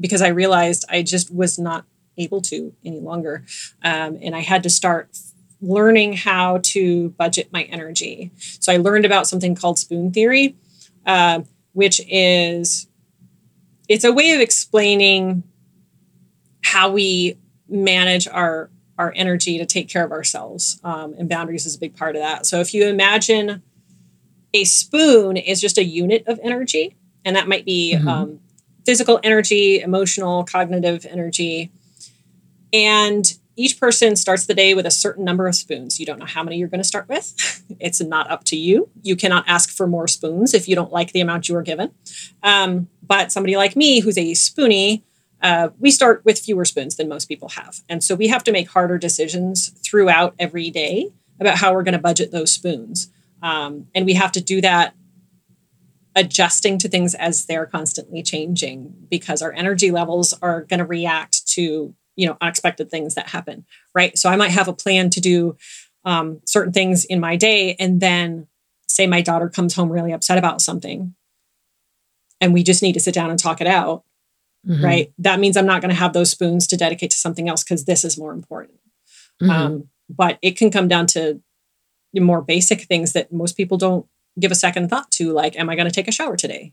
because 0.00 0.20
I 0.20 0.28
realized 0.28 0.84
I 0.88 1.02
just 1.02 1.32
was 1.32 1.56
not 1.56 1.84
able 2.18 2.40
to 2.42 2.72
any 2.84 3.00
longer. 3.00 3.44
Um, 3.82 4.18
and 4.22 4.34
I 4.34 4.40
had 4.40 4.62
to 4.64 4.70
start 4.70 5.16
learning 5.62 6.14
how 6.14 6.58
to 6.62 7.10
budget 7.10 7.52
my 7.52 7.64
energy. 7.64 8.30
So 8.38 8.72
I 8.72 8.78
learned 8.78 9.04
about 9.04 9.26
something 9.26 9.54
called 9.54 9.78
spoon 9.78 10.10
theory, 10.10 10.56
uh, 11.06 11.42
which 11.72 12.00
is 12.08 12.86
it's 13.88 14.04
a 14.04 14.12
way 14.12 14.30
of 14.32 14.40
explaining 14.40 15.42
how 16.62 16.90
we 16.90 17.36
manage 17.68 18.26
our 18.28 18.70
our 18.98 19.12
energy 19.16 19.56
to 19.56 19.64
take 19.64 19.88
care 19.88 20.04
of 20.04 20.12
ourselves 20.12 20.78
um, 20.84 21.14
and 21.18 21.26
boundaries 21.28 21.64
is 21.64 21.74
a 21.74 21.78
big 21.78 21.96
part 21.96 22.16
of 22.16 22.20
that 22.22 22.44
so 22.44 22.60
if 22.60 22.74
you 22.74 22.86
imagine 22.86 23.62
a 24.52 24.64
spoon 24.64 25.36
is 25.38 25.58
just 25.60 25.78
a 25.78 25.84
unit 25.84 26.22
of 26.26 26.38
energy 26.42 26.96
and 27.24 27.34
that 27.34 27.48
might 27.48 27.64
be 27.64 27.94
Mhm. 27.96 28.06
um, 28.06 28.40
physical 28.84 29.18
energy 29.22 29.80
emotional 29.80 30.44
cognitive 30.44 31.06
energy 31.06 31.70
and 32.72 33.38
each 33.56 33.78
person 33.78 34.16
starts 34.16 34.46
the 34.46 34.54
day 34.54 34.72
with 34.72 34.86
a 34.86 34.90
certain 34.90 35.24
number 35.24 35.46
of 35.46 35.54
spoons 35.54 36.00
you 36.00 36.06
don't 36.06 36.18
know 36.18 36.26
how 36.26 36.42
many 36.42 36.56
you're 36.56 36.68
going 36.68 36.80
to 36.80 36.84
start 36.84 37.08
with 37.08 37.62
it's 37.80 38.00
not 38.00 38.30
up 38.30 38.44
to 38.44 38.56
you 38.56 38.88
you 39.02 39.16
cannot 39.16 39.44
ask 39.46 39.70
for 39.70 39.86
more 39.86 40.08
spoons 40.08 40.54
if 40.54 40.68
you 40.68 40.74
don't 40.74 40.92
like 40.92 41.12
the 41.12 41.20
amount 41.20 41.48
you 41.48 41.54
were 41.54 41.62
given 41.62 41.92
um, 42.42 42.88
but 43.02 43.32
somebody 43.32 43.56
like 43.56 43.76
me 43.76 44.00
who's 44.00 44.18
a 44.18 44.32
spoonie 44.32 45.02
uh, 45.42 45.70
we 45.78 45.90
start 45.90 46.22
with 46.24 46.38
fewer 46.38 46.64
spoons 46.64 46.96
than 46.96 47.08
most 47.08 47.26
people 47.26 47.48
have. 47.50 47.80
And 47.88 48.04
so 48.04 48.14
we 48.14 48.28
have 48.28 48.44
to 48.44 48.52
make 48.52 48.68
harder 48.68 48.98
decisions 48.98 49.70
throughout 49.82 50.34
every 50.38 50.70
day 50.70 51.10
about 51.38 51.56
how 51.56 51.72
we're 51.72 51.82
going 51.82 51.92
to 51.92 51.98
budget 51.98 52.30
those 52.30 52.52
spoons. 52.52 53.10
Um, 53.42 53.86
and 53.94 54.04
we 54.04 54.14
have 54.14 54.32
to 54.32 54.42
do 54.42 54.60
that 54.60 54.94
adjusting 56.14 56.76
to 56.78 56.88
things 56.88 57.14
as 57.14 57.46
they're 57.46 57.66
constantly 57.66 58.22
changing 58.22 58.92
because 59.08 59.40
our 59.40 59.52
energy 59.52 59.90
levels 59.90 60.34
are 60.42 60.64
going 60.64 60.78
to 60.78 60.84
react 60.84 61.46
to 61.46 61.94
you 62.16 62.26
know 62.26 62.36
unexpected 62.40 62.90
things 62.90 63.14
that 63.14 63.28
happen 63.28 63.64
right? 63.94 64.16
So 64.18 64.28
i 64.28 64.36
might 64.36 64.50
have 64.50 64.68
a 64.68 64.72
plan 64.72 65.10
to 65.10 65.20
do 65.20 65.56
um, 66.04 66.40
certain 66.46 66.72
things 66.72 67.04
in 67.04 67.20
my 67.20 67.36
day 67.36 67.76
and 67.78 68.00
then 68.00 68.46
say 68.88 69.06
my 69.06 69.20
daughter 69.20 69.48
comes 69.48 69.74
home 69.74 69.90
really 69.90 70.12
upset 70.12 70.38
about 70.38 70.62
something 70.62 71.14
and 72.40 72.54
we 72.54 72.62
just 72.62 72.82
need 72.82 72.94
to 72.94 73.00
sit 73.00 73.14
down 73.14 73.30
and 73.30 73.38
talk 73.38 73.60
it 73.60 73.66
out 73.66 74.04
mm-hmm. 74.66 74.84
right? 74.84 75.12
That 75.18 75.40
means 75.40 75.56
i'm 75.56 75.66
not 75.66 75.80
going 75.80 75.90
to 75.90 76.00
have 76.00 76.12
those 76.12 76.30
spoons 76.30 76.66
to 76.68 76.76
dedicate 76.76 77.10
to 77.10 77.16
something 77.16 77.48
else 77.48 77.64
because 77.64 77.84
this 77.84 78.04
is 78.04 78.18
more 78.18 78.32
important. 78.32 78.78
Mm-hmm. 79.42 79.50
um, 79.50 79.88
but 80.08 80.38
it 80.42 80.56
can 80.56 80.70
come 80.70 80.88
down 80.88 81.06
to 81.08 81.40
more 82.14 82.42
basic 82.42 82.82
things 82.82 83.12
that 83.12 83.32
most 83.32 83.56
people 83.56 83.78
don't 83.78 84.06
give 84.38 84.50
a 84.50 84.56
second 84.56 84.90
thought 84.90 85.10
to 85.12 85.32
like 85.32 85.58
am 85.58 85.70
i 85.70 85.76
going 85.76 85.88
to 85.88 85.94
take 85.94 86.08
a 86.08 86.12
shower 86.12 86.36
today? 86.36 86.72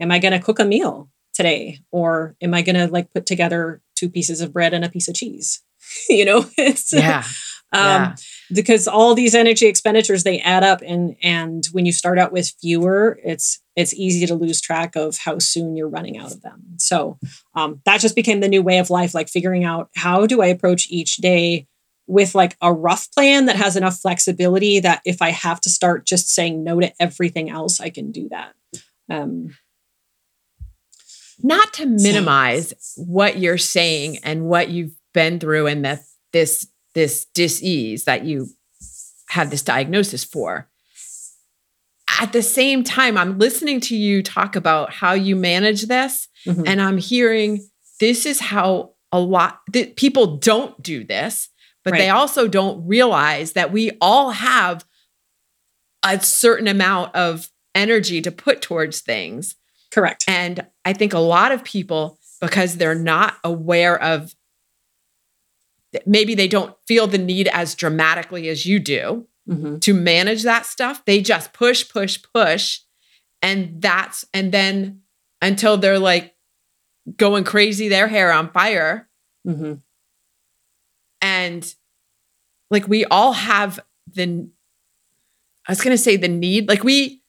Am 0.00 0.10
i 0.10 0.18
going 0.18 0.32
to 0.32 0.44
cook 0.44 0.58
a 0.58 0.64
meal 0.64 1.10
today? 1.34 1.80
Or 1.90 2.36
am 2.40 2.54
i 2.54 2.62
going 2.62 2.76
to 2.76 2.86
like 2.92 3.12
put 3.12 3.26
together 3.26 3.82
two 3.96 4.08
pieces 4.08 4.40
of 4.40 4.52
bread 4.52 4.74
and 4.74 4.84
a 4.84 4.90
piece 4.90 5.08
of 5.08 5.14
cheese 5.14 5.62
you 6.08 6.24
know 6.24 6.46
it's 6.58 6.92
yeah. 6.92 7.24
um 7.72 7.82
yeah. 7.82 8.14
because 8.52 8.86
all 8.86 9.14
these 9.14 9.34
energy 9.34 9.66
expenditures 9.66 10.22
they 10.22 10.40
add 10.40 10.62
up 10.62 10.82
and 10.86 11.16
and 11.22 11.66
when 11.72 11.86
you 11.86 11.92
start 11.92 12.18
out 12.18 12.32
with 12.32 12.52
fewer 12.60 13.18
it's 13.24 13.60
it's 13.74 13.94
easy 13.94 14.26
to 14.26 14.34
lose 14.34 14.60
track 14.60 14.96
of 14.96 15.18
how 15.18 15.38
soon 15.38 15.76
you're 15.76 15.88
running 15.88 16.16
out 16.16 16.32
of 16.32 16.42
them 16.42 16.62
so 16.78 17.18
um 17.54 17.80
that 17.84 18.00
just 18.00 18.14
became 18.14 18.40
the 18.40 18.48
new 18.48 18.62
way 18.62 18.78
of 18.78 18.90
life 18.90 19.14
like 19.14 19.28
figuring 19.28 19.64
out 19.64 19.90
how 19.96 20.26
do 20.26 20.42
i 20.42 20.46
approach 20.46 20.86
each 20.90 21.16
day 21.16 21.66
with 22.06 22.34
like 22.34 22.56
a 22.60 22.72
rough 22.72 23.10
plan 23.12 23.46
that 23.46 23.56
has 23.56 23.76
enough 23.76 23.98
flexibility 23.98 24.80
that 24.80 25.02
if 25.04 25.20
I 25.20 25.30
have 25.30 25.60
to 25.62 25.70
start 25.70 26.06
just 26.06 26.28
saying 26.28 26.62
no 26.62 26.80
to 26.80 26.92
everything 27.00 27.50
else, 27.50 27.80
I 27.80 27.90
can 27.90 28.12
do 28.12 28.28
that. 28.30 28.54
Um, 29.10 29.56
Not 31.46 31.72
to 31.74 31.86
minimize 31.86 32.94
what 32.96 33.38
you're 33.38 33.58
saying 33.58 34.18
and 34.22 34.46
what 34.46 34.70
you've 34.70 34.94
been 35.14 35.38
through 35.38 35.66
and 35.66 35.84
the, 35.84 36.00
this 36.32 36.66
this 36.94 37.26
disease 37.34 38.04
that 38.04 38.24
you 38.24 38.48
have 39.28 39.50
this 39.50 39.62
diagnosis 39.62 40.24
for. 40.24 40.68
At 42.20 42.32
the 42.32 42.42
same 42.42 42.82
time, 42.82 43.18
I'm 43.18 43.38
listening 43.38 43.80
to 43.82 43.96
you 43.96 44.22
talk 44.22 44.56
about 44.56 44.92
how 44.92 45.12
you 45.12 45.36
manage 45.36 45.82
this, 45.82 46.28
mm-hmm. 46.46 46.62
and 46.66 46.80
I'm 46.80 46.96
hearing 46.96 47.68
this 48.00 48.24
is 48.24 48.40
how 48.40 48.94
a 49.12 49.20
lot 49.20 49.60
that 49.72 49.96
people 49.96 50.38
don't 50.38 50.82
do 50.82 51.04
this 51.04 51.50
but 51.86 51.92
right. 51.92 51.98
they 52.00 52.10
also 52.10 52.48
don't 52.48 52.84
realize 52.84 53.52
that 53.52 53.70
we 53.70 53.92
all 54.00 54.32
have 54.32 54.84
a 56.04 56.20
certain 56.20 56.66
amount 56.66 57.14
of 57.14 57.48
energy 57.76 58.20
to 58.22 58.32
put 58.32 58.60
towards 58.60 59.02
things. 59.02 59.54
Correct. 59.96 60.24
And 60.28 60.66
I 60.84 60.92
think 60.92 61.14
a 61.14 61.18
lot 61.18 61.52
of 61.52 61.64
people, 61.64 62.18
because 62.42 62.76
they're 62.76 62.94
not 62.94 63.38
aware 63.42 63.98
of, 64.02 64.36
maybe 66.04 66.34
they 66.34 66.48
don't 66.48 66.76
feel 66.86 67.06
the 67.06 67.16
need 67.16 67.48
as 67.48 67.74
dramatically 67.74 68.50
as 68.50 68.66
you 68.66 68.78
do 68.78 69.26
mm-hmm. 69.48 69.78
to 69.78 69.94
manage 69.94 70.42
that 70.42 70.66
stuff. 70.66 71.02
They 71.06 71.22
just 71.22 71.54
push, 71.54 71.88
push, 71.88 72.18
push. 72.34 72.80
And 73.40 73.80
that's, 73.80 74.26
and 74.34 74.52
then 74.52 75.00
until 75.40 75.78
they're 75.78 75.98
like 75.98 76.34
going 77.16 77.44
crazy, 77.44 77.88
their 77.88 78.06
hair 78.06 78.30
on 78.30 78.50
fire. 78.50 79.08
Mm-hmm. 79.48 79.76
And 81.22 81.74
like 82.70 82.86
we 82.86 83.06
all 83.06 83.32
have 83.32 83.80
the, 84.12 84.50
I 85.66 85.72
was 85.72 85.80
going 85.80 85.96
to 85.96 86.02
say 86.02 86.18
the 86.18 86.28
need, 86.28 86.68
like 86.68 86.84
we, 86.84 87.22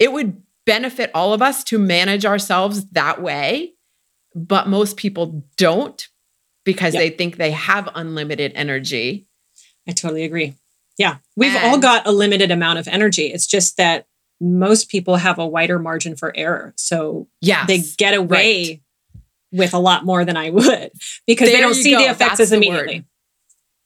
it 0.00 0.12
would 0.12 0.42
benefit 0.66 1.10
all 1.14 1.32
of 1.32 1.40
us 1.40 1.64
to 1.64 1.78
manage 1.78 2.26
ourselves 2.26 2.86
that 2.90 3.22
way. 3.22 3.72
But 4.34 4.68
most 4.68 4.96
people 4.96 5.44
don't 5.56 6.06
because 6.64 6.92
yep. 6.92 7.00
they 7.00 7.10
think 7.10 7.36
they 7.36 7.52
have 7.52 7.88
unlimited 7.94 8.52
energy. 8.54 9.26
I 9.88 9.92
totally 9.92 10.24
agree. 10.24 10.54
Yeah. 10.98 11.18
We've 11.36 11.54
and, 11.54 11.64
all 11.64 11.78
got 11.78 12.06
a 12.06 12.12
limited 12.12 12.50
amount 12.50 12.78
of 12.78 12.88
energy. 12.88 13.26
It's 13.26 13.46
just 13.46 13.76
that 13.78 14.06
most 14.40 14.90
people 14.90 15.16
have 15.16 15.38
a 15.38 15.46
wider 15.46 15.78
margin 15.78 16.16
for 16.16 16.36
error. 16.36 16.74
So 16.76 17.28
yeah, 17.40 17.64
they 17.64 17.82
get 17.96 18.12
away 18.12 18.68
right 18.68 18.80
with 19.52 19.72
a 19.72 19.78
lot 19.78 20.04
more 20.04 20.24
than 20.24 20.36
I 20.36 20.50
would 20.50 20.90
because 21.26 21.48
there 21.48 21.56
they 21.56 21.62
don't 21.62 21.74
see 21.74 21.92
go. 21.92 21.98
the 21.98 22.04
effects 22.04 22.18
That's 22.18 22.40
as 22.40 22.52
immediately. 22.52 23.06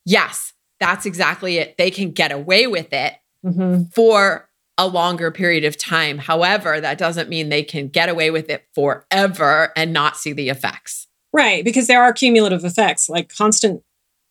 Yes, 0.04 0.52
that's 0.80 1.06
exactly 1.06 1.58
it. 1.58 1.76
They 1.76 1.90
can 1.90 2.10
get 2.10 2.32
away 2.32 2.66
with 2.66 2.92
it 2.92 3.14
mm-hmm. 3.44 3.84
for 3.94 4.48
a 4.80 4.86
longer 4.86 5.30
period 5.30 5.64
of 5.64 5.76
time. 5.76 6.16
However, 6.16 6.80
that 6.80 6.96
doesn't 6.96 7.28
mean 7.28 7.50
they 7.50 7.62
can 7.62 7.88
get 7.88 8.08
away 8.08 8.30
with 8.30 8.48
it 8.48 8.66
forever 8.74 9.72
and 9.76 9.92
not 9.92 10.16
see 10.16 10.32
the 10.32 10.48
effects. 10.48 11.06
Right, 11.32 11.62
because 11.62 11.86
there 11.86 12.02
are 12.02 12.12
cumulative 12.12 12.64
effects 12.64 13.08
like 13.08 13.32
constant 13.32 13.82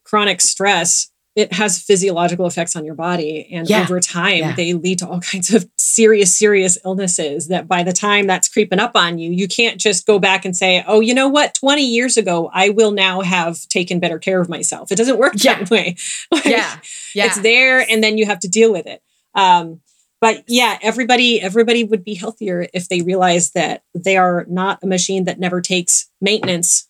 chronic 0.04 0.42
stress 0.42 1.12
it 1.36 1.54
has 1.54 1.82
physiological 1.82 2.48
effects 2.48 2.76
on 2.76 2.84
your 2.84 2.96
body. 2.96 3.48
And 3.54 3.70
yeah. 3.70 3.82
over 3.82 4.02
time, 4.02 4.40
yeah. 4.40 4.56
they 4.56 4.74
lead 4.74 5.00
to 5.00 5.08
all 5.08 5.22
kinds 5.32 5.54
of 5.54 5.70
serious, 5.78 6.38
serious 6.38 6.78
illnesses 6.84 7.48
that 7.48 7.68
by 7.68 7.84
the 7.84 7.94
time 7.94 8.28
that's 8.28 8.50
creeping 8.50 8.80
up 8.80 8.92
on 8.96 9.20
you, 9.20 9.32
you 9.32 9.48
can't 9.48 9.80
just 9.80 10.06
go 10.06 10.20
back 10.20 10.44
and 10.44 10.56
say, 10.56 10.84
oh, 10.86 11.00
you 11.00 11.14
know 11.14 11.30
what? 11.30 11.54
20 11.54 11.82
years 11.82 12.18
ago, 12.18 12.50
I 12.54 12.70
will 12.70 12.92
now 12.92 13.22
have 13.22 13.62
taken 13.68 14.00
better 14.00 14.20
care 14.20 14.42
of 14.42 14.50
myself. 14.50 14.92
It 14.92 14.96
doesn't 14.96 15.18
work 15.18 15.34
yeah. 15.38 15.60
that 15.60 15.70
way. 15.70 15.96
like, 16.32 16.46
yeah. 16.46 16.80
yeah. 17.16 17.28
It's 17.28 17.40
there 17.40 17.80
and 17.90 18.04
then 18.04 18.18
you 18.18 18.26
have 18.26 18.40
to 18.40 18.50
deal 18.50 18.74
with 18.74 18.88
it. 18.88 19.02
Um, 19.34 19.80
but 20.22 20.44
yeah, 20.48 20.78
everybody 20.82 21.42
everybody 21.42 21.84
would 21.84 22.04
be 22.04 22.16
healthier 22.16 22.68
if 22.74 22.90
they 22.90 23.02
realize 23.02 23.52
that 23.52 23.84
they 23.94 24.18
are 24.18 24.46
not 24.50 24.80
a 24.84 24.88
machine 24.88 25.26
that 25.26 25.40
never 25.40 25.62
takes 25.62 26.10
maintenance 26.22 26.90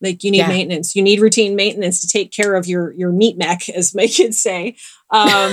like 0.00 0.24
you 0.24 0.30
need 0.30 0.38
yeah. 0.38 0.48
maintenance. 0.48 0.96
You 0.96 1.02
need 1.02 1.20
routine 1.20 1.56
maintenance 1.56 2.00
to 2.00 2.08
take 2.08 2.32
care 2.32 2.54
of 2.54 2.66
your 2.66 2.92
your 2.92 3.12
meat 3.12 3.36
mech, 3.36 3.68
as 3.68 3.94
my 3.94 4.06
kids 4.06 4.40
say. 4.40 4.76
Um, 5.10 5.52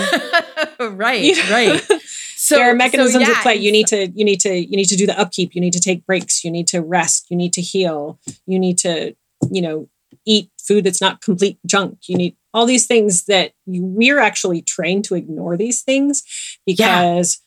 right, 0.79 1.23
you 1.23 1.35
know, 1.35 1.51
right. 1.51 1.81
So 2.39 2.55
there 2.55 2.71
are 2.71 2.75
mechanisms 2.75 3.25
so, 3.25 3.31
yeah, 3.31 3.37
at 3.37 3.43
play. 3.43 3.55
You 3.55 3.71
need 3.71 3.87
to 3.87 4.07
you 4.09 4.23
need 4.23 4.39
to 4.41 4.55
you 4.55 4.77
need 4.77 4.85
to 4.85 4.95
do 4.95 5.07
the 5.07 5.19
upkeep. 5.19 5.55
You 5.55 5.59
need 5.59 5.73
to 5.73 5.81
take 5.81 6.05
breaks. 6.05 6.45
You 6.45 6.51
need 6.51 6.67
to 6.67 6.81
rest. 6.81 7.25
You 7.29 7.35
need 7.35 7.51
to 7.53 7.61
heal. 7.61 8.19
You 8.45 8.59
need 8.59 8.77
to 8.79 9.15
you 9.51 9.61
know 9.61 9.89
eat 10.23 10.49
food 10.67 10.83
that's 10.83 11.01
not 11.01 11.21
complete 11.21 11.59
junk. 11.65 11.99
You 12.07 12.17
need 12.17 12.35
all 12.53 12.65
these 12.65 12.85
things 12.85 13.25
that 13.25 13.53
you, 13.65 13.83
we're 13.83 14.19
actually 14.19 14.61
trained 14.61 15.05
to 15.05 15.15
ignore 15.15 15.57
these 15.57 15.81
things 15.81 16.23
because 16.65 17.37
yeah. 17.39 17.43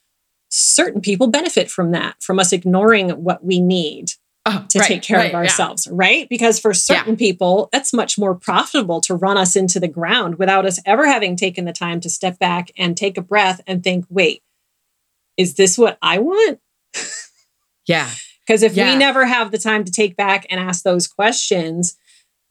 certain 0.48 1.00
people 1.00 1.26
benefit 1.26 1.70
from 1.70 1.90
that, 1.92 2.22
from 2.22 2.38
us 2.38 2.52
ignoring 2.52 3.10
what 3.10 3.44
we 3.44 3.60
need 3.60 4.12
oh, 4.46 4.64
to 4.68 4.78
right, 4.78 4.88
take 4.88 5.02
care 5.02 5.18
right, 5.18 5.30
of 5.30 5.34
ourselves, 5.34 5.86
yeah. 5.86 5.92
right? 5.94 6.28
Because 6.28 6.58
for 6.58 6.72
certain 6.72 7.14
yeah. 7.14 7.18
people, 7.18 7.68
that's 7.72 7.92
much 7.92 8.18
more 8.18 8.34
profitable 8.34 9.00
to 9.02 9.14
run 9.14 9.36
us 9.36 9.56
into 9.56 9.80
the 9.80 9.88
ground 9.88 10.36
without 10.38 10.66
us 10.66 10.80
ever 10.86 11.06
having 11.06 11.36
taken 11.36 11.64
the 11.64 11.72
time 11.72 12.00
to 12.00 12.10
step 12.10 12.38
back 12.38 12.70
and 12.78 12.96
take 12.96 13.18
a 13.18 13.22
breath 13.22 13.60
and 13.66 13.82
think, 13.82 14.04
wait, 14.08 14.42
is 15.36 15.54
this 15.54 15.76
what 15.76 15.98
I 16.02 16.18
want? 16.18 16.60
yeah. 17.86 18.10
Because 18.46 18.64
if 18.64 18.74
yeah. 18.74 18.90
we 18.90 18.98
never 18.98 19.26
have 19.26 19.52
the 19.52 19.58
time 19.58 19.84
to 19.84 19.92
take 19.92 20.16
back 20.16 20.44
and 20.50 20.58
ask 20.58 20.82
those 20.82 21.06
questions, 21.06 21.96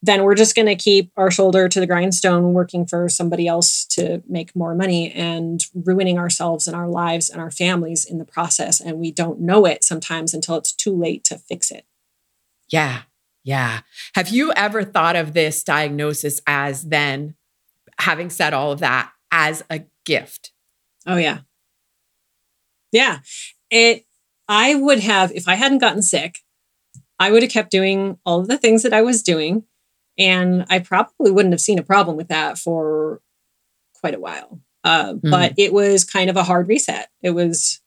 then 0.02 0.24
we're 0.24 0.36
just 0.36 0.56
going 0.56 0.68
to 0.68 0.76
keep 0.76 1.12
our 1.18 1.30
shoulder 1.30 1.68
to 1.68 1.80
the 1.80 1.88
grindstone 1.88 2.54
working 2.54 2.86
for 2.86 3.10
somebody 3.10 3.47
else 3.47 3.86
to 3.86 4.24
make 4.28 4.56
more 4.56 4.74
money 4.74 5.12
and 5.12 5.66
ruining 5.74 6.18
ourselves 6.18 6.68
and 6.68 6.76
our 6.76 6.88
lives 6.88 7.30
and 7.30 7.41
our 7.41 7.52
families 7.52 8.06
in 8.06 8.18
the 8.18 8.26
process. 8.26 8.80
And 8.80 8.97
we 8.97 9.12
don't 9.12 9.41
know 9.41 9.66
it 9.66 9.84
sometimes 9.84 10.34
until 10.34 10.56
it's 10.56 10.72
too 10.72 10.95
late 10.95 11.26
to 11.26 11.38
fix 11.38 11.70
it. 11.70 11.86
Yeah. 12.70 13.02
Yeah. 13.43 13.82
Have 14.16 14.30
you 14.30 14.54
ever 14.54 14.84
thought 14.84 15.16
of 15.16 15.34
this 15.34 15.64
diagnosis 15.64 16.39
as 16.47 16.84
then, 16.84 17.36
having 18.00 18.30
said 18.30 18.54
all 18.54 18.72
of 18.72 18.80
that, 18.80 19.12
as 19.32 19.64
a 19.70 19.82
gift? 20.06 20.54
Oh, 21.06 21.18
yeah. 21.18 21.39
Yeah. 22.91 23.20
It, 23.70 24.06
I 24.47 24.76
would 24.76 25.00
have, 25.00 25.32
if 25.34 25.47
I 25.47 25.56
hadn't 25.56 25.80
gotten 25.80 26.02
sick, 26.02 26.39
I 27.20 27.32
would 27.32 27.43
have 27.43 27.52
kept 27.52 27.72
doing 27.72 28.18
all 28.26 28.39
of 28.39 28.47
the 28.47 28.58
things 28.58 28.84
that 28.84 28.93
I 28.93 29.02
was 29.02 29.24
doing 29.24 29.64
and 30.20 30.66
I 30.70 30.80
probably 30.80 31.32
wouldn't 31.32 31.54
have 31.54 31.62
seen 31.62 31.80
a 31.80 31.84
problem 31.84 32.18
with 32.18 32.28
that 32.28 32.58
for 32.58 33.22
quite 33.96 34.14
a 34.14 34.20
while. 34.20 34.60
Uh, 34.84 35.14
mm. 35.14 35.32
But 35.32 35.54
it 35.58 35.74
was 35.74 36.04
kind 36.04 36.30
of 36.30 36.36
a 36.36 36.44
hard 36.44 36.68
reset. 36.68 37.10
It 37.22 37.32
was, 37.32 37.82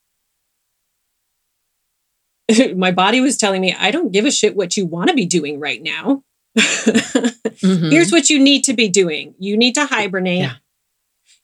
my 2.76 2.90
body 2.90 3.20
was 3.20 3.36
telling 3.36 3.60
me, 3.60 3.74
I 3.78 3.90
don't 3.90 4.12
give 4.12 4.24
a 4.24 4.30
shit 4.30 4.56
what 4.56 4.76
you 4.76 4.86
want 4.86 5.10
to 5.10 5.14
be 5.14 5.26
doing 5.26 5.60
right 5.60 5.82
now. 5.82 6.24
mm-hmm. 6.58 7.90
Here's 7.90 8.12
what 8.12 8.28
you 8.28 8.38
need 8.38 8.64
to 8.64 8.74
be 8.74 8.88
doing 8.88 9.34
you 9.38 9.56
need 9.56 9.74
to 9.74 9.86
hibernate. 9.86 10.40
Yeah. 10.40 10.54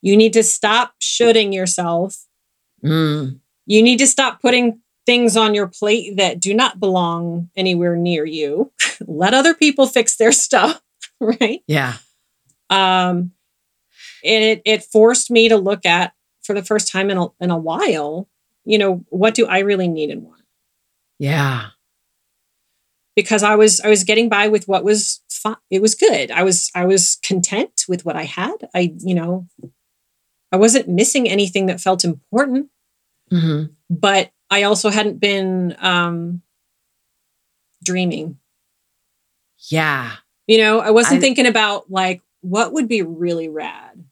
You 0.00 0.16
need 0.16 0.32
to 0.34 0.42
stop 0.42 0.94
shooting 1.00 1.52
yourself. 1.52 2.26
Mm. 2.84 3.40
You 3.66 3.82
need 3.82 3.98
to 3.98 4.06
stop 4.06 4.40
putting 4.40 4.80
things 5.08 5.38
on 5.38 5.54
your 5.54 5.66
plate 5.66 6.18
that 6.18 6.38
do 6.38 6.52
not 6.52 6.78
belong 6.78 7.48
anywhere 7.56 7.96
near 7.96 8.26
you. 8.26 8.70
Let 9.06 9.32
other 9.32 9.54
people 9.54 9.86
fix 9.86 10.16
their 10.16 10.32
stuff, 10.32 10.82
right? 11.20 11.62
Yeah. 11.66 11.94
Um 12.68 13.32
it 14.22 14.60
it 14.66 14.84
forced 14.84 15.30
me 15.30 15.48
to 15.48 15.56
look 15.56 15.86
at 15.86 16.12
for 16.42 16.54
the 16.54 16.62
first 16.62 16.92
time 16.92 17.08
in 17.08 17.16
a, 17.16 17.28
in 17.40 17.50
a 17.50 17.56
while, 17.56 18.28
you 18.66 18.76
know, 18.76 19.02
what 19.08 19.32
do 19.32 19.46
I 19.46 19.60
really 19.60 19.88
need 19.88 20.10
and 20.10 20.24
want? 20.24 20.42
Yeah. 21.18 21.68
Because 23.16 23.42
I 23.42 23.54
was 23.54 23.80
I 23.80 23.88
was 23.88 24.04
getting 24.04 24.28
by 24.28 24.48
with 24.48 24.68
what 24.68 24.84
was 24.84 25.22
fine. 25.30 25.56
It 25.70 25.80
was 25.80 25.94
good. 25.94 26.30
I 26.30 26.42
was 26.42 26.70
I 26.74 26.84
was 26.84 27.18
content 27.24 27.86
with 27.88 28.04
what 28.04 28.14
I 28.14 28.24
had. 28.24 28.56
I, 28.74 28.92
you 28.98 29.14
know, 29.14 29.46
I 30.52 30.58
wasn't 30.58 30.86
missing 30.86 31.26
anything 31.26 31.64
that 31.66 31.80
felt 31.80 32.04
important. 32.04 32.68
Mm-hmm. 33.32 33.72
But 33.88 34.32
I 34.50 34.62
also 34.64 34.90
hadn't 34.90 35.20
been 35.20 35.76
um 35.78 36.42
dreaming. 37.84 38.38
Yeah. 39.70 40.12
You 40.46 40.58
know, 40.58 40.80
I 40.80 40.90
wasn't 40.90 41.18
I- 41.18 41.20
thinking 41.20 41.46
about 41.46 41.90
like 41.90 42.22
what 42.40 42.72
would 42.72 42.88
be 42.88 43.02
really 43.02 43.48
rad 43.48 44.04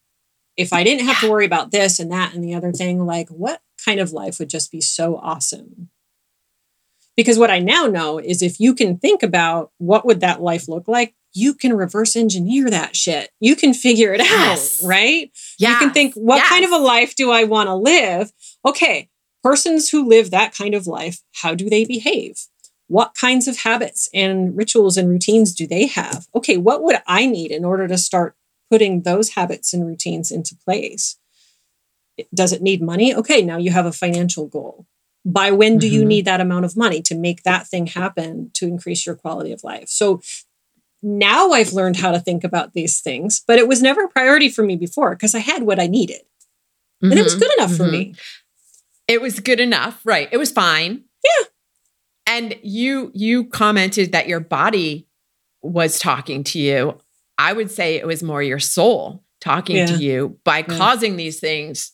if 0.56 0.72
I 0.72 0.82
didn't 0.84 1.06
have 1.06 1.20
to 1.20 1.30
worry 1.30 1.46
about 1.46 1.70
this 1.70 1.98
and 1.98 2.10
that 2.12 2.34
and 2.34 2.42
the 2.42 2.54
other 2.54 2.72
thing. 2.72 3.04
Like, 3.06 3.28
what 3.28 3.60
kind 3.84 4.00
of 4.00 4.12
life 4.12 4.38
would 4.38 4.50
just 4.50 4.72
be 4.72 4.80
so 4.80 5.16
awesome? 5.16 5.90
Because 7.16 7.38
what 7.38 7.50
I 7.50 7.58
now 7.60 7.86
know 7.86 8.18
is 8.18 8.42
if 8.42 8.60
you 8.60 8.74
can 8.74 8.98
think 8.98 9.22
about 9.22 9.70
what 9.78 10.04
would 10.04 10.20
that 10.20 10.42
life 10.42 10.68
look 10.68 10.86
like, 10.88 11.14
you 11.32 11.54
can 11.54 11.74
reverse 11.74 12.16
engineer 12.16 12.68
that 12.70 12.94
shit. 12.96 13.30
You 13.40 13.56
can 13.56 13.72
figure 13.74 14.12
it 14.12 14.20
Yes. 14.20 14.82
out, 14.82 14.88
right? 14.88 15.30
Yeah. 15.58 15.72
You 15.72 15.76
can 15.78 15.90
think, 15.92 16.14
what 16.14 16.42
kind 16.44 16.64
of 16.64 16.72
a 16.72 16.78
life 16.78 17.14
do 17.14 17.30
I 17.30 17.44
want 17.44 17.68
to 17.68 17.74
live? 17.74 18.32
Okay, 18.66 19.08
persons 19.46 19.90
who 19.90 20.08
live 20.08 20.30
that 20.32 20.52
kind 20.54 20.74
of 20.74 20.88
life, 20.88 21.20
how 21.42 21.54
do 21.54 21.70
they 21.70 21.84
behave? 21.84 22.34
What 22.88 23.14
kinds 23.14 23.46
of 23.46 23.58
habits 23.58 24.08
and 24.12 24.56
rituals 24.56 24.96
and 24.96 25.08
routines 25.08 25.54
do 25.54 25.68
they 25.68 25.86
have? 25.86 26.26
Okay, 26.34 26.56
what 26.56 26.82
would 26.82 26.96
I 27.06 27.26
need 27.26 27.52
in 27.52 27.64
order 27.64 27.86
to 27.86 27.96
start 27.96 28.34
putting 28.70 29.02
those 29.02 29.30
habits 29.30 29.72
and 29.72 29.86
routines 29.86 30.32
into 30.32 30.56
place? 30.64 31.16
Does 32.34 32.52
it 32.52 32.62
need 32.62 32.82
money? 32.82 33.14
Okay, 33.14 33.40
now 33.42 33.56
you 33.58 33.70
have 33.70 33.86
a 33.86 33.92
financial 33.92 34.46
goal. 34.48 34.86
By 35.24 35.52
when 35.52 35.78
do 35.78 35.86
you 35.88 36.02
Mhm. 36.02 36.06
need 36.08 36.24
that 36.24 36.40
amount 36.40 36.64
of 36.64 36.76
money 36.76 37.00
to 37.02 37.14
make 37.14 37.42
that 37.44 37.68
thing 37.68 37.86
happen 37.86 38.50
to 38.54 38.66
increase 38.66 39.06
your 39.06 39.14
quality 39.14 39.52
of 39.52 39.62
life? 39.62 39.88
So 39.88 40.20
now 41.02 41.50
I've 41.52 41.72
learned 41.72 41.96
how 41.96 42.10
to 42.10 42.18
think 42.20 42.42
about 42.42 42.72
these 42.74 43.00
things, 43.00 43.42
but 43.46 43.58
it 43.60 43.68
was 43.68 43.80
never 43.82 44.04
a 44.04 44.08
priority 44.08 44.48
for 44.48 44.64
me 44.64 44.76
before 44.76 45.10
because 45.14 45.34
I 45.36 45.40
had 45.40 45.62
what 45.62 45.78
I 45.78 45.86
needed 45.86 46.22
and 47.02 47.18
it 47.18 47.22
was 47.24 47.34
Mhm. 47.34 47.40
good 47.40 47.52
enough 47.58 47.76
for 47.76 47.84
Mhm. 47.84 47.90
me. 47.90 48.14
It 49.08 49.20
was 49.20 49.40
good 49.40 49.60
enough, 49.60 50.00
right? 50.04 50.28
It 50.32 50.36
was 50.36 50.50
fine. 50.52 51.04
Yeah. 51.24 51.44
And 52.26 52.54
you 52.62 53.10
you 53.14 53.44
commented 53.44 54.12
that 54.12 54.28
your 54.28 54.40
body 54.40 55.06
was 55.62 55.98
talking 55.98 56.42
to 56.44 56.58
you. 56.58 56.98
I 57.38 57.52
would 57.52 57.70
say 57.70 57.96
it 57.96 58.06
was 58.06 58.22
more 58.22 58.42
your 58.42 58.58
soul 58.58 59.22
talking 59.40 59.76
Yeah. 59.76 59.86
to 59.86 59.96
you 60.02 60.38
by 60.44 60.58
Yeah. 60.58 60.76
causing 60.76 61.16
these 61.16 61.38
things 61.38 61.92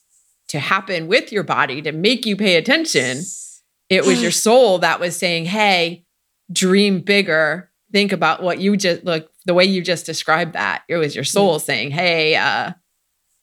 to 0.49 0.59
happen 0.59 1.07
with 1.07 1.33
your 1.33 1.43
body 1.43 1.83
to 1.83 1.93
make 1.93 2.25
you 2.27 2.37
pay 2.37 2.57
attention. 2.57 3.23
It 3.89 4.05
was 4.07 4.23
your 4.23 4.31
soul 4.47 4.79
that 4.79 5.01
was 5.01 5.17
saying, 5.17 5.47
"Hey, 5.47 6.05
dream 6.51 7.01
bigger. 7.01 7.71
Think 7.93 8.13
about 8.13 8.43
what 8.43 8.59
you 8.59 8.77
just 8.77 9.05
look 9.05 9.31
the 9.45 9.55
way 9.55 9.65
you 9.65 9.83
just 9.83 10.07
described 10.07 10.55
that. 10.55 10.83
It 10.89 10.97
was 10.97 11.15
your 11.15 11.25
soul 11.25 11.59
saying, 11.59 11.91
"Hey, 11.91 12.37
uh 12.37 12.73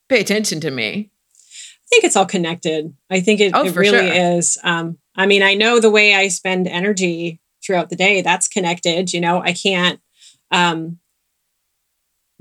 pay 0.07 0.19
attention 0.21 0.59
to 0.61 0.71
me." 0.71 1.11
I 1.89 1.95
think 1.95 2.03
it's 2.03 2.15
all 2.15 2.25
connected. 2.25 2.93
I 3.09 3.19
think 3.19 3.39
it, 3.39 3.55
Oh, 3.55 3.65
it 3.65 3.75
really 3.75 4.09
sure. 4.09 4.37
is. 4.37 4.57
Um, 4.63 4.97
I 5.15 5.25
mean, 5.25 5.41
I 5.41 5.55
know 5.55 5.79
the 5.79 5.89
way 5.89 6.13
I 6.13 6.27
spend 6.27 6.67
energy 6.67 7.39
throughout 7.65 7.89
the 7.89 7.95
day, 7.95 8.21
that's 8.21 8.47
connected. 8.47 9.11
You 9.13 9.21
know, 9.21 9.41
I 9.41 9.53
can't 9.53 9.99
um, 10.51 10.99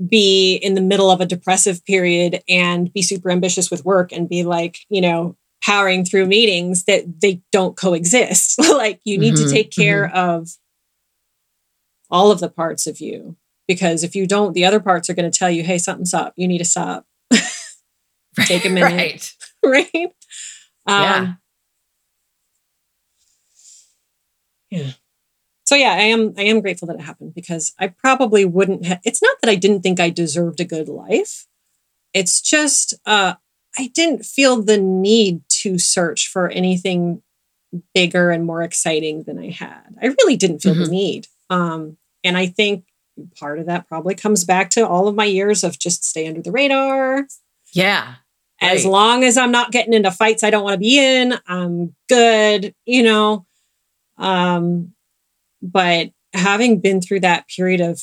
be 0.07 0.55
in 0.55 0.75
the 0.75 0.81
middle 0.81 1.11
of 1.11 1.19
a 1.19 1.25
depressive 1.25 1.83
period 1.85 2.41
and 2.47 2.91
be 2.93 3.01
super 3.01 3.29
ambitious 3.31 3.69
with 3.69 3.83
work 3.85 4.11
and 4.11 4.29
be 4.29 4.43
like, 4.43 4.77
you 4.89 5.01
know, 5.01 5.35
powering 5.61 6.05
through 6.05 6.25
meetings 6.25 6.85
that 6.85 7.21
they 7.21 7.41
don't 7.51 7.75
coexist. 7.75 8.59
like, 8.71 9.01
you 9.03 9.17
need 9.17 9.35
Mhm, 9.35 9.37
to 9.37 9.49
take 9.49 9.71
care 9.71 10.09
of 10.15 10.49
all 12.09 12.31
of 12.31 12.39
the 12.39 12.49
parts 12.49 12.87
of 12.87 12.99
you 12.99 13.35
because 13.67 14.03
if 14.03 14.15
you 14.15 14.25
don't, 14.25 14.53
the 14.53 14.65
other 14.65 14.79
parts 14.79 15.09
are 15.09 15.13
going 15.13 15.29
to 15.29 15.37
tell 15.37 15.49
you, 15.49 15.63
hey, 15.63 15.77
something's 15.77 16.13
up. 16.13 16.33
You 16.37 16.47
need 16.47 16.57
to 16.59 16.65
stop. 16.65 17.05
Take 18.45 18.65
a 18.65 18.69
minute. 18.73 18.93
Right. 18.93 19.31
right? 19.65 20.11
Yeah. 20.87 21.17
Um, 21.17 21.37
yeah. 24.71 24.91
So 25.65 25.75
yeah, 25.75 25.93
I 25.93 26.01
am 26.03 26.33
I 26.37 26.43
am 26.43 26.61
grateful 26.61 26.87
that 26.87 26.97
it 26.97 27.01
happened 27.03 27.33
because 27.35 27.73
I 27.79 27.87
probably 27.87 28.45
wouldn't 28.45 28.85
have 28.85 28.99
it's 29.03 29.21
not 29.21 29.37
that 29.41 29.49
I 29.51 29.55
didn't 29.55 29.81
think 29.81 29.99
I 29.99 30.09
deserved 30.09 30.59
a 30.59 30.65
good 30.65 30.89
life. 30.89 31.47
It's 32.13 32.41
just 32.41 32.93
uh 33.05 33.35
I 33.77 33.87
didn't 33.93 34.25
feel 34.25 34.61
the 34.63 34.77
need 34.79 35.41
to 35.63 35.79
search 35.79 36.27
for 36.29 36.49
anything 36.49 37.21
bigger 37.93 38.31
and 38.31 38.45
more 38.45 38.63
exciting 38.63 39.23
than 39.23 39.39
I 39.39 39.51
had. 39.51 39.95
I 40.01 40.07
really 40.07 40.37
didn't 40.37 40.59
feel 40.59 40.75
Mhm. 40.75 40.85
the 40.85 40.91
need. 40.91 41.27
Um 41.49 41.97
and 42.23 42.37
I 42.37 42.47
think 42.47 42.85
part 43.39 43.59
of 43.59 43.67
that 43.67 43.87
probably 43.87 44.15
comes 44.15 44.45
back 44.45 44.69
to 44.71 44.87
all 44.87 45.07
of 45.07 45.15
my 45.15 45.25
years 45.25 45.63
of 45.63 45.79
just 45.79 46.03
stay 46.03 46.27
under 46.27 46.41
the 46.41 46.51
radar, 46.51 47.27
Yeah. 47.73 48.15
As 48.61 48.85
long 48.85 49.23
as 49.23 49.37
I'm 49.37 49.51
not 49.51 49.71
getting 49.71 49.93
into 49.93 50.11
fights 50.11 50.43
I 50.43 50.49
don't 50.49 50.63
want 50.63 50.73
to 50.75 50.79
be 50.79 50.99
in, 50.99 51.33
I'm 51.47 51.95
good, 52.07 52.73
you 52.85 53.03
know. 53.03 53.45
Um, 54.17 54.93
but 55.61 56.11
having 56.33 56.79
been 56.79 57.01
through 57.01 57.21
that 57.21 57.47
period 57.47 57.81
of 57.81 58.01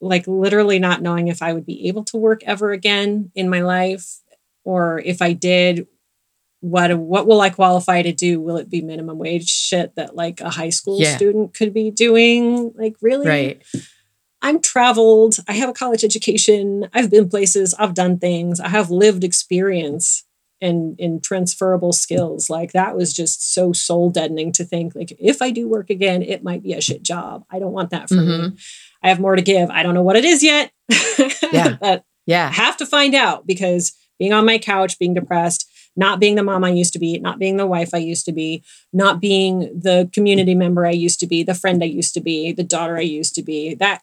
like 0.00 0.26
literally 0.26 0.78
not 0.78 1.00
knowing 1.00 1.28
if 1.28 1.42
I 1.42 1.52
would 1.52 1.64
be 1.66 1.88
able 1.88 2.04
to 2.06 2.16
work 2.16 2.42
ever 2.44 2.72
again 2.72 3.30
in 3.34 3.48
my 3.48 3.60
life, 3.62 4.20
or 4.64 5.00
if 5.00 5.22
I 5.22 5.32
did, 5.32 5.86
what 6.60 6.96
what 6.98 7.26
will 7.26 7.40
I 7.40 7.50
qualify 7.50 8.02
to 8.02 8.12
do? 8.12 8.40
Will 8.40 8.56
it 8.56 8.68
be 8.70 8.82
minimum 8.82 9.18
wage 9.18 9.48
shit 9.48 9.94
that 9.96 10.14
like 10.14 10.40
a 10.40 10.50
high 10.50 10.70
school 10.70 11.00
Yeah. 11.00 11.16
student 11.16 11.54
could 11.54 11.72
be 11.72 11.90
doing? 11.90 12.72
Like 12.76 12.96
really? 13.00 13.28
Right. 13.28 13.62
I'm 14.42 14.60
traveled. 14.60 15.36
I 15.48 15.52
have 15.52 15.68
a 15.70 15.72
college 15.72 16.04
education. 16.04 16.88
I've 16.92 17.10
been 17.10 17.28
places. 17.28 17.74
I've 17.78 17.94
done 17.94 18.18
things. 18.18 18.60
I 18.60 18.68
have 18.68 18.90
lived 18.90 19.22
experience 19.24 20.24
and 20.60 20.98
in 20.98 21.20
transferable 21.20 21.92
skills. 21.92 22.50
Like 22.50 22.72
that 22.72 22.96
was 22.96 23.12
just 23.12 23.52
so 23.54 23.72
soul 23.72 24.10
deadening 24.10 24.52
to 24.52 24.64
think 24.64 24.94
like 24.94 25.12
if 25.18 25.40
I 25.42 25.50
do 25.50 25.68
work 25.68 25.90
again, 25.90 26.22
it 26.22 26.42
might 26.44 26.62
be 26.62 26.72
a 26.72 26.80
shit 26.80 27.02
job. 27.02 27.44
I 27.50 27.58
don't 27.58 27.72
want 27.72 27.90
that 27.90 28.08
for 28.08 28.14
me. 28.16 28.26
Mhm. 28.26 28.60
I 29.02 29.08
have 29.08 29.20
more 29.20 29.34
to 29.36 29.42
give. 29.42 29.70
I 29.70 29.82
don't 29.82 29.94
know 29.94 30.02
what 30.02 30.16
it 30.16 30.24
is 30.24 30.42
yet. 30.42 30.70
Yeah. 31.52 31.76
but 31.80 32.00
I 32.00 32.04
Yeah. 32.26 32.50
have 32.50 32.76
to 32.78 32.86
find 32.86 33.14
out 33.14 33.46
because 33.46 33.92
being 34.18 34.32
on 34.32 34.44
my 34.46 34.58
couch, 34.58 34.98
being 35.00 35.14
depressed, 35.14 35.68
not 35.96 36.20
being 36.20 36.36
the 36.36 36.44
mom 36.44 36.62
I 36.64 36.70
used 36.70 36.92
to 36.92 36.98
be, 37.00 37.18
not 37.18 37.38
being 37.40 37.56
the 37.56 37.66
wife 37.66 37.92
I 37.92 37.98
used 37.98 38.24
to 38.26 38.32
be, 38.32 38.62
not 38.92 39.20
being 39.20 39.58
the 39.78 40.08
community 40.12 40.54
member 40.54 40.86
I 40.86 40.90
used 40.92 41.18
to 41.20 41.26
be, 41.26 41.42
the 41.42 41.54
friend 41.54 41.82
I 41.82 41.86
used 41.86 42.14
to 42.14 42.20
be, 42.20 42.52
the 42.52 42.62
daughter 42.64 42.96
I 42.96 43.00
used 43.02 43.34
to 43.34 43.42
be, 43.42 43.74
that 43.74 44.00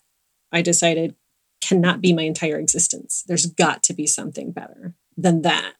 I 0.52 0.62
decided 0.62 1.16
cannot 1.62 2.02
be 2.02 2.14
my 2.14 2.24
entire 2.24 2.58
existence. 2.58 3.24
There's 3.28 3.46
got 3.46 3.84
to 3.84 3.94
be 3.94 4.08
something 4.08 4.52
better 4.52 4.96
than 5.18 5.42
that. 5.44 5.74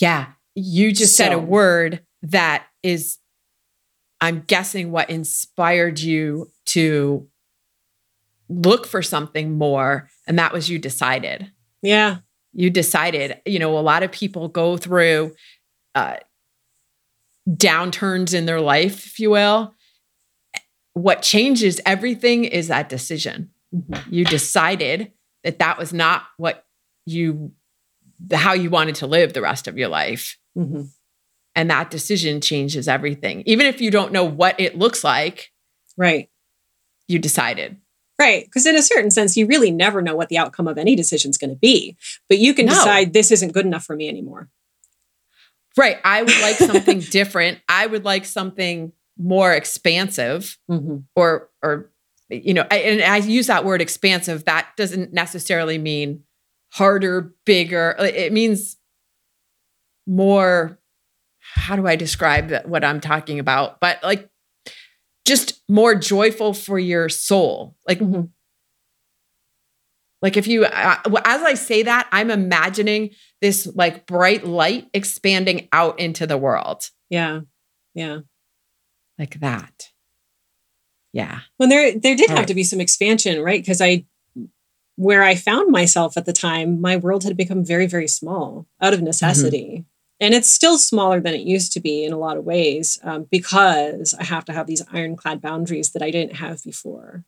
Yeah. 0.00 0.32
You 0.54 0.92
just 0.92 1.16
said 1.16 1.32
a 1.32 1.38
word 1.38 2.04
that 2.22 2.66
is, 2.82 3.18
I'm 4.20 4.44
guessing, 4.46 4.92
what 4.92 5.10
inspired 5.10 5.98
you 5.98 6.50
to 6.66 7.28
look 8.48 8.86
for 8.86 9.02
something 9.02 9.56
more. 9.58 10.08
And 10.26 10.38
that 10.38 10.52
was 10.52 10.68
you 10.68 10.78
decided. 10.78 11.50
Yeah. 11.82 12.18
You 12.52 12.70
decided, 12.70 13.40
you 13.46 13.58
know, 13.58 13.78
a 13.78 13.80
lot 13.80 14.02
of 14.02 14.12
people 14.12 14.48
go 14.48 14.76
through 14.76 15.34
uh, 15.94 16.16
downturns 17.48 18.34
in 18.34 18.46
their 18.46 18.60
life, 18.60 19.06
if 19.06 19.18
you 19.18 19.30
will. 19.30 19.74
What 20.94 21.22
changes 21.22 21.80
everything 21.86 22.44
is 22.44 22.68
that 22.68 22.88
decision. 22.88 23.50
You 24.10 24.24
decided 24.24 25.12
that 25.44 25.58
that 25.58 25.78
was 25.78 25.92
not 25.92 26.24
what 26.36 26.64
you, 27.06 27.52
how 28.32 28.52
you 28.52 28.68
wanted 28.70 28.96
to 28.96 29.06
live 29.06 29.32
the 29.32 29.40
rest 29.42 29.66
of 29.66 29.78
your 29.78 29.88
life. 29.88 30.38
Mhm. 30.56 30.90
And 31.54 31.70
that 31.70 31.90
decision 31.90 32.40
changes 32.40 32.88
everything. 32.88 33.42
Even 33.46 33.66
if 33.66 33.80
you 33.80 33.90
don't 33.90 34.12
know 34.12 34.24
what 34.24 34.58
it 34.60 34.76
looks 34.78 35.02
like, 35.02 35.50
Right. 35.96 36.30
you 37.08 37.18
decided. 37.18 37.76
Right. 38.18 38.44
Because 38.44 38.66
in 38.66 38.76
a 38.76 38.82
certain 38.82 39.10
sense, 39.10 39.36
you 39.36 39.46
really 39.46 39.70
never 39.70 40.00
know 40.02 40.14
what 40.14 40.28
the 40.28 40.38
outcome 40.38 40.68
of 40.68 40.78
any 40.78 40.94
decision 40.94 41.30
is 41.30 41.38
going 41.38 41.50
to 41.50 41.56
be. 41.56 41.96
But 42.28 42.38
you 42.38 42.54
can 42.54 42.66
No. 42.66 42.74
decide 42.74 43.12
this 43.12 43.30
isn't 43.30 43.52
good 43.52 43.66
enough 43.66 43.84
for 43.84 43.96
me 43.96 44.08
anymore. 44.08 44.50
Right. 45.76 45.96
I 46.04 46.22
would 46.22 46.40
like 46.40 46.56
something 46.56 47.00
different. 47.10 47.58
I 47.68 47.86
would 47.86 48.04
like 48.04 48.24
something 48.26 48.92
more 49.22 49.52
expansive 49.52 50.58
Mhm. 50.70 51.04
or 51.16 51.50
or 51.62 51.90
you 52.28 52.54
know, 52.54 52.66
I, 52.70 52.76
and 52.78 53.02
I 53.02 53.18
use 53.18 53.46
that 53.48 53.64
word 53.64 53.82
expansive. 53.82 54.46
That 54.46 54.68
doesn't 54.78 55.12
necessarily 55.12 55.76
mean 55.76 56.22
harder, 56.72 57.34
bigger. 57.44 57.94
It 57.98 58.32
means 58.32 58.78
more. 60.06 60.78
How 61.54 61.76
do 61.76 61.86
I 61.86 61.96
describe 61.96 62.48
that- 62.48 62.68
what 62.68 62.84
I'm 62.84 63.00
talking 63.00 63.38
about? 63.38 63.80
But 63.80 64.02
like, 64.02 64.30
just 65.26 65.62
more 65.68 65.94
joyful 65.94 66.54
for 66.54 66.78
your 66.78 67.08
soul. 67.10 67.76
Like 67.86 67.98
Mhm. 67.98 68.30
Like 70.22 70.36
if 70.36 70.46
you, 70.46 70.64
uh, 70.64 70.96
as 71.24 71.42
I 71.42 71.54
say 71.54 71.82
that, 71.82 72.08
I'm 72.12 72.30
imagining 72.30 73.10
this 73.40 73.66
like 73.74 74.06
bright 74.06 74.46
light 74.46 74.88
expanding 74.94 75.68
out 75.72 75.98
into 75.98 76.26
the 76.28 76.38
world. 76.38 76.88
Yeah. 77.10 77.40
Yeah. 77.94 78.20
Like 79.18 79.40
that. 79.40 79.90
Yeah. 81.12 81.40
Well, 81.58 81.68
there 81.68 81.98
there 81.98 82.16
did 82.16 82.30
All 82.30 82.36
have 82.36 82.42
right. 82.42 82.48
to 82.48 82.54
be 82.54 82.64
some 82.64 82.80
expansion, 82.80 83.42
right? 83.42 83.62
Because 83.62 83.80
I 83.80 84.06
where 84.96 85.22
I 85.22 85.34
found 85.34 85.70
myself 85.70 86.16
at 86.16 86.26
the 86.26 86.32
time, 86.32 86.80
my 86.80 86.96
world 86.96 87.24
had 87.24 87.36
become 87.36 87.64
very, 87.64 87.86
very 87.86 88.08
small 88.08 88.66
out 88.80 88.92
of 88.92 89.02
necessity. 89.02 89.84
And 90.20 90.34
it's 90.34 90.52
still 90.52 90.78
smaller 90.78 91.20
than 91.20 91.34
it 91.34 91.40
used 91.40 91.72
to 91.72 91.80
be 91.80 92.04
in 92.04 92.12
a 92.12 92.18
lot 92.18 92.36
of 92.36 92.44
ways 92.44 92.98
um, 93.02 93.26
because 93.30 94.14
I 94.18 94.24
have 94.24 94.44
to 94.44 94.52
have 94.52 94.66
these 94.66 94.84
ironclad 94.92 95.40
boundaries 95.40 95.90
that 95.92 96.02
I 96.02 96.10
didn't 96.10 96.36
have 96.36 96.62
before. 96.62 97.24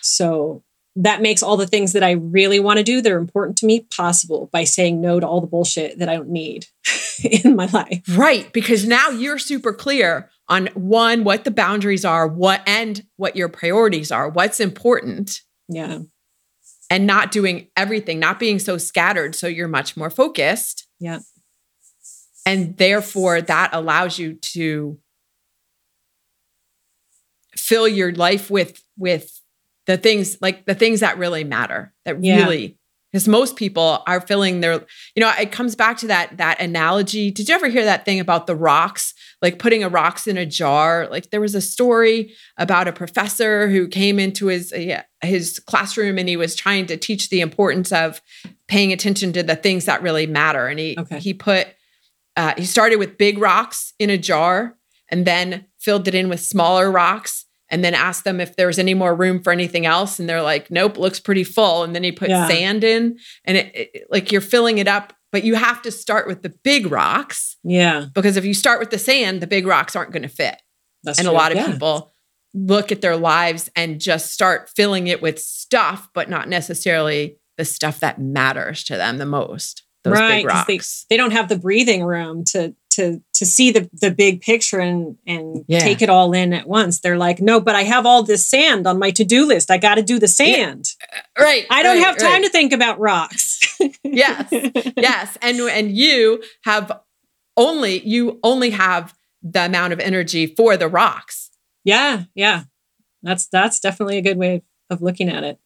So 0.00 0.64
that 0.96 1.22
makes 1.22 1.42
all 1.42 1.56
the 1.56 1.66
things 1.66 1.92
that 1.92 2.02
I 2.02 2.12
really 2.12 2.58
want 2.58 2.78
to 2.78 2.82
do 2.82 3.00
that 3.00 3.12
are 3.12 3.18
important 3.18 3.56
to 3.58 3.66
me 3.66 3.86
possible 3.94 4.50
by 4.52 4.64
saying 4.64 5.00
no 5.00 5.20
to 5.20 5.26
all 5.28 5.40
the 5.40 5.46
bullshit 5.46 5.98
that 6.00 6.08
I 6.08 6.16
don't 6.16 6.30
need 6.30 6.66
in 7.22 7.54
my 7.54 7.66
life. 7.66 8.02
Right. 8.08 8.52
Because 8.52 8.84
now 8.84 9.10
you're 9.10 9.38
super 9.38 9.72
clear 9.72 10.30
on 10.48 10.68
one, 10.74 11.24
what 11.24 11.44
the 11.44 11.50
boundaries 11.50 12.04
are, 12.04 12.26
what 12.26 12.62
and 12.66 13.04
what 13.16 13.36
your 13.36 13.48
priorities 13.48 14.10
are, 14.10 14.28
what's 14.28 14.60
important, 14.60 15.42
Yeah. 15.68 16.00
and 16.90 17.06
not 17.06 17.30
doing 17.32 17.68
everything, 17.76 18.18
not 18.18 18.38
being 18.38 18.58
so 18.58 18.78
scattered. 18.78 19.34
So 19.34 19.46
you're 19.46 19.68
much 19.68 19.96
more 19.96 20.10
focused. 20.10 20.86
Yeah. 20.98 21.20
And 22.46 22.76
therefore, 22.78 23.42
that 23.42 23.70
allows 23.74 24.18
you 24.18 24.34
to 24.34 24.98
fill 27.56 27.88
your 27.88 28.12
life 28.12 28.50
with 28.50 28.82
with 28.96 29.40
the 29.86 29.96
things 29.96 30.38
like 30.40 30.64
the 30.66 30.74
things 30.74 31.00
that 31.00 31.18
really 31.18 31.44
matter 31.44 31.92
that 32.04 32.22
Yeah. 32.22 32.44
really 32.44 32.78
because 33.12 33.26
most 33.26 33.56
people 33.56 34.02
are 34.06 34.20
filling 34.20 34.60
their 34.60 34.74
you 35.14 35.20
know 35.20 35.32
it 35.40 35.50
comes 35.50 35.74
back 35.74 35.96
to 35.98 36.06
that 36.06 36.36
that 36.36 36.60
analogy 36.60 37.30
did 37.30 37.48
you 37.48 37.54
ever 37.54 37.68
hear 37.68 37.84
that 37.84 38.04
thing 38.04 38.20
about 38.20 38.46
the 38.46 38.54
rocks 38.54 39.12
like 39.40 39.58
putting 39.58 39.84
a 39.84 39.88
rocks 39.88 40.26
in 40.26 40.36
a 40.36 40.44
jar 40.46 41.06
like 41.10 41.30
there 41.30 41.40
was 41.40 41.54
a 41.54 41.60
story 41.60 42.32
about 42.56 42.88
a 42.88 42.92
professor 42.92 43.68
who 43.68 43.86
came 43.88 44.18
into 44.18 44.46
his 44.46 44.72
uh, 44.72 45.02
his 45.22 45.58
classroom 45.60 46.18
and 46.18 46.28
he 46.28 46.36
was 46.36 46.54
trying 46.54 46.86
to 46.86 46.96
teach 46.96 47.28
the 47.30 47.40
importance 47.40 47.92
of 47.92 48.20
paying 48.66 48.92
attention 48.92 49.32
to 49.32 49.42
the 49.42 49.56
things 49.56 49.84
that 49.84 50.02
really 50.02 50.26
matter 50.26 50.66
and 50.66 50.78
he 50.80 50.96
Okay. 50.98 51.18
he 51.20 51.34
put 51.34 51.68
uh, 52.36 52.54
he 52.56 52.64
started 52.64 52.96
with 52.98 53.18
big 53.18 53.38
rocks 53.38 53.92
in 53.98 54.10
a 54.10 54.18
jar 54.18 54.76
and 55.08 55.26
then 55.26 55.66
filled 55.78 56.06
it 56.08 56.14
in 56.14 56.28
with 56.28 56.40
smaller 56.40 56.90
rocks 56.90 57.44
and 57.70 57.84
then 57.84 57.94
asked 57.94 58.24
them 58.24 58.40
if 58.40 58.56
there 58.56 58.66
was 58.66 58.78
any 58.78 58.94
more 58.94 59.14
room 59.14 59.42
for 59.42 59.52
anything 59.52 59.86
else 59.86 60.18
and 60.18 60.28
they're 60.28 60.42
like 60.42 60.70
nope 60.70 60.96
looks 60.98 61.20
pretty 61.20 61.44
full 61.44 61.82
and 61.84 61.94
then 61.94 62.02
he 62.04 62.12
put 62.12 62.28
Yeah. 62.28 62.48
sand 62.48 62.82
in 62.84 63.18
and 63.44 63.56
it, 63.56 63.72
it- 63.74 64.06
like 64.10 64.32
you're 64.32 64.40
filling 64.40 64.78
it 64.78 64.88
up 64.88 65.12
but 65.32 65.44
you 65.44 65.54
have 65.54 65.82
to 65.82 65.90
start 65.90 66.26
with 66.26 66.42
the 66.42 66.48
big 66.64 66.90
rocks 66.90 67.56
Yeah. 67.64 68.06
because 68.14 68.36
if 68.36 68.44
you 68.44 68.54
start 68.54 68.80
with 68.80 68.90
the 68.90 68.98
sand 68.98 69.40
the 69.40 69.46
big 69.46 69.66
rocks 69.66 69.94
aren't 69.96 70.12
going 70.12 70.22
to 70.22 70.28
fit 70.28 70.60
That's 71.04 71.18
and 71.18 71.28
a 71.28 71.32
lot 71.32 71.52
of 71.52 71.58
Yeah. 71.58 71.72
people 71.72 72.12
look 72.54 72.90
at 72.90 73.00
their 73.02 73.16
lives 73.16 73.68
and 73.76 74.00
just 74.00 74.30
start 74.32 74.70
filling 74.74 75.06
it 75.06 75.20
with 75.22 75.38
stuff 75.38 76.08
but 76.14 76.30
not 76.30 76.48
necessarily 76.48 77.36
the 77.56 77.64
stuff 77.64 78.00
that 78.00 78.20
matters 78.20 78.84
to 78.84 78.96
them 78.96 79.18
the 79.18 79.26
most 79.26 79.84
those 80.04 80.14
Right, 80.14 80.44
big 80.44 80.48
'cause 80.48 80.66
they- 80.66 80.74
rocks 80.74 81.06
they 81.10 81.16
don't 81.16 81.32
have 81.32 81.48
the 81.48 81.58
breathing 81.58 82.02
room 82.04 82.44
to 82.52 82.74
to 82.90 83.20
to 83.34 83.44
see 83.46 83.70
the 83.70 83.88
the 83.92 84.10
big 84.10 84.40
picture 84.40 84.78
and 84.80 85.16
and 85.26 85.64
Yeah. 85.68 85.80
take 85.80 86.02
it 86.02 86.08
all 86.08 86.32
in 86.32 86.52
at 86.52 86.66
once. 86.66 87.00
They're 87.00 87.18
like, 87.18 87.40
no, 87.40 87.60
but 87.60 87.74
I 87.76 87.82
have 87.84 88.06
all 88.06 88.22
this 88.24 88.46
sand 88.48 88.86
on 88.88 88.98
my 88.98 89.10
to 89.12 89.24
do 89.24 89.44
list. 89.46 89.70
I 89.70 89.76
got 89.78 89.96
to 89.96 90.02
do 90.02 90.18
the 90.18 90.26
sand. 90.26 90.86
Uh, 91.38 91.42
right 91.44 91.66
I 91.70 91.82
don't 91.82 91.96
right, 91.98 92.06
have 92.06 92.16
time 92.16 92.32
right. 92.32 92.44
to 92.44 92.48
think 92.48 92.72
about 92.72 92.98
rocks. 92.98 93.60
yes 94.04 94.48
yes 94.96 95.36
and 95.42 95.58
and 95.58 95.96
you 95.96 96.42
have 96.64 97.00
only 97.56 98.00
you 98.06 98.38
only 98.42 98.70
have 98.70 99.14
the 99.42 99.64
amount 99.64 99.92
of 99.92 100.00
energy 100.00 100.46
for 100.46 100.76
the 100.76 100.88
rocks 100.88 101.48
Yeah, 101.84 102.24
yeah. 102.34 102.64
That's 103.22 103.46
that's 103.46 103.80
definitely 103.80 104.18
a 104.18 104.22
good 104.22 104.36
way 104.36 104.62
of 104.90 105.02
looking 105.02 105.28
at 105.28 105.44
it. 105.44 105.58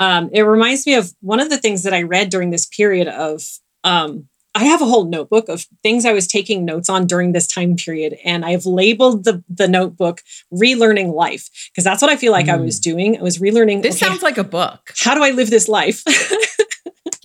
Um, 0.00 0.30
it 0.32 0.42
reminds 0.42 0.86
me 0.86 0.94
of 0.94 1.12
one 1.20 1.40
of 1.40 1.50
the 1.50 1.58
things 1.58 1.82
that 1.82 1.94
I 1.94 2.02
read 2.02 2.30
during 2.30 2.50
this 2.50 2.66
period 2.66 3.08
of 3.08 3.42
um, 3.84 4.28
I 4.54 4.64
have 4.64 4.80
a 4.80 4.86
whole 4.86 5.04
notebook 5.04 5.50
of 5.50 5.66
things 5.82 6.06
I 6.06 6.14
was 6.14 6.26
taking 6.26 6.64
notes 6.64 6.88
on 6.88 7.06
during 7.06 7.32
this 7.32 7.46
time 7.46 7.76
period, 7.76 8.16
and 8.24 8.44
I've 8.44 8.64
labeled 8.64 9.24
the 9.24 9.44
the 9.48 9.68
notebook 9.68 10.22
"Relearning 10.52 11.12
Life" 11.12 11.48
because 11.70 11.84
that's 11.84 12.00
what 12.00 12.10
I 12.10 12.16
feel 12.16 12.32
like 12.32 12.48
I 12.48 12.56
was 12.56 12.80
doing. 12.80 13.18
I 13.18 13.22
was 13.22 13.38
relearning. 13.38 13.82
this 13.82 13.96
okay, 13.96 14.10
sounds 14.10 14.22
like 14.22 14.38
a 14.38 14.44
book 14.44 14.92
how 14.98 15.14
do 15.14 15.22
I 15.22 15.30
live 15.30 15.50
this 15.50 15.68
life? 15.68 16.02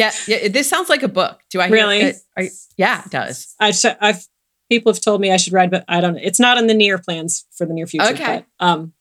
yeah, 0.02 0.12
yeah 0.28 0.48
this 0.50 0.68
sounds 0.70 0.90
like 0.90 1.04
a 1.04 1.08
book 1.20 1.40
do 1.52 1.60
i 1.62 1.68
hear 1.68 1.76
Really? 1.78 2.00
it? 2.02 2.16
Are- 2.38 2.44
yeah 2.78 3.04
it 3.06 3.12
does 3.12 3.56
I 3.60 3.72
sh- 3.72 3.98
I've 4.00 4.22
people 4.70 4.92
have 4.94 5.02
told 5.02 5.20
me 5.20 5.30
I 5.34 5.36
should 5.38 5.52
read, 5.52 5.70
but 5.70 5.84
I 5.90 6.00
don't. 6.00 6.16
It's 6.18 6.40
not 6.40 6.58
in 6.58 6.68
the 6.68 6.74
near 6.74 6.98
plans 6.98 7.46
for 7.58 7.66
the 7.68 7.74
near 7.74 7.86
future. 7.86 8.14
Okay. 8.14 8.46
But, 8.58 8.66
um, 8.66 8.94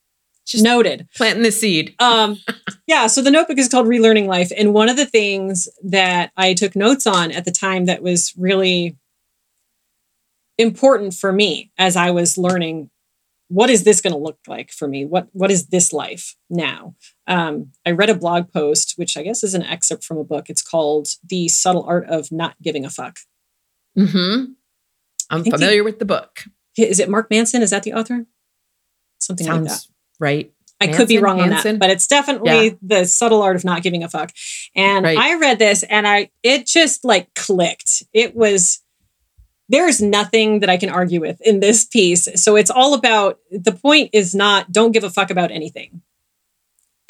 Just- 0.44 0.64
noted. 0.64 1.06
planting 1.16 1.44
the 1.44 1.52
seed 1.52 1.94
um 2.00 2.38
yeah 2.88 3.06
so 3.06 3.22
the 3.22 3.30
notebook 3.30 3.56
is 3.58 3.68
called 3.68 3.86
relearning 3.86 4.26
life 4.26 4.50
and 4.58 4.74
one 4.74 4.88
of 4.88 4.96
the 4.96 5.06
things 5.18 5.68
that 5.84 6.32
i 6.36 6.54
took 6.54 6.74
notes 6.74 7.06
on 7.06 7.30
at 7.30 7.44
the 7.44 7.52
time 7.66 7.84
that 7.86 8.02
was 8.02 8.32
really 8.36 8.96
important 10.58 11.14
for 11.14 11.32
me 11.32 11.70
as 11.78 11.94
i 11.96 12.10
was 12.10 12.36
learning 12.36 12.90
what 13.48 13.70
is 13.70 13.84
this 13.84 14.00
going 14.00 14.12
to 14.12 14.18
look 14.18 14.38
like 14.48 14.70
for 14.70 14.86
me 14.88 15.04
what 15.04 15.28
what 15.32 15.50
is 15.50 15.66
this 15.68 15.92
life 15.92 16.34
now 16.48 16.94
um, 17.30 17.70
i 17.86 17.90
read 17.90 18.10
a 18.10 18.14
blog 18.14 18.52
post 18.52 18.94
which 18.96 19.16
i 19.16 19.22
guess 19.22 19.42
is 19.42 19.54
an 19.54 19.62
excerpt 19.62 20.04
from 20.04 20.18
a 20.18 20.24
book 20.24 20.50
it's 20.50 20.62
called 20.62 21.08
the 21.28 21.48
subtle 21.48 21.84
art 21.84 22.06
of 22.08 22.30
not 22.30 22.54
giving 22.62 22.84
a 22.84 22.90
fuck 22.90 23.18
mm-hmm 23.98 24.52
i'm 25.30 25.42
the- 25.42 25.50
familiar 25.50 25.82
with 25.84 25.98
the 25.98 26.04
book 26.04 26.44
is 26.76 26.98
it 27.00 27.08
mark 27.08 27.30
manson 27.30 27.62
is 27.62 27.70
that 27.70 27.82
the 27.82 27.92
author 27.92 28.26
something 29.18 29.46
like 29.46 29.64
that 29.64 29.80
right 30.18 30.52
I 30.82 30.86
could 30.86 31.08
be 31.08 31.16
Manson? 31.20 31.24
wrong 31.24 31.40
on 31.42 31.50
that, 31.50 31.78
but 31.78 31.90
it's 31.90 32.06
definitely 32.06 32.68
Yeah. 32.68 32.74
the 32.80 33.04
subtle 33.04 33.42
art 33.42 33.54
of 33.54 33.64
not 33.64 33.82
giving 33.82 34.02
a 34.02 34.08
fuck. 34.08 34.32
And 34.74 35.04
Right. 35.04 35.18
I 35.18 35.36
read 35.38 35.58
this 35.58 35.82
and 35.82 36.08
I 36.08 36.30
it 36.42 36.66
just 36.66 37.04
like 37.04 37.34
clicked. 37.34 38.02
It 38.14 38.34
was 38.34 38.80
there's 39.68 40.00
nothing 40.00 40.60
that 40.60 40.70
I 40.70 40.78
can 40.78 40.88
argue 40.88 41.20
with 41.20 41.38
in 41.42 41.60
this 41.60 41.84
piece. 41.84 42.26
So 42.42 42.56
it's 42.56 42.70
all 42.70 42.94
about 42.94 43.38
the 43.50 43.72
point 43.72 44.08
is 44.14 44.34
not 44.34 44.72
don't 44.72 44.92
give 44.92 45.04
a 45.04 45.10
fuck 45.10 45.30
about 45.30 45.50
anything. 45.50 46.00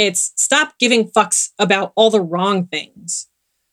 It's 0.06 0.32
stop 0.36 0.78
giving 0.78 1.10
fucks 1.10 1.50
about 1.58 1.92
all 1.94 2.10
the 2.10 2.20
wrong 2.32 2.66
things. 2.66 3.28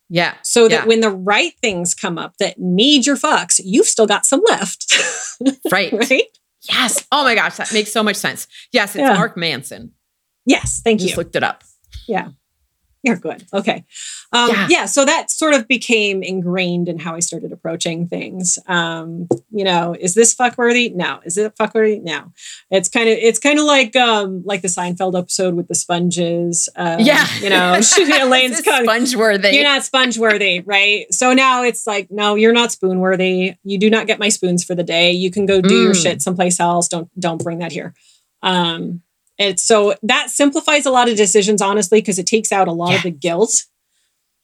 yeah 0.10 0.34
So 0.44 0.68
that 0.68 0.82
Yeah. 0.84 0.86
when 0.86 1.00
the 1.02 1.10
right 1.34 1.54
things 1.62 1.94
come 1.96 2.18
up 2.24 2.34
that 2.40 2.60
need 2.60 3.06
your 3.08 3.18
fucks, 3.18 3.60
you've 3.64 3.88
still 3.88 4.08
got 4.08 4.26
some 4.26 4.42
left. 4.50 4.80
right 5.72 5.92
right? 5.94 6.24
yes 6.70 7.06
oh 7.12 7.24
my 7.24 7.36
gosh 7.36 7.56
that 7.58 7.72
makes 7.74 7.92
so 7.94 8.02
much 8.04 8.16
sense 8.16 8.48
yes 8.74 8.90
it's 8.96 9.02
Yeah. 9.04 9.14
mark 9.14 9.38
manson 9.38 9.92
Yes, 10.46 10.82
thank 10.84 11.02
you. 11.02 11.08
just 11.08 11.18
looked 11.18 11.36
it 11.36 11.44
up 11.44 11.64
You're 13.08 13.16
good. 13.18 13.46
Okay. 13.54 13.84
Um, 14.32 14.50
Yeah. 14.50 14.68
yeah. 14.70 14.86
So 14.86 15.06
that 15.06 15.32
sort 15.32 15.54
of 15.54 15.68
became 15.68 16.22
ingrained 16.22 16.90
in 16.90 17.00
how 17.00 17.16
I 17.16 17.20
started 17.22 17.52
approaching 17.52 18.08
things. 18.08 18.60
Um, 18.68 19.28
you 19.50 19.64
know, 19.64 19.96
is 20.00 20.14
this 20.14 20.36
fuckworthy? 20.36 20.94
No. 20.94 21.20
Is 21.26 21.38
it 21.38 21.56
fuckworthy? 21.56 22.02
No. 22.04 22.32
It's 22.70 22.90
kind 22.90 23.08
of 23.10 23.18
it's 23.18 23.40
kind 23.40 23.58
of 23.60 23.66
like 23.66 23.96
um 23.96 24.44
like 24.46 24.62
the 24.62 24.68
Seinfeld 24.68 25.18
episode 25.18 25.56
with 25.56 25.68
the 25.70 25.76
sponges. 25.76 26.68
Um, 26.76 27.00
yeah 27.00 27.26
You 27.42 27.50
know, 27.50 27.74
Elaine's 27.98 28.52
This 28.52 28.60
is 28.60 28.66
coming. 28.66 28.86
sponge 28.86 29.16
worthy 29.16 29.50
You're 29.52 29.64
not 29.64 29.84
sponge 29.84 30.18
worthy, 30.20 30.60
right? 30.62 31.06
So 31.14 31.34
now 31.34 31.64
it's 31.64 31.88
like, 31.88 32.12
no, 32.12 32.36
you're 32.36 32.54
not 32.54 32.72
spoon 32.72 33.00
worthy. 33.00 33.56
You 33.64 33.78
do 33.80 33.90
not 33.90 34.08
get 34.08 34.20
my 34.20 34.30
spoons 34.30 34.64
for 34.64 34.76
the 34.76 34.84
day. 34.84 35.12
You 35.12 35.32
can 35.32 35.46
go 35.46 35.62
do 35.62 35.74
your 35.84 35.94
Mm. 35.94 36.04
shit 36.04 36.22
someplace 36.22 36.60
else. 36.60 36.88
Don't 36.90 37.10
don't 37.20 37.42
bring 37.42 37.60
that 37.60 37.72
here. 37.72 37.94
Um, 38.44 39.02
it's 39.38 39.64
so 39.64 39.96
that 40.04 40.30
simplifies 40.30 40.86
a 40.86 40.92
lot 40.92 41.10
of 41.10 41.16
decisions, 41.18 41.62
honestly, 41.62 42.00
because 42.02 42.20
it 42.20 42.26
takes 42.26 42.52
out 42.52 42.68
a 42.68 42.72
lot 42.72 42.92
Yeah. 42.92 42.98
of 42.98 43.04
the 43.04 43.12
guilt 43.12 43.66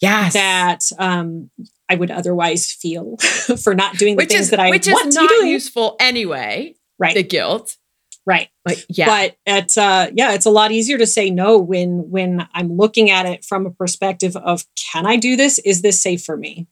yes 0.01 0.33
that 0.33 0.81
um, 0.99 1.49
I 1.89 1.95
would 1.95 2.11
otherwise 2.11 2.71
feel 2.71 3.17
for 3.63 3.73
not 3.75 3.97
doing 3.97 4.15
the 4.15 4.23
which 4.23 4.29
things 4.29 4.45
is 4.45 4.49
that 4.51 4.59
I 4.59 4.69
which 4.69 4.87
want 4.87 5.07
is 5.07 5.15
to 5.15 5.21
be 5.21 5.27
not 5.27 5.47
useful 5.47 5.95
anyway 5.99 6.75
right, 6.99 7.13
the 7.15 7.23
guilt 7.23 7.77
right. 8.25 8.49
like 8.65 8.79
yeah 8.89 9.05
But 9.05 9.37
it's 9.45 9.77
uh, 9.77 10.09
yeah, 10.13 10.33
it's 10.33 10.45
a 10.45 10.49
lot 10.51 10.71
easier 10.71 10.97
to 10.97 11.07
say 11.07 11.29
no 11.29 11.57
when 11.57 12.09
when 12.09 12.47
I'm 12.53 12.75
looking 12.75 13.09
at 13.09 13.25
it 13.25 13.45
from 13.45 13.65
a 13.65 13.71
perspective 13.71 14.35
of 14.35 14.65
can 14.91 15.05
I 15.05 15.15
do 15.17 15.35
this? 15.35 15.59
Is 15.59 15.81
this 15.81 16.01
safe 16.01 16.23
for 16.23 16.37
me? 16.37 16.67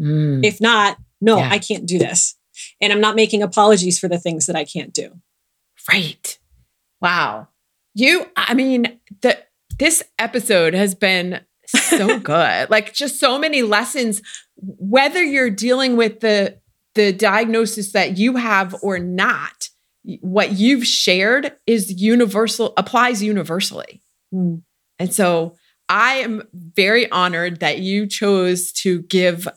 Mm. 0.00 0.44
If 0.44 0.60
not, 0.60 0.98
no, 1.20 1.38
Yeah. 1.38 1.50
I 1.50 1.58
can't 1.58 1.86
do 1.86 1.98
this. 1.98 2.36
And 2.80 2.92
I'm 2.92 3.00
not 3.00 3.16
making 3.16 3.42
apologies 3.42 3.98
for 3.98 4.08
the 4.08 4.18
things 4.18 4.46
that 4.46 4.56
I 4.56 4.64
can't 4.64 4.92
do. 4.92 5.20
Right. 5.90 6.38
Wow. 7.02 7.48
You, 7.94 8.26
I 8.36 8.54
mean, 8.54 8.98
the 9.20 9.38
this 9.78 10.02
episode 10.18 10.74
has 10.74 10.94
been 10.94 11.40
so 11.66 12.18
good. 12.20 12.70
like 12.70 12.94
just 12.94 13.18
so 13.18 13.38
many 13.38 13.62
lessons, 13.62 14.22
whether 14.56 15.22
you're 15.22 15.50
dealing 15.50 15.96
with 15.96 16.20
the 16.20 16.58
the 16.94 17.12
diagnosis 17.12 17.92
that 17.92 18.18
you 18.18 18.36
have 18.36 18.74
or 18.82 18.98
not, 18.98 19.68
what 20.20 20.52
you've 20.52 20.86
shared 20.86 21.52
is 21.66 22.00
universal, 22.00 22.74
applies 22.76 23.22
universally. 23.22 24.02
Hmm. 24.30 24.56
And 24.98 25.12
so 25.12 25.56
I 25.88 26.16
am 26.16 26.42
very 26.52 27.10
honored 27.10 27.60
that 27.60 27.78
you 27.78 28.06
chose 28.06 28.72
to 28.72 29.02
give 29.02 29.48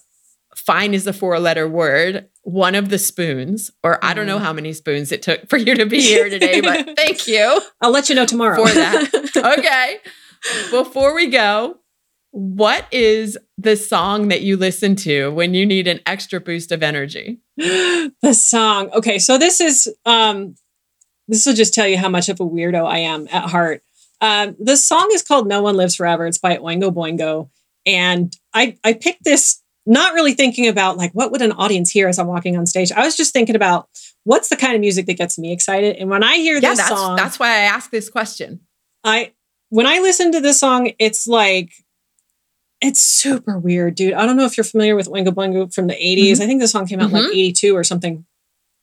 fine 0.56 0.94
is 0.94 1.06
a 1.06 1.14
four 1.14 1.40
letter 1.40 1.68
word 1.68 2.28
one 2.46 2.76
of 2.76 2.90
the 2.90 3.00
spoons, 3.00 3.72
or 3.84 3.98
I 4.06 4.14
don't 4.14 4.28
know 4.28 4.36
mm-hmm. 4.36 4.46
how 4.46 4.54
many 4.54 4.72
spoons 4.72 5.12
it 5.12 5.24
took 5.24 5.50
for 5.50 5.58
you 5.58 5.74
to 5.76 5.86
be 5.88 6.00
here 6.00 6.30
today, 6.30 6.62
but 6.62 6.96
thank 6.96 7.28
you. 7.28 7.60
I'll 7.82 7.90
let 7.90 8.08
you 8.08 8.14
know 8.14 8.26
tomorrow 8.26 8.64
for 8.64 8.72
that. 8.72 9.58
okay. 9.60 9.98
Before 10.70 11.16
we 11.16 11.28
go, 11.28 11.80
what 12.30 12.86
is 12.92 13.36
the 13.58 13.76
song 13.76 14.28
that 14.28 14.42
you 14.42 14.58
listen 14.58 14.96
to 14.98 15.32
when 15.32 15.56
you 15.56 15.66
need 15.66 15.88
an 15.88 16.02
extra 16.06 16.40
boost 16.40 16.72
of 16.72 16.84
energy? 16.84 17.40
the 17.58 18.34
song. 18.34 18.92
Okay, 18.92 19.18
so 19.18 19.40
this 19.40 19.60
is 19.60 19.92
um 20.06 20.56
this 21.28 21.48
will 21.48 21.56
just 21.56 21.74
tell 21.74 21.88
you 21.88 21.98
how 21.98 22.10
much 22.10 22.30
of 22.30 22.40
a 22.40 22.46
weirdo 22.46 22.86
I 22.86 23.00
am 23.00 23.28
at 23.32 23.50
heart. 23.50 23.82
Um, 24.22 24.56
the 24.60 24.78
song 24.78 25.10
is 25.14 25.24
called 25.24 25.48
No 25.48 25.64
One 25.64 25.78
Lives 25.78 25.96
Forever. 25.96 26.28
It's 26.28 26.38
by 26.38 26.58
Oingo 26.58 26.94
Boingo. 26.94 27.50
And 27.88 28.38
I 28.54 28.78
I 28.84 28.94
picked 28.94 29.24
this 29.24 29.64
not 29.86 30.14
really 30.14 30.34
thinking 30.34 30.68
about 30.68 30.98
like 30.98 31.12
what 31.12 31.32
would 31.32 31.42
an 31.42 31.52
audience 31.54 31.92
hear 31.92 32.08
as 32.08 32.18
I'm 32.18 32.28
walking 32.28 32.58
on 32.58 32.66
stage. 32.66 32.92
I 32.92 33.06
was 33.06 33.16
just 33.16 33.34
thinking 33.34 33.56
about 33.56 33.90
what's 34.24 34.50
the 34.50 34.56
kind 34.56 34.74
of 34.74 34.82
music 34.82 35.06
that 35.06 35.18
gets 35.18 35.38
me 35.38 35.52
excited. 35.52 35.98
And 35.98 36.10
when 36.10 36.24
I 36.24 36.38
hear 36.38 36.56
yeah, 36.56 36.70
this 36.72 36.80
that's, 36.80 36.90
song, 36.90 37.16
that's 37.16 37.40
why 37.40 37.50
I 37.50 37.62
asked 37.62 37.92
this 37.92 38.10
question. 38.10 38.62
I 39.04 39.34
when 39.70 39.86
I 39.86 40.00
listen 40.00 40.32
to 40.32 40.42
this 40.42 40.60
song, 40.60 40.92
it's 41.00 41.28
like 41.28 41.74
it's 42.82 43.02
super 43.02 43.58
weird, 43.58 43.96
dude. 43.96 44.14
I 44.14 44.26
don't 44.26 44.38
know 44.38 44.46
if 44.46 44.58
you're 44.58 44.64
familiar 44.64 44.96
with 44.96 45.08
Oingo 45.08 45.30
Boingo 45.30 45.74
from 45.74 45.88
the 45.88 45.94
80s. 45.94 46.34
Mm-hmm. 46.34 46.42
I 46.42 46.46
think 46.46 46.62
the 46.62 46.68
song 46.68 46.88
came 46.88 47.00
out 47.00 47.08
mm-hmm. 47.08 47.28
like 47.28 47.34
82 47.34 47.76
or 47.76 47.84
something. 47.84 48.26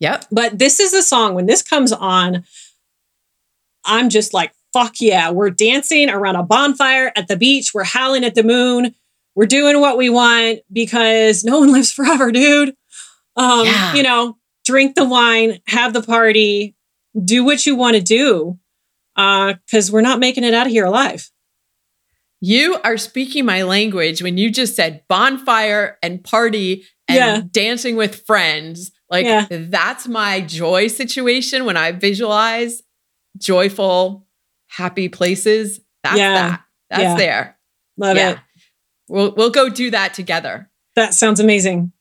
Yep. 0.00 0.26
But 0.32 0.59
this 0.59 0.80
is 0.80 0.92
the 0.92 1.03
song 1.03 1.34
when 1.34 1.46
this 1.46 1.62
comes 1.62 1.92
on, 1.92 2.44
I'm 3.84 4.09
just 4.09 4.34
like, 4.34 4.53
fuck 4.72 5.00
yeah. 5.00 5.30
We're 5.30 5.50
dancing 5.50 6.11
around 6.11 6.36
a 6.36 6.42
bonfire 6.42 7.12
at 7.14 7.28
the 7.28 7.36
beach. 7.36 7.72
We're 7.74 7.84
howling 7.84 8.24
at 8.24 8.34
the 8.34 8.42
moon 8.42 8.94
we're 9.34 9.46
doing 9.46 9.80
what 9.80 9.96
we 9.96 10.10
want 10.10 10.60
because 10.72 11.44
no 11.44 11.60
one 11.60 11.72
lives 11.72 11.92
forever, 11.92 12.30
dude. 12.32 12.74
Um, 13.36 13.66
yeah. 13.66 13.94
you 13.94 14.02
know, 14.02 14.36
drink 14.64 14.94
the 14.94 15.04
wine, 15.04 15.58
have 15.66 15.92
the 15.92 16.02
party, 16.02 16.76
do 17.22 17.44
what 17.44 17.64
you 17.66 17.74
want 17.76 17.96
to 17.96 18.02
do. 18.02 18.58
Uh, 19.14 19.54
because 19.66 19.92
we're 19.92 20.00
not 20.00 20.18
making 20.18 20.42
it 20.42 20.54
out 20.54 20.66
of 20.66 20.72
here 20.72 20.86
alive. 20.86 21.30
You 22.40 22.78
are 22.82 22.96
speaking 22.96 23.44
my 23.44 23.62
language 23.62 24.22
when 24.22 24.38
you 24.38 24.50
just 24.50 24.74
said 24.74 25.04
bonfire 25.06 25.98
and 26.02 26.24
party 26.24 26.84
and 27.06 27.16
yeah. 27.16 27.42
dancing 27.50 27.94
with 27.94 28.24
friends. 28.26 28.90
Like 29.10 29.26
yeah. 29.26 29.46
that's 29.50 30.08
my 30.08 30.40
joy 30.40 30.88
situation 30.88 31.66
when 31.66 31.76
I 31.76 31.92
visualize 31.92 32.82
joyful, 33.38 34.26
happy 34.68 35.08
places. 35.08 35.80
That's 36.02 36.18
yeah. 36.18 36.32
that. 36.32 36.62
That's 36.90 37.18
there. 37.20 37.58
Love 37.96 38.16
it. 38.16 38.38
We'll 39.12 39.34
we'll 39.34 39.50
go 39.50 39.68
do 39.68 39.90
that 39.90 40.14
together. 40.14 40.70
That 40.96 41.12
sounds 41.12 41.38
amazing. 41.38 41.92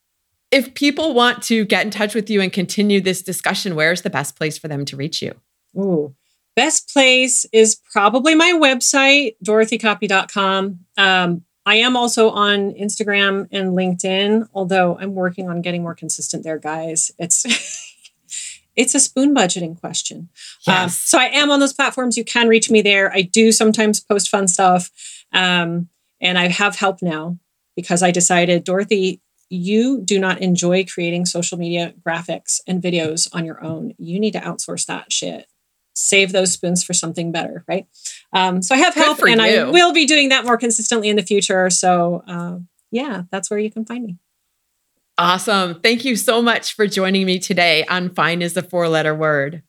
If 0.50 0.74
people 0.74 1.14
want 1.14 1.44
to 1.44 1.66
get 1.66 1.86
in 1.86 1.92
touch 1.92 2.16
with 2.16 2.30
you 2.30 2.42
and 2.42 2.52
continue 2.52 3.02
this 3.02 3.22
discussion, 3.22 3.76
where's 3.76 4.02
the 4.02 4.10
best 4.10 4.38
place 4.38 4.58
for 4.58 4.68
them 4.68 4.86
to 4.86 4.96
reach 4.96 5.22
you? 5.22 5.34
Ooh. 5.78 6.16
Best 6.56 6.92
place 6.92 7.46
is 7.54 7.80
probably 7.92 8.36
my 8.36 8.54
website, 8.54 9.36
dorothycopy.com. 9.44 10.80
Um, 10.98 11.42
I 11.66 11.76
am 11.76 11.96
also 11.96 12.30
on 12.30 12.74
Instagram 12.74 13.48
and 13.52 13.78
LinkedIn, 13.78 14.48
although 14.54 14.98
I'm 14.98 15.14
working 15.14 15.50
on 15.50 15.62
getting 15.62 15.84
more 15.84 15.96
consistent 15.96 16.44
there, 16.44 16.58
guys. 16.58 17.12
It's 17.18 17.46
it's 18.76 18.96
a 18.96 19.00
spoon 19.00 19.36
budgeting 19.36 19.80
question. 19.80 20.30
Um, 20.68 20.74
yes. 20.74 20.84
Um, 20.84 20.90
so 20.90 21.20
I 21.20 21.26
am 21.26 21.52
on 21.52 21.60
those 21.60 21.74
platforms. 21.74 22.18
You 22.18 22.24
can 22.24 22.48
reach 22.48 22.70
me 22.70 22.82
there. 22.82 23.12
I 23.14 23.22
do 23.22 23.52
sometimes 23.52 24.00
post 24.00 24.30
fun 24.30 24.48
stuff. 24.48 24.90
Um, 25.34 25.90
and 26.22 26.38
I 26.38 26.48
have 26.48 26.76
help 26.76 27.02
now 27.02 27.38
because 27.76 28.04
I 28.04 28.12
decided, 28.12 28.64
Dorothy, 28.64 29.22
you 29.50 30.02
do 30.02 30.20
not 30.20 30.42
enjoy 30.42 30.86
creating 30.86 31.26
social 31.26 31.58
media 31.58 31.94
graphics 32.08 32.62
and 32.68 32.82
videos 32.82 33.28
on 33.34 33.44
your 33.44 33.64
own. 33.64 33.94
You 33.98 34.20
need 34.20 34.32
to 34.34 34.40
outsource 34.40 34.86
that 34.86 35.12
shit. 35.12 35.48
Save 35.94 36.32
those 36.32 36.54
spoons 36.54 36.84
for 36.84 36.94
something 36.94 37.32
better, 37.34 37.66
right? 37.68 37.86
Um, 38.32 38.62
so 38.62 38.76
I 38.76 38.78
have 38.78 38.94
help, 38.94 39.20
and 39.24 39.42
you. 39.42 39.48
I 39.48 39.70
will 39.70 39.92
be 39.92 40.06
doing 40.06 40.30
that 40.30 40.46
more 40.46 40.58
consistently 40.58 41.10
in 41.10 41.18
the 41.18 41.24
future. 41.24 41.70
So, 41.70 42.24
uh, 42.28 42.60
yeah, 42.92 43.24
that's 43.30 43.50
where 43.50 43.60
you 43.60 43.70
can 43.70 43.84
find 43.84 44.06
me. 44.06 44.18
Awesome. 45.18 45.82
Thank 45.82 46.06
you 46.06 46.16
so 46.16 46.42
much 46.42 46.74
for 46.74 46.88
joining 46.88 47.26
me 47.26 47.38
today 47.38 47.84
on 47.86 48.10
Fine 48.10 48.42
is 48.42 48.56
a 48.56 48.64
Four 48.64 48.88
Letter 48.88 49.14
Word. 49.14 49.64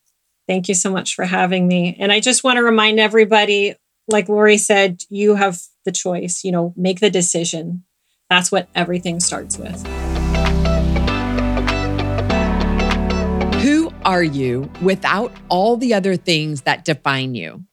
Thank 0.47 0.69
you 0.69 0.75
so 0.75 0.91
much 0.91 1.15
for 1.15 1.25
having 1.25 1.67
me. 1.67 1.97
And 1.99 2.13
I 2.13 2.21
just 2.21 2.45
want 2.45 2.59
to 2.59 2.63
remind 2.63 3.01
everybody 3.01 3.75
like 4.09 4.29
Lori 4.29 4.59
said, 4.59 5.03
you 5.09 5.35
have 5.35 5.61
the 5.85 5.93
choice, 5.93 6.45
you 6.45 6.53
know, 6.53 6.73
make 6.77 7.01
the 7.01 7.11
decision. 7.11 7.85
That's 8.31 8.51
what 8.51 8.69
everything 8.75 9.21
starts 9.21 9.59
with. 9.59 9.87
Who 13.63 13.93
are 14.05 14.23
you 14.23 14.71
without 14.83 15.33
all 15.49 15.77
the 15.77 15.95
other 15.95 16.17
things 16.17 16.63
that 16.63 16.85
define 16.85 17.35
you? 17.35 17.65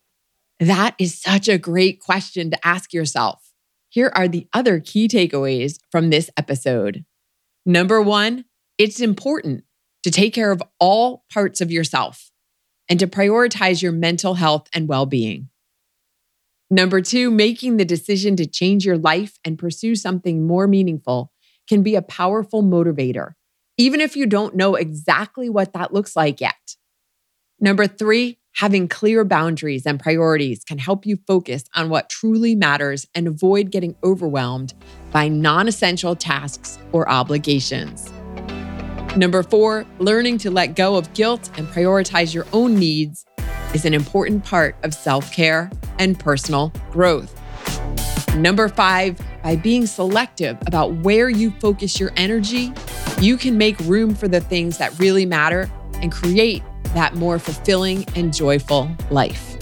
That 0.60 0.96
is 1.00 1.20
such 1.20 1.48
a 1.48 1.58
great 1.58 2.00
question 2.00 2.52
to 2.52 2.68
ask 2.68 2.94
yourself. 2.94 3.52
Here 3.90 4.12
are 4.14 4.28
the 4.28 4.48
other 4.54 4.80
key 4.80 5.08
takeaways 5.08 5.80
from 5.92 6.10
this 6.10 6.30
episode. 6.38 7.06
Number 7.66 8.02
one, 8.02 8.46
it's 8.78 9.00
important 9.00 9.64
to 10.04 10.12
take 10.12 10.34
care 10.34 10.52
of 10.52 10.62
all 10.80 11.26
parts 11.32 11.62
of 11.62 11.72
yourself 11.72 12.30
and 12.88 13.00
to 13.00 13.08
prioritize 13.08 13.82
your 13.82 13.92
mental 13.92 14.36
health 14.36 14.68
and 14.74 14.88
well 14.88 15.06
being. 15.06 15.50
Number 16.72 17.02
two, 17.02 17.32
making 17.32 17.78
the 17.78 17.86
decision 17.86 18.36
to 18.36 18.46
change 18.46 18.86
your 18.86 18.98
life 18.98 19.40
and 19.44 19.58
pursue 19.58 19.96
something 19.96 20.46
more 20.46 20.68
meaningful 20.68 21.32
can 21.68 21.82
be 21.82 21.96
a 21.96 22.02
powerful 22.02 22.62
motivator, 22.64 23.34
even 23.78 24.02
if 24.02 24.16
you 24.16 24.28
don't 24.28 24.56
know 24.56 24.76
exactly 24.76 25.50
what 25.50 25.74
that 25.74 25.94
looks 25.94 26.16
like 26.16 26.40
yet. 26.40 26.76
Number 27.60 27.88
three, 27.88 28.38
having 28.54 28.88
clear 28.88 29.26
boundaries 29.26 29.86
and 29.86 30.00
priorities 30.00 30.64
can 30.64 30.78
help 30.78 31.06
you 31.06 31.18
focus 31.28 31.64
on 31.76 31.90
what 31.90 32.10
truly 32.10 32.56
matters 32.56 33.08
and 33.16 33.28
avoid 33.28 33.72
getting 33.72 33.96
overwhelmed 34.04 34.74
by 35.12 35.28
non 35.28 35.68
essential 35.68 36.16
tasks 36.16 36.78
or 36.92 37.10
obligations. 37.10 38.12
Number 39.16 39.42
four, 39.42 39.86
learning 39.98 40.38
to 40.40 40.52
let 40.52 40.76
go 40.76 40.96
of 40.96 41.12
guilt 41.14 41.50
and 41.58 41.68
prioritize 41.68 42.34
your 42.34 42.46
own 42.54 42.78
needs 42.78 43.26
is 43.74 43.86
an 43.86 43.94
important 43.94 44.44
part 44.44 44.76
of 44.84 44.94
self 44.94 45.32
care 45.32 45.72
and 46.00 46.20
personal 46.20 46.74
growth. 46.92 47.36
Number 48.36 48.70
five, 48.70 49.20
by 49.44 49.56
being 49.56 49.86
selective 49.86 50.58
about 50.68 50.94
where 50.98 51.30
you 51.30 51.52
focus 51.60 52.00
your 52.00 52.12
energy, 52.16 52.72
you 53.20 53.38
can 53.38 53.58
make 53.58 53.78
room 53.82 54.16
for 54.16 54.28
the 54.28 54.42
things 54.42 54.78
that 54.78 54.98
really 55.00 55.26
matter 55.26 55.70
and 55.96 56.12
create 56.12 56.64
that 56.94 57.16
more 57.16 57.40
fulfilling 57.40 58.06
and 58.16 58.34
joyful 58.34 58.90
life. 59.10 59.58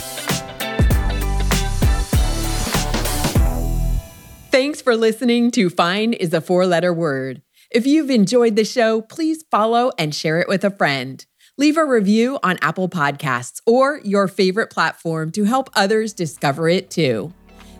Thanks 4.51 4.81
for 4.81 4.95
listening 4.95 5.51
to 5.51 5.69
Fine 5.69 6.13
is 6.13 6.33
a 6.33 6.41
Four 6.41 6.65
Letter 6.65 6.93
Word. 6.93 7.41
If 7.69 7.85
you've 7.85 8.09
enjoyed 8.09 8.55
the 8.55 8.63
show, 8.63 9.01
please 9.01 9.43
follow 9.51 9.91
and 9.97 10.15
share 10.15 10.39
it 10.39 10.47
with 10.47 10.63
a 10.63 10.71
friend. 10.71 11.25
Leave 11.59 11.75
a 11.75 11.83
review 11.83 12.37
on 12.43 12.55
Apple 12.61 12.87
Podcasts 12.87 13.61
or 13.65 13.99
your 14.03 14.27
favorite 14.27 14.69
platform 14.69 15.31
to 15.31 15.45
help 15.45 15.71
others 15.75 16.13
discover 16.13 16.69
it 16.69 16.91
too. 16.91 17.33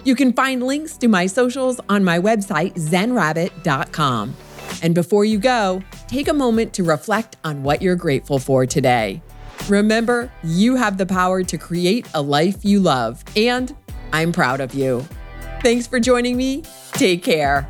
You 0.03 0.15
can 0.15 0.33
find 0.33 0.63
links 0.63 0.97
to 0.97 1.07
my 1.07 1.27
socials 1.27 1.79
on 1.87 2.03
my 2.03 2.17
website, 2.17 2.73
zenrabbit.com. 2.73 4.35
And 4.81 4.95
before 4.95 5.25
you 5.25 5.37
go, 5.37 5.83
take 6.07 6.27
a 6.27 6.33
moment 6.33 6.73
to 6.73 6.83
reflect 6.83 7.37
on 7.43 7.61
what 7.61 7.83
you're 7.83 7.95
grateful 7.95 8.39
for 8.39 8.65
today. 8.65 9.21
Remember, 9.69 10.31
you 10.43 10.75
have 10.75 10.97
the 10.97 11.05
power 11.05 11.43
to 11.43 11.57
create 11.57 12.07
a 12.15 12.21
life 12.21 12.65
you 12.65 12.79
love, 12.79 13.23
and 13.35 13.75
I'm 14.11 14.31
proud 14.31 14.59
of 14.59 14.73
you. 14.73 15.05
Thanks 15.61 15.85
for 15.85 15.99
joining 15.99 16.35
me. 16.35 16.63
Take 16.93 17.23
care. 17.23 17.69